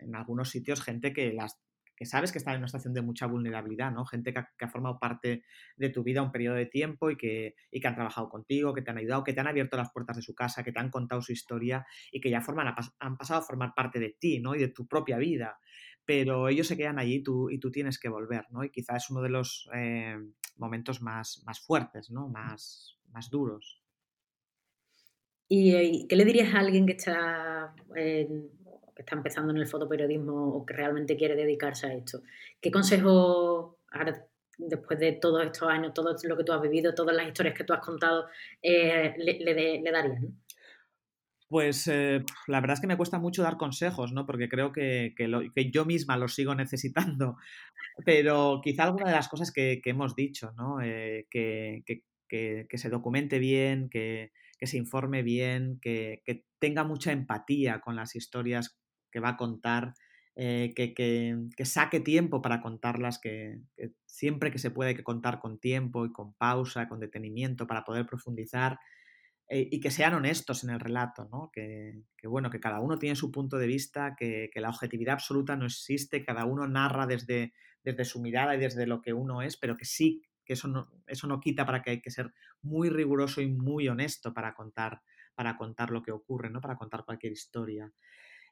en 0.00 0.16
algunos 0.16 0.48
sitios 0.48 0.82
gente 0.82 1.12
que 1.12 1.34
las 1.34 1.60
que 2.00 2.06
sabes 2.06 2.32
que 2.32 2.38
está 2.38 2.52
en 2.52 2.60
una 2.60 2.68
situación 2.68 2.94
de 2.94 3.02
mucha 3.02 3.26
vulnerabilidad, 3.26 3.92
¿no? 3.92 4.06
Gente 4.06 4.32
que 4.32 4.40
ha, 4.64 4.68
formado 4.68 4.98
parte 4.98 5.44
de 5.76 5.90
tu 5.90 6.02
vida 6.02 6.22
un 6.22 6.32
periodo 6.32 6.56
de 6.56 6.64
tiempo 6.64 7.10
y 7.10 7.16
que, 7.18 7.56
y 7.70 7.78
que 7.78 7.88
han 7.88 7.94
trabajado 7.94 8.30
contigo, 8.30 8.72
que 8.72 8.80
te 8.80 8.90
han 8.90 8.96
ayudado, 8.96 9.22
que 9.22 9.34
te 9.34 9.40
han 9.40 9.48
abierto 9.48 9.76
las 9.76 9.92
puertas 9.92 10.16
de 10.16 10.22
su 10.22 10.34
casa, 10.34 10.64
que 10.64 10.72
te 10.72 10.80
han 10.80 10.88
contado 10.88 11.20
su 11.20 11.32
historia 11.32 11.86
y 12.10 12.22
que 12.22 12.30
ya 12.30 12.40
forman, 12.40 12.74
han 13.00 13.18
pasado 13.18 13.40
a 13.40 13.42
formar 13.42 13.74
parte 13.76 13.98
de 13.98 14.16
ti, 14.18 14.40
¿no? 14.40 14.54
Y 14.54 14.60
de 14.60 14.68
tu 14.68 14.88
propia 14.88 15.18
vida. 15.18 15.58
Pero 16.06 16.48
ellos 16.48 16.68
se 16.68 16.78
quedan 16.78 16.98
allí 16.98 17.22
tú, 17.22 17.50
y 17.50 17.58
tú 17.58 17.70
tienes 17.70 17.98
que 17.98 18.08
volver, 18.08 18.46
¿no? 18.48 18.64
Y 18.64 18.70
quizás 18.70 19.04
es 19.04 19.10
uno 19.10 19.20
de 19.20 19.28
los 19.28 19.68
eh, 19.74 20.16
momentos 20.60 21.02
más, 21.02 21.42
más 21.44 21.58
fuertes, 21.60 22.10
¿no? 22.10 22.28
Más, 22.28 22.98
más 23.10 23.30
duros. 23.30 23.82
¿Y 25.48 26.06
qué 26.06 26.14
le 26.14 26.24
dirías 26.24 26.54
a 26.54 26.60
alguien 26.60 26.86
que 26.86 26.92
está 26.92 27.74
en 27.96 28.50
que 29.00 29.04
está 29.04 29.16
empezando 29.16 29.50
en 29.50 29.56
el 29.56 29.66
fotoperiodismo 29.66 30.48
o 30.56 30.66
que 30.66 30.74
realmente 30.74 31.16
quiere 31.16 31.34
dedicarse 31.34 31.86
a 31.86 31.94
esto, 31.94 32.20
¿qué 32.60 32.70
consejo, 32.70 33.78
después 34.58 34.98
de 34.98 35.12
todos 35.12 35.42
estos 35.42 35.68
años, 35.70 35.94
todo 35.94 36.14
lo 36.22 36.36
que 36.36 36.44
tú 36.44 36.52
has 36.52 36.60
vivido, 36.60 36.94
todas 36.94 37.16
las 37.16 37.26
historias 37.26 37.54
que 37.56 37.64
tú 37.64 37.72
has 37.72 37.80
contado, 37.80 38.26
eh, 38.62 39.14
le, 39.16 39.90
darías? 39.90 40.22
Pues 41.50 41.88
eh, 41.88 42.24
la 42.46 42.60
verdad 42.60 42.74
es 42.74 42.80
que 42.80 42.86
me 42.86 42.96
cuesta 42.96 43.18
mucho 43.18 43.42
dar 43.42 43.56
consejos, 43.56 44.12
¿no? 44.12 44.24
Porque 44.24 44.48
creo 44.48 44.70
que, 44.70 45.12
yo 45.72 45.84
misma 45.84 46.16
los 46.16 46.36
sigo 46.36 46.54
necesitando. 46.54 47.38
Pero 48.04 48.60
quizá 48.62 48.84
alguna 48.84 49.06
de 49.06 49.16
las 49.16 49.28
cosas 49.28 49.50
que, 49.50 49.82
hemos 49.84 50.14
dicho, 50.14 50.52
¿no? 50.56 50.80
Eh, 50.80 51.26
que, 51.28 51.82
se 52.72 52.88
documente 52.88 53.40
bien, 53.40 53.90
que, 53.90 54.30
se 54.62 54.76
informe 54.76 55.24
bien, 55.24 55.80
que, 55.82 56.22
tenga 56.60 56.84
mucha 56.84 57.10
empatía 57.10 57.80
con 57.80 57.96
las 57.96 58.14
historias 58.14 58.78
que 59.10 59.18
va 59.18 59.30
a 59.30 59.36
contar, 59.36 59.94
eh, 60.36 60.72
que, 60.76 61.64
saque 61.64 61.98
tiempo 61.98 62.42
para 62.42 62.60
contarlas, 62.60 63.18
que, 63.18 63.58
siempre 64.06 64.52
que 64.52 64.60
se 64.60 64.70
puede 64.70 64.94
que 64.94 65.02
contar 65.02 65.40
con 65.40 65.58
tiempo 65.58 66.06
y 66.06 66.12
con 66.12 66.32
pausa, 66.34 66.88
con 66.88 67.00
detenimiento 67.00 67.66
para 67.66 67.82
poder 67.82 68.06
profundizar 68.06 68.78
eh, 69.52 69.68
y 69.68 69.80
que 69.80 69.90
sean 69.90 70.14
honestos 70.14 70.62
en 70.62 70.70
el 70.70 70.78
relato, 70.78 71.28
¿no? 71.32 71.50
que, 71.52 72.04
bueno, 72.22 72.50
que 72.50 72.60
cada 72.60 72.78
uno 72.78 73.00
tiene 73.00 73.16
su 73.16 73.32
punto 73.32 73.58
de 73.58 73.66
vista, 73.66 74.14
que, 74.16 74.48
la 74.54 74.68
objetividad 74.68 75.14
absoluta 75.14 75.56
no 75.56 75.66
existe, 75.66 76.24
cada 76.24 76.44
uno 76.44 76.68
narra 76.68 77.04
desde, 77.08 77.52
desde 77.82 78.04
su 78.04 78.20
mirada 78.20 78.54
y 78.54 78.60
desde 78.60 78.86
lo 78.86 79.02
que 79.02 79.12
uno 79.12 79.42
es, 79.42 79.56
pero 79.56 79.76
que 79.76 79.84
sí, 79.84 80.22
que 80.44 80.52
eso 80.52 80.68
no, 80.68 80.92
eso 81.08 81.26
no 81.26 81.40
quita 81.40 81.66
para 81.66 81.82
que 81.82 81.90
hay 81.90 82.00
que 82.00 82.12
ser 82.12 82.32
muy 82.62 82.90
riguroso 82.90 83.40
y 83.40 83.48
muy 83.48 83.88
honesto 83.88 84.32
para 84.32 84.54
contar, 84.54 85.02
para 85.34 85.56
contar 85.56 85.90
lo 85.90 86.04
que 86.04 86.12
ocurre, 86.12 86.48
¿no? 86.48 86.60
para 86.60 86.76
contar 86.76 87.04
cualquier 87.04 87.32
historia. 87.32 87.92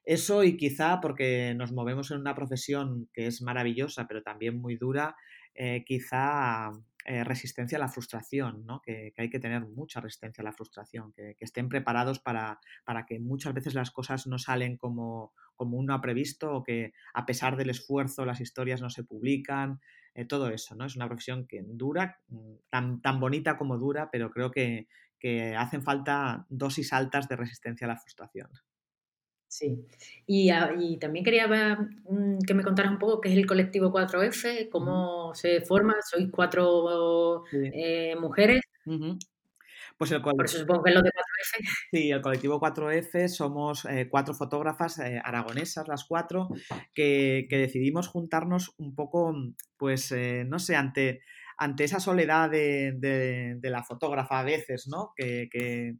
Eso 0.03 0.43
y 0.43 0.57
quizá 0.57 0.99
porque 0.99 1.53
nos 1.55 1.71
movemos 1.71 2.11
en 2.11 2.19
una 2.19 2.35
profesión 2.35 3.07
que 3.13 3.27
es 3.27 3.41
maravillosa, 3.41 4.05
pero 4.05 4.21
también 4.21 4.59
muy 4.59 4.75
dura, 4.75 5.15
eh, 5.53 5.85
quizá 5.85 6.71
eh, 7.05 7.23
resistencia 7.23 7.77
a 7.77 7.79
la 7.79 7.87
frustración, 7.87 8.65
¿no? 8.65 8.81
que, 8.81 9.13
hay 9.17 9.29
que 9.29 9.39
tener 9.39 9.65
mucha 9.65 10.01
resistencia 10.01 10.41
a 10.41 10.45
la 10.45 10.51
frustración, 10.51 11.13
que, 11.13 11.35
estén 11.39 11.69
preparados 11.69 12.19
para, 12.19 12.59
para, 12.83 13.05
que 13.05 13.19
muchas 13.19 13.53
veces 13.53 13.73
las 13.73 13.89
cosas 13.89 14.27
no 14.27 14.37
salen 14.37 14.75
como, 14.77 15.33
como, 15.55 15.77
uno 15.77 15.93
ha 15.93 16.01
previsto 16.01 16.53
o 16.53 16.63
que 16.63 16.93
a 17.13 17.25
pesar 17.25 17.55
del 17.55 17.69
esfuerzo 17.69 18.25
las 18.25 18.41
historias 18.41 18.81
no 18.81 18.89
se 18.89 19.05
publican, 19.05 19.79
eh, 20.13 20.25
todo 20.25 20.49
eso. 20.49 20.75
¿no? 20.75 20.85
Es 20.85 20.97
una 20.97 21.07
profesión 21.07 21.47
que 21.47 21.63
dura, 21.63 22.19
mm, 22.27 22.53
tan, 22.69 23.01
tan 23.01 23.19
bonita 23.19 23.57
como 23.57 23.77
dura, 23.77 24.09
pero 24.11 24.29
creo 24.29 24.51
que, 24.51 24.87
que 25.19 25.55
hacen 25.55 25.83
falta 25.83 26.45
dosis 26.49 26.91
altas 26.91 27.29
de 27.29 27.37
resistencia 27.37 27.85
a 27.85 27.89
la 27.89 27.97
frustración. 27.97 28.49
Sí, 29.49 29.83
y, 30.27 30.51
ah, 30.51 30.75
y, 30.77 30.97
también 30.99 31.25
quería 31.25 31.47
mm, 31.47 32.37
que 32.45 32.53
me 32.53 32.63
contaras 32.63 32.91
un 32.91 32.99
poco 32.99 33.19
qué 33.19 33.29
es 33.29 33.37
el 33.37 33.47
colectivo 33.47 33.91
4F, 33.91 34.69
cómo 34.69 35.33
se 35.33 35.61
forma, 35.61 35.95
sois 36.07 36.29
cuatro 36.31 37.43
eh, 37.51 38.15
mujeres. 38.15 38.61
Pues 39.97 40.11
el 40.11 40.21
Por 40.21 40.45
eso 40.45 40.59
supongo 40.59 40.83
que 40.83 40.91
es 40.91 40.95
lo 40.95 41.01
de 41.01 41.09
4F. 41.09 41.59
Sí, 41.91 42.11
el 42.11 42.21
colectivo 42.21 42.61
4F 42.61 43.27
somos 43.27 43.85
eh, 43.85 44.07
cuatro 44.07 44.35
fotógrafas 44.35 44.99
eh, 44.99 45.19
aragonesas, 45.23 45.87
las 45.87 46.05
cuatro, 46.05 46.49
que, 46.93 47.47
decidimos 47.49 48.07
juntarnos 48.07 48.75
un 48.77 48.93
poco, 48.93 49.33
pues, 49.77 50.13
no 50.45 50.59
sé, 50.59 50.75
ante, 50.75 51.21
ante 51.57 51.85
esa 51.85 51.99
soledad 51.99 52.51
de, 52.51 53.57
la 53.63 53.83
fotógrafa 53.83 54.41
a 54.41 54.43
veces, 54.43 54.87
¿no? 54.87 55.11
que 55.15 55.49
que 55.51 55.95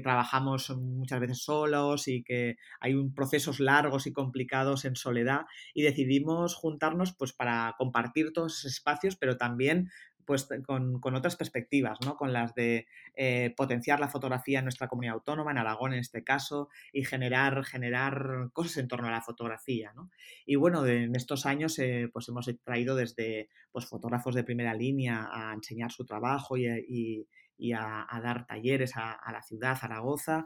trabajamos 0.00 0.70
muchas 0.76 1.20
veces 1.20 1.42
solos 1.42 2.08
y 2.08 2.22
que 2.22 2.56
hay 2.80 2.94
un, 2.94 3.14
procesos 3.14 3.60
largos 3.60 4.06
y 4.06 4.12
complicados 4.12 4.84
en 4.84 4.96
soledad 4.96 5.42
y 5.74 5.82
decidimos 5.82 6.54
juntarnos 6.54 7.14
pues 7.16 7.32
para 7.32 7.74
compartir 7.78 8.32
todos 8.32 8.58
esos 8.58 8.72
espacios, 8.72 9.16
pero 9.16 9.36
también 9.36 9.90
pues 10.26 10.48
con, 10.66 11.00
otras 11.14 11.36
perspectivas, 11.36 11.98
¿no? 12.04 12.16
Con 12.16 12.32
las 12.32 12.54
de 12.54 12.86
eh, 13.14 13.54
potenciar 13.56 14.00
la 14.00 14.08
fotografía 14.08 14.58
en 14.58 14.64
nuestra 14.64 14.88
comunidad 14.88 15.14
autónoma, 15.14 15.52
en 15.52 15.58
Aragón 15.58 15.92
en 15.94 16.00
este 16.00 16.24
caso, 16.24 16.68
y 16.92 17.04
generar, 17.04 17.64
generar 17.64 18.50
cosas 18.52 18.78
en 18.78 18.88
torno 18.88 19.08
a 19.08 19.12
la 19.12 19.22
fotografía, 19.22 19.92
¿no? 19.94 20.10
Y 20.44 20.56
bueno, 20.56 20.84
en 20.84 21.14
estos 21.14 21.46
años 21.46 21.78
eh, 21.78 22.10
pues 22.12 22.28
hemos 22.28 22.50
traído 22.64 22.96
desde 22.96 23.48
pues, 23.70 23.86
fotógrafos 23.86 24.34
de 24.34 24.44
primera 24.44 24.74
línea 24.74 25.28
a 25.30 25.54
enseñar 25.54 25.92
su 25.92 26.04
trabajo 26.04 26.56
y, 26.56 26.66
y 26.66 27.28
a, 27.74 28.20
dar 28.22 28.46
talleres 28.46 28.92
a, 28.96 29.18
la 29.32 29.42
ciudad, 29.42 29.76
Zaragoza. 29.76 30.44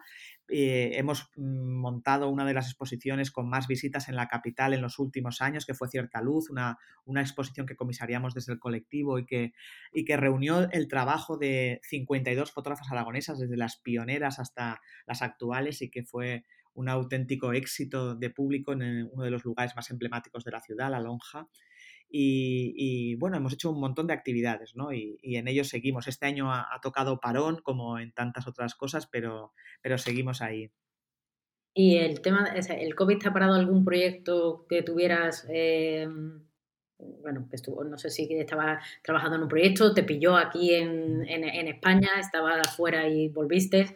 Eh, 0.48 0.92
hemos 0.94 1.30
montado 1.36 2.28
una 2.28 2.44
de 2.44 2.54
las 2.54 2.66
exposiciones 2.66 3.30
con 3.30 3.48
más 3.48 3.66
visitas 3.68 4.08
en 4.08 4.16
la 4.16 4.28
capital 4.28 4.74
en 4.74 4.82
los 4.82 4.98
últimos 4.98 5.40
años, 5.40 5.66
que 5.66 5.74
fue 5.74 5.88
Cierta 5.88 6.20
Luz, 6.20 6.50
una, 6.50 6.76
exposición 7.20 7.66
que 7.66 7.76
comisariamos 7.76 8.34
desde 8.34 8.52
el 8.52 8.58
colectivo 8.58 9.18
y 9.18 9.26
que, 9.26 9.52
y 9.92 10.04
que 10.04 10.16
reunió 10.16 10.70
el 10.70 10.88
trabajo 10.88 11.36
de 11.36 11.80
52 11.84 12.52
fotógrafas 12.52 12.90
aragonesas, 12.90 13.38
desde 13.38 13.56
las 13.56 13.76
pioneras 13.76 14.38
hasta 14.38 14.80
las 15.06 15.22
actuales, 15.22 15.82
y 15.82 15.90
que 15.90 16.04
fue 16.04 16.44
un 16.74 16.88
auténtico 16.88 17.52
éxito 17.52 18.14
de 18.14 18.30
público 18.30 18.72
en 18.72 19.08
uno 19.12 19.24
de 19.24 19.30
los 19.30 19.44
lugares 19.44 19.74
más 19.76 19.90
emblemáticos 19.90 20.44
de 20.44 20.52
la 20.52 20.60
ciudad, 20.60 20.90
La 20.90 21.00
Lonja. 21.00 21.48
Y, 22.12 23.14
bueno, 23.16 23.36
hemos 23.36 23.52
hecho 23.52 23.70
un 23.70 23.80
montón 23.80 24.08
de 24.08 24.14
actividades, 24.14 24.74
¿no? 24.74 24.92
Y, 24.92 25.18
en 25.22 25.46
ello 25.48 25.64
seguimos. 25.64 26.08
Este 26.08 26.26
año 26.26 26.52
ha, 26.52 26.78
tocado 26.82 27.20
parón, 27.20 27.60
como 27.62 27.98
en 27.98 28.12
tantas 28.12 28.46
otras 28.48 28.74
cosas, 28.74 29.06
pero, 29.06 29.52
pero 29.80 29.96
seguimos 29.96 30.42
ahí. 30.42 30.70
¿Y 31.72 31.96
el 31.96 32.20
tema, 32.20 32.52
el 32.54 32.94
COVID 32.96 33.18
te 33.18 33.28
ha 33.28 33.32
parado 33.32 33.54
algún 33.54 33.84
proyecto 33.84 34.66
que 34.68 34.82
tuvieras, 34.82 35.46
eh, 35.48 36.08
bueno, 36.98 37.46
que 37.48 37.56
estuvo, 37.56 37.84
no 37.84 37.96
sé 37.96 38.10
si 38.10 38.26
estabas 38.34 38.84
trabajando 39.02 39.36
en 39.36 39.42
un 39.42 39.48
proyecto, 39.48 39.94
te 39.94 40.02
pilló 40.02 40.36
aquí 40.36 40.74
en, 40.74 41.24
en, 41.28 41.44
en 41.44 41.68
España, 41.68 42.08
estabas 42.18 42.66
afuera 42.66 43.08
y 43.08 43.28
volviste? 43.28 43.94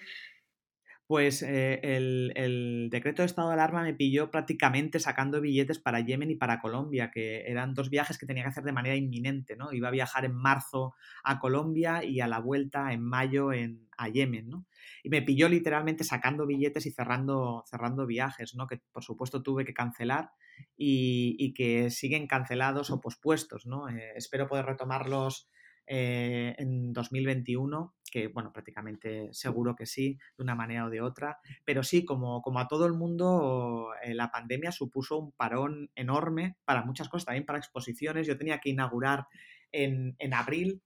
Pues 1.06 1.42
eh, 1.42 1.80
el, 1.82 2.88
decreto 2.90 3.20
de 3.20 3.26
estado 3.26 3.48
de 3.48 3.54
alarma 3.54 3.82
me 3.82 3.92
pilló 3.92 4.30
prácticamente 4.30 4.98
sacando 4.98 5.42
billetes 5.42 5.78
para 5.78 6.00
Yemen 6.00 6.30
y 6.30 6.36
para 6.36 6.60
Colombia, 6.60 7.10
que 7.10 7.42
eran 7.46 7.74
dos 7.74 7.90
viajes 7.90 8.16
que 8.16 8.24
tenía 8.24 8.42
que 8.42 8.48
hacer 8.48 8.64
de 8.64 8.72
manera 8.72 8.96
inminente, 8.96 9.54
¿no? 9.54 9.72
Iba 9.72 9.88
a 9.88 9.90
viajar 9.92 10.24
en 10.24 10.34
marzo 10.34 10.94
a 11.22 11.38
Colombia 11.38 12.02
y 12.04 12.20
a 12.20 12.26
la 12.26 12.38
vuelta 12.38 12.92
en 12.94 13.02
mayo 13.02 13.52
en, 13.52 13.86
a 13.98 14.08
Yemen, 14.08 14.48
¿no? 14.48 14.66
Y 15.02 15.10
me 15.10 15.20
pilló 15.20 15.48
literalmente 15.50 16.04
sacando 16.04 16.46
billetes 16.46 16.86
y 16.86 16.90
cerrando, 16.90 17.64
cerrando 17.66 18.06
viajes, 18.06 18.54
¿no? 18.54 18.66
Que 18.66 18.80
por 18.90 19.04
supuesto 19.04 19.42
tuve 19.42 19.66
que 19.66 19.74
cancelar 19.74 20.30
y, 20.76 21.52
que 21.54 21.90
siguen 21.90 22.26
cancelados 22.26 22.90
o 22.90 23.00
pospuestos, 23.00 23.66
¿no? 23.66 23.88
Eh, 23.88 24.12
espero 24.16 24.48
poder 24.48 24.64
retomarlos 24.64 25.48
eh, 25.86 26.54
en 26.58 26.92
2021, 26.92 27.94
que 28.14 28.28
bueno, 28.28 28.52
prácticamente 28.52 29.28
seguro 29.32 29.74
que 29.74 29.86
sí, 29.86 30.20
de 30.36 30.44
una 30.44 30.54
manera 30.54 30.86
o 30.86 30.88
de 30.88 31.00
otra, 31.00 31.40
pero 31.64 31.82
sí, 31.82 32.04
como, 32.04 32.42
como 32.42 32.60
a 32.60 32.68
todo 32.68 32.86
el 32.86 32.92
mundo, 32.92 33.88
eh, 34.04 34.14
la 34.14 34.30
pandemia 34.30 34.70
supuso 34.70 35.18
un 35.18 35.32
parón 35.32 35.90
enorme 35.96 36.56
para 36.64 36.84
muchas 36.84 37.08
cosas, 37.08 37.24
también 37.24 37.44
para 37.44 37.58
exposiciones. 37.58 38.28
Yo 38.28 38.38
tenía 38.38 38.60
que 38.60 38.70
inaugurar 38.70 39.26
en, 39.72 40.14
en 40.20 40.32
abril 40.32 40.80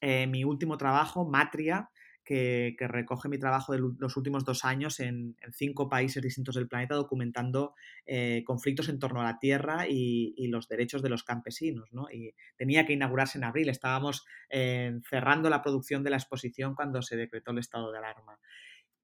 eh, 0.00 0.26
mi 0.26 0.42
último 0.42 0.76
trabajo, 0.76 1.24
Matria, 1.24 1.88
que, 2.24 2.76
recoge 2.78 3.28
mi 3.28 3.38
trabajo 3.38 3.72
de 3.72 3.80
los 3.98 4.16
últimos 4.16 4.44
dos 4.44 4.64
años 4.64 5.00
en, 5.00 5.36
cinco 5.52 5.88
países 5.88 6.22
distintos 6.22 6.54
del 6.54 6.68
planeta 6.68 6.94
documentando 6.94 7.74
eh, 8.06 8.42
conflictos 8.46 8.88
en 8.88 8.98
torno 8.98 9.20
a 9.20 9.24
la 9.24 9.38
tierra 9.38 9.86
y, 9.88 10.46
los 10.48 10.68
derechos 10.68 11.02
de 11.02 11.08
los 11.08 11.24
campesinos. 11.24 11.88
¿no? 11.92 12.08
Y 12.10 12.34
tenía 12.56 12.84
que 12.84 12.92
inaugurarse 12.92 13.38
en 13.38 13.44
abril, 13.44 13.68
estábamos 13.68 14.24
eh, 14.50 15.00
cerrando 15.08 15.48
la 15.48 15.62
producción 15.62 16.04
de 16.04 16.10
la 16.10 16.16
exposición 16.16 16.74
cuando 16.74 17.00
se 17.00 17.16
decretó 17.16 17.52
el 17.52 17.58
estado 17.58 17.90
de 17.90 17.98
alarma. 17.98 18.38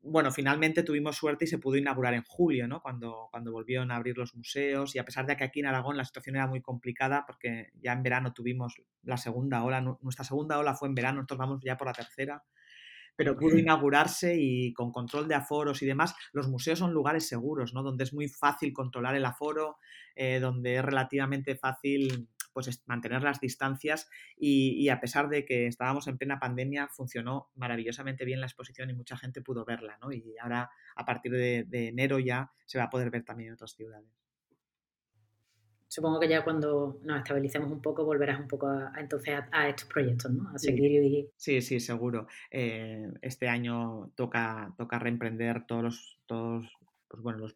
bueno, 0.00 0.30
finalmente 0.30 0.82
tuvimos 0.82 1.16
suerte 1.16 1.44
y 1.44 1.48
se 1.48 1.58
pudo 1.58 1.76
inaugurar 1.76 2.14
en 2.14 2.22
julio, 2.22 2.68
¿no? 2.68 2.80
Cuando, 2.80 3.28
cuando 3.30 3.50
volvieron 3.50 3.90
a 3.90 3.96
abrir 3.96 4.16
los 4.16 4.34
museos 4.34 4.94
y 4.94 4.98
a 4.98 5.04
pesar 5.04 5.26
de 5.26 5.36
que 5.36 5.44
aquí 5.44 5.60
en 5.60 5.66
Aragón 5.66 5.96
la 5.96 6.04
situación 6.04 6.36
era 6.36 6.46
muy 6.46 6.60
complicada 6.60 7.24
porque 7.26 7.70
ya 7.80 7.92
en 7.92 8.02
verano 8.02 8.32
tuvimos 8.32 8.74
la 9.02 9.16
segunda 9.16 9.64
ola, 9.64 9.80
nuestra 9.80 10.24
segunda 10.24 10.58
ola 10.58 10.74
fue 10.74 10.88
en 10.88 10.94
verano, 10.94 11.16
nosotros 11.16 11.38
vamos 11.38 11.60
ya 11.64 11.76
por 11.76 11.88
la 11.88 11.94
tercera, 11.94 12.44
pero 13.18 13.36
pudo 13.36 13.58
inaugurarse 13.58 14.36
y 14.38 14.72
con 14.72 14.92
control 14.92 15.26
de 15.26 15.34
aforos 15.34 15.82
y 15.82 15.86
demás, 15.86 16.14
los 16.32 16.46
museos 16.46 16.78
son 16.78 16.92
lugares 16.92 17.26
seguros, 17.26 17.74
¿no? 17.74 17.82
Donde 17.82 18.04
es 18.04 18.14
muy 18.14 18.28
fácil 18.28 18.72
controlar 18.72 19.16
el 19.16 19.24
aforo, 19.24 19.78
eh, 20.14 20.38
donde 20.38 20.76
es 20.76 20.84
relativamente 20.84 21.56
fácil 21.56 22.28
pues 22.52 22.80
mantener 22.86 23.24
las 23.24 23.40
distancias 23.40 24.08
y, 24.36 24.88
a 24.88 25.00
pesar 25.00 25.28
de 25.28 25.44
que 25.44 25.66
estábamos 25.66 26.06
en 26.06 26.16
plena 26.16 26.38
pandemia, 26.38 26.86
funcionó 26.86 27.50
maravillosamente 27.56 28.24
bien 28.24 28.40
la 28.40 28.46
exposición 28.46 28.88
y 28.88 28.94
mucha 28.94 29.16
gente 29.16 29.42
pudo 29.42 29.64
verla, 29.64 29.98
¿no? 30.00 30.12
Y 30.12 30.36
ahora, 30.40 30.70
a 30.94 31.04
partir 31.04 31.32
de, 31.32 31.88
enero 31.88 32.20
ya 32.20 32.52
se 32.66 32.78
va 32.78 32.84
a 32.84 32.90
poder 32.90 33.10
ver 33.10 33.24
también 33.24 33.48
en 33.48 33.54
otras 33.54 33.72
ciudades. 33.74 34.27
Supongo 35.88 36.20
que 36.20 36.28
ya 36.28 36.44
cuando 36.44 37.00
nos 37.02 37.18
estabilicemos 37.18 37.72
un 37.72 37.80
poco 37.80 38.04
volverás 38.04 38.38
un 38.38 38.46
poco 38.46 38.68
a, 38.68 38.92
entonces 38.98 39.40
a, 39.50 39.68
estos 39.68 39.88
proyectos, 39.88 40.30
¿no? 40.30 40.50
A 40.50 40.58
seguir 40.58 41.02
y... 41.02 41.30
Sí, 41.36 41.62
sí, 41.62 41.80
seguro. 41.80 42.26
Eh, 42.50 43.10
este 43.22 43.48
año 43.48 44.10
toca, 44.14 44.74
toca 44.76 44.98
reemprender 44.98 45.66
todos 45.66 45.82
los, 45.82 46.18
todos 46.26 46.78
pues 47.08 47.22
bueno, 47.22 47.38
las, 47.40 47.54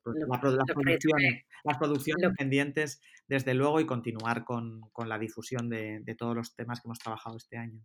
producciones, 1.78 2.32
pendientes, 2.38 3.02
desde 3.28 3.52
luego, 3.52 3.80
y 3.80 3.86
continuar 3.86 4.44
con, 4.44 4.80
la 5.06 5.18
difusión 5.18 5.68
de, 5.68 6.16
todos 6.18 6.34
los 6.34 6.54
temas 6.54 6.80
que 6.80 6.88
hemos 6.88 6.98
trabajado 6.98 7.36
este 7.36 7.58
año. 7.58 7.78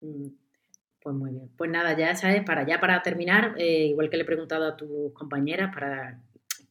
Mm, 0.00 0.28
pues 1.00 1.14
muy 1.14 1.30
bien. 1.30 1.48
Pues 1.56 1.70
nada, 1.70 1.96
ya 1.96 2.14
sabes, 2.16 2.42
para 2.44 2.66
ya 2.66 2.80
para 2.80 3.02
terminar, 3.02 3.54
eh, 3.56 3.86
igual 3.86 4.10
que 4.10 4.16
le 4.16 4.24
he 4.24 4.26
preguntado 4.26 4.66
a 4.66 4.76
tus 4.76 5.12
compañeras, 5.12 5.72
para 5.72 6.20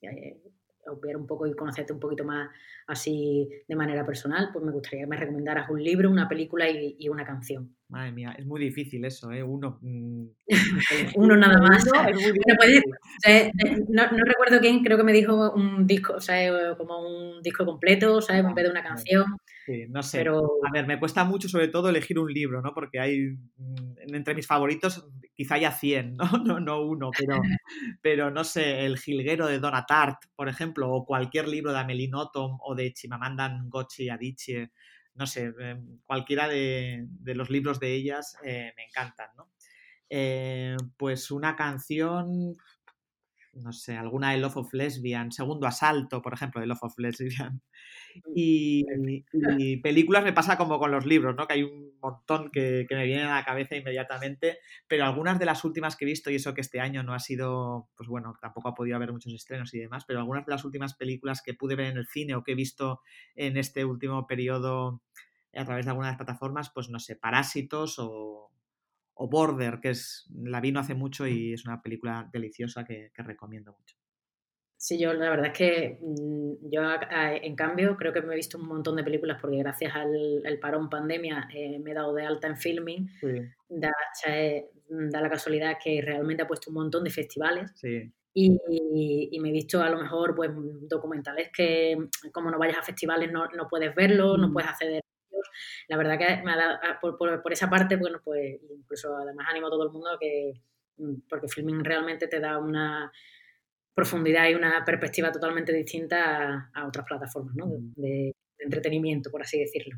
eh, 0.01 0.37
obviar 0.87 1.17
un 1.17 1.27
poco 1.27 1.47
y 1.47 1.53
conocerte 1.53 1.93
un 1.93 1.99
poquito 1.99 2.23
más 2.23 2.49
así 2.87 3.49
de 3.67 3.75
manera 3.75 4.05
personal, 4.05 4.49
pues 4.51 4.63
me 4.65 4.71
gustaría 4.71 5.01
que 5.01 5.07
me 5.07 5.17
recomendaras 5.17 5.69
un 5.69 5.83
libro, 5.83 6.09
una 6.09 6.27
película 6.27 6.69
y, 6.69 7.07
una 7.09 7.25
canción. 7.25 7.75
Madre 7.89 8.11
mía, 8.11 8.35
es 8.37 8.45
muy 8.45 8.59
difícil 8.59 9.05
eso, 9.05 9.31
¿eh? 9.31 9.43
Uno. 9.43 9.79
Mm, 9.81 10.25
Uno 11.15 11.37
nada 11.37 11.59
más. 11.59 11.85
no, 13.89 14.03
recuerdo 14.25 14.59
quién, 14.59 14.83
creo 14.83 14.97
que 14.97 15.03
me 15.03 15.13
dijo 15.13 15.53
un 15.53 15.85
disco, 15.85 16.15
o 16.15 16.21
sea, 16.21 16.75
como 16.75 16.99
un 17.07 17.41
disco 17.41 17.65
completo, 17.65 18.21
¿sabes? 18.21 18.43
En 18.43 18.53
vez 18.53 18.65
de 18.65 18.71
una 18.71 18.83
canción. 18.83 19.25
Sí, 19.65 19.85
no 19.89 20.03
sé. 20.03 20.17
Pero... 20.17 20.41
A 20.67 20.71
ver, 20.73 20.87
me 20.87 20.99
cuesta 20.99 21.23
mucho 21.23 21.47
sobre 21.47 21.67
todo 21.67 21.89
elegir 21.89 22.19
un 22.19 22.31
libro, 22.33 22.61
¿no? 22.61 22.73
Porque 22.73 22.99
hay, 22.99 23.37
mm, 23.57 24.15
entre 24.15 24.35
mis 24.35 24.47
favoritos, 24.47 25.07
quizá 25.33 25.55
haya 25.55 25.71
100, 25.71 26.15
¿no? 26.15 26.23
No, 26.57 26.59
no 26.59 26.81
uno, 26.81 27.11
pero, 27.17 27.41
pero 28.01 28.31
no 28.31 28.43
sé, 28.43 28.85
El 28.85 28.97
Gilguero 28.97 29.47
de 29.47 29.59
Donna 29.59 29.85
Tartt, 29.85 30.25
por 30.35 30.49
ejemplo, 30.49 30.91
o 30.91 31.05
cualquier 31.05 31.47
libro 31.47 31.71
de 31.71 31.79
Amelie 31.79 32.09
Nothomb 32.09 32.59
o 32.61 32.75
de 32.75 32.93
Chimamanda 32.93 33.49
Ngozi 33.49 34.09
Adichie, 34.09 34.71
no 35.15 35.27
sé, 35.27 35.53
em, 35.59 35.99
cualquiera 36.05 36.47
de, 36.47 37.07
los 37.25 37.49
libros 37.49 37.79
de 37.79 37.93
ellas 37.93 38.35
eh, 38.43 38.73
me 38.75 38.85
encantan, 38.85 39.29
¿no? 39.37 39.51
Eh, 40.09 40.77
pues 40.97 41.31
una 41.31 41.55
canción, 41.55 42.55
no 43.53 43.73
sé, 43.73 43.97
alguna 43.97 44.31
de 44.31 44.37
Love 44.37 44.57
of 44.57 44.73
Lesbian, 44.73 45.31
Segundo 45.31 45.67
Asalto, 45.67 46.21
por 46.21 46.33
ejemplo, 46.33 46.61
de 46.61 46.67
Love 46.67 46.83
of 46.83 46.99
Lesbian. 46.99 47.61
Y, 48.35 49.77
películas 49.77 50.23
me 50.23 50.33
pasa 50.33 50.57
como 50.57 50.79
con 50.79 50.91
los 50.91 51.05
libros, 51.05 51.35
¿no? 51.35 51.47
Que 51.47 51.53
hay 51.53 51.63
un 51.63 51.97
montón 52.01 52.49
que, 52.51 52.85
me 52.89 53.05
vienen 53.05 53.27
a 53.27 53.35
la 53.35 53.45
cabeza 53.45 53.75
inmediatamente, 53.75 54.59
pero 54.87 55.05
algunas 55.05 55.39
de 55.39 55.45
las 55.45 55.63
últimas 55.63 55.95
que 55.95 56.05
he 56.05 56.07
visto, 56.07 56.29
y 56.31 56.35
eso 56.35 56.53
que 56.53 56.61
este 56.61 56.79
año 56.79 57.03
no 57.03 57.13
ha 57.13 57.19
sido, 57.19 57.89
pues 57.95 58.09
bueno, 58.09 58.35
tampoco 58.41 58.69
ha 58.69 58.75
podido 58.75 58.95
haber 58.95 59.11
muchos 59.11 59.33
estrenos 59.33 59.73
y 59.73 59.79
demás, 59.79 60.05
pero 60.05 60.19
algunas 60.19 60.45
de 60.45 60.51
las 60.51 60.65
últimas 60.65 60.93
películas 60.95 61.41
que 61.43 61.53
pude 61.53 61.75
ver 61.75 61.87
en 61.87 61.97
el 61.97 62.07
cine 62.07 62.35
o 62.35 62.43
que 62.43 62.53
he 62.53 62.55
visto 62.55 63.01
en 63.35 63.57
este 63.57 63.85
último 63.85 64.27
periodo 64.27 65.01
a 65.55 65.65
través 65.65 65.85
de 65.85 65.91
algunas 65.91 66.09
de 66.09 66.11
las 66.13 66.25
plataformas, 66.25 66.71
pues 66.73 66.89
no 66.89 66.99
sé, 66.99 67.15
Parásitos 67.15 67.99
o, 67.99 68.53
o 69.15 69.27
Border, 69.27 69.79
que 69.79 69.89
es 69.89 70.25
la 70.33 70.61
vino 70.61 70.79
hace 70.79 70.95
mucho 70.95 71.27
y 71.27 71.53
es 71.53 71.65
una 71.65 71.81
película 71.81 72.29
deliciosa 72.31 72.83
que, 72.83 73.11
recomiendo 73.15 73.73
mucho. 73.73 73.95
Sí, 74.83 74.99
yo 74.99 75.13
la 75.13 75.29
verdad 75.29 75.45
es 75.45 75.53
que 75.53 75.97
mm, 76.01 76.69
yo 76.69 76.81
en 77.15 77.55
cambio 77.55 77.95
creo 77.95 78.11
que 78.11 78.21
me 78.21 78.33
he 78.33 78.35
visto 78.35 78.57
un 78.57 78.67
montón 78.67 78.97
de 78.97 79.03
películas 79.05 79.37
porque 79.39 79.55
gracias 79.55 79.95
al, 79.95 80.59
parón 80.59 80.89
pandemia 80.89 81.47
eh, 81.55 81.79
me 81.79 81.91
he 81.91 81.93
dado 81.93 82.13
de 82.13 82.25
alta 82.25 82.47
en 82.47 82.57
filming. 82.57 83.09
Da, 83.69 83.93
eh, 84.27 84.65
da, 84.89 85.21
la 85.21 85.29
casualidad 85.29 85.77
que 85.81 86.01
realmente 86.01 86.43
ha 86.43 86.47
puesto 86.47 86.69
un 86.69 86.73
montón 86.73 87.05
de 87.05 87.11
festivales. 87.11 87.71
Y, 88.33 89.39
me 89.39 89.49
he 89.49 89.51
visto 89.53 89.81
a 89.81 89.89
lo 89.89 89.99
mejor 89.99 90.35
pues 90.35 90.51
documentales 90.89 91.49
que 91.55 91.95
como 92.33 92.51
no 92.51 92.59
vayas 92.59 92.79
a 92.79 92.83
festivales 92.83 93.31
no, 93.31 93.47
no 93.55 93.69
puedes 93.69 93.95
verlos, 93.95 94.37
no 94.37 94.49
mm. 94.49 94.53
puedes 94.53 94.69
acceder 94.69 95.01
la 95.87 95.95
verdad 95.95 96.17
que 96.17 96.43
me 96.43 96.51
ha 96.51 96.57
dado, 96.57 96.79
ah, 96.83 96.99
por, 96.99 97.53
esa 97.53 97.69
parte, 97.69 97.95
bueno, 97.95 98.19
pues 98.21 98.59
incluso 98.69 99.15
además 99.15 99.47
animo 99.49 99.67
a 99.67 99.69
todo 99.69 99.83
el 99.85 99.91
mundo 99.91 100.09
a 100.09 100.19
que, 100.19 100.61
mm, 100.97 101.21
porque 101.29 101.47
filming 101.47 101.85
realmente 101.85 102.27
te 102.27 102.41
da 102.41 102.57
una 102.57 103.09
profundidad 103.93 104.49
y 104.49 104.55
una 104.55 104.83
perspectiva 104.85 105.31
totalmente 105.31 105.71
distinta 105.73 106.71
a, 106.73 106.87
otras 106.87 107.05
plataformas, 107.05 107.55
¿no? 107.55 107.67
Mm. 107.67 107.93
De, 107.95 108.35
entretenimiento, 108.59 109.29
por 109.29 109.41
así 109.41 109.59
decirlo. 109.59 109.97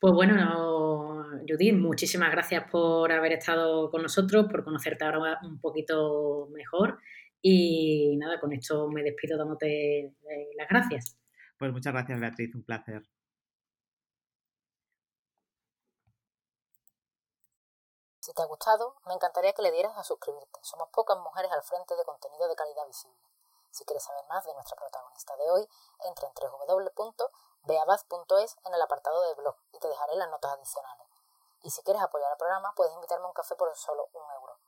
Pues 0.00 0.14
bueno, 0.14 1.24
Judith, 1.48 1.74
muchísimas 1.74 2.32
gracias 2.32 2.64
por 2.70 3.12
haber 3.12 3.32
estado 3.32 3.88
con 3.88 4.02
nosotros, 4.02 4.46
por 4.50 4.64
conocerte 4.64 5.04
ahora 5.04 5.38
un 5.44 5.60
poquito 5.60 6.48
mejor. 6.52 6.98
Y 7.40 8.16
nada, 8.16 8.40
con 8.40 8.52
esto 8.52 8.88
me 8.88 9.02
despido 9.02 9.38
dándote 9.38 10.06
eh, 10.06 10.12
las 10.56 10.68
gracias. 10.68 11.16
Pues 11.56 11.72
muchas 11.72 11.92
gracias, 11.92 12.18
Beatriz, 12.18 12.54
un 12.54 12.64
placer. 12.64 13.02
Si 18.30 18.34
te 18.34 18.42
ha 18.42 18.46
gustado, 18.46 18.94
me 19.06 19.14
encantaría 19.14 19.52
que 19.52 19.62
le 19.62 19.72
dieras 19.72 19.98
a 19.98 20.04
suscribirte. 20.04 20.60
Somos 20.62 20.88
pocas 20.90 21.18
mujeres 21.18 21.50
al 21.50 21.64
frente 21.64 21.96
de 21.96 22.04
contenido 22.04 22.46
de 22.46 22.54
calidad 22.54 22.86
visible. 22.86 23.18
Si 23.72 23.84
quieres 23.84 24.04
saber 24.04 24.24
más 24.26 24.44
de 24.44 24.54
nuestra 24.54 24.76
protagonista 24.76 25.34
de 25.34 25.50
hoy, 25.50 25.68
entra 26.04 26.28
en 26.28 26.34
www.beabaz.es 26.40 28.56
en 28.66 28.74
el 28.74 28.82
apartado 28.82 29.20
de 29.22 29.34
blog 29.34 29.56
y 29.72 29.80
te 29.80 29.88
dejaré 29.88 30.14
las 30.14 30.30
notas 30.30 30.52
adicionales. 30.52 31.08
Y 31.62 31.72
si 31.72 31.82
quieres 31.82 32.00
apoyar 32.00 32.30
el 32.30 32.38
programa, 32.38 32.72
puedes 32.76 32.94
invitarme 32.94 33.24
a 33.24 33.28
un 33.30 33.34
café 33.34 33.56
por 33.56 33.76
solo 33.76 34.08
un 34.12 34.30
euro 34.30 34.60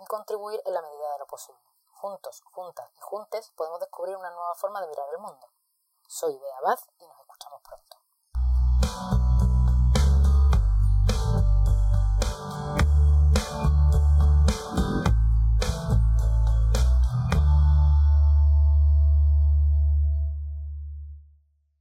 y 0.00 0.06
contribuir 0.06 0.60
en 0.64 0.74
la 0.74 0.82
medida 0.82 1.12
de 1.12 1.18
lo 1.20 1.28
posible. 1.28 1.62
Juntos, 1.92 2.42
juntas 2.50 2.90
y 2.96 3.00
juntes 3.00 3.52
podemos 3.54 3.78
descubrir 3.78 4.16
una 4.16 4.32
nueva 4.32 4.56
forma 4.56 4.80
de 4.80 4.88
mirar 4.88 5.08
el 5.10 5.20
mundo. 5.20 5.48
Soy 6.08 6.36
Bea 6.36 6.58
y 6.98 7.06
nos 7.06 7.16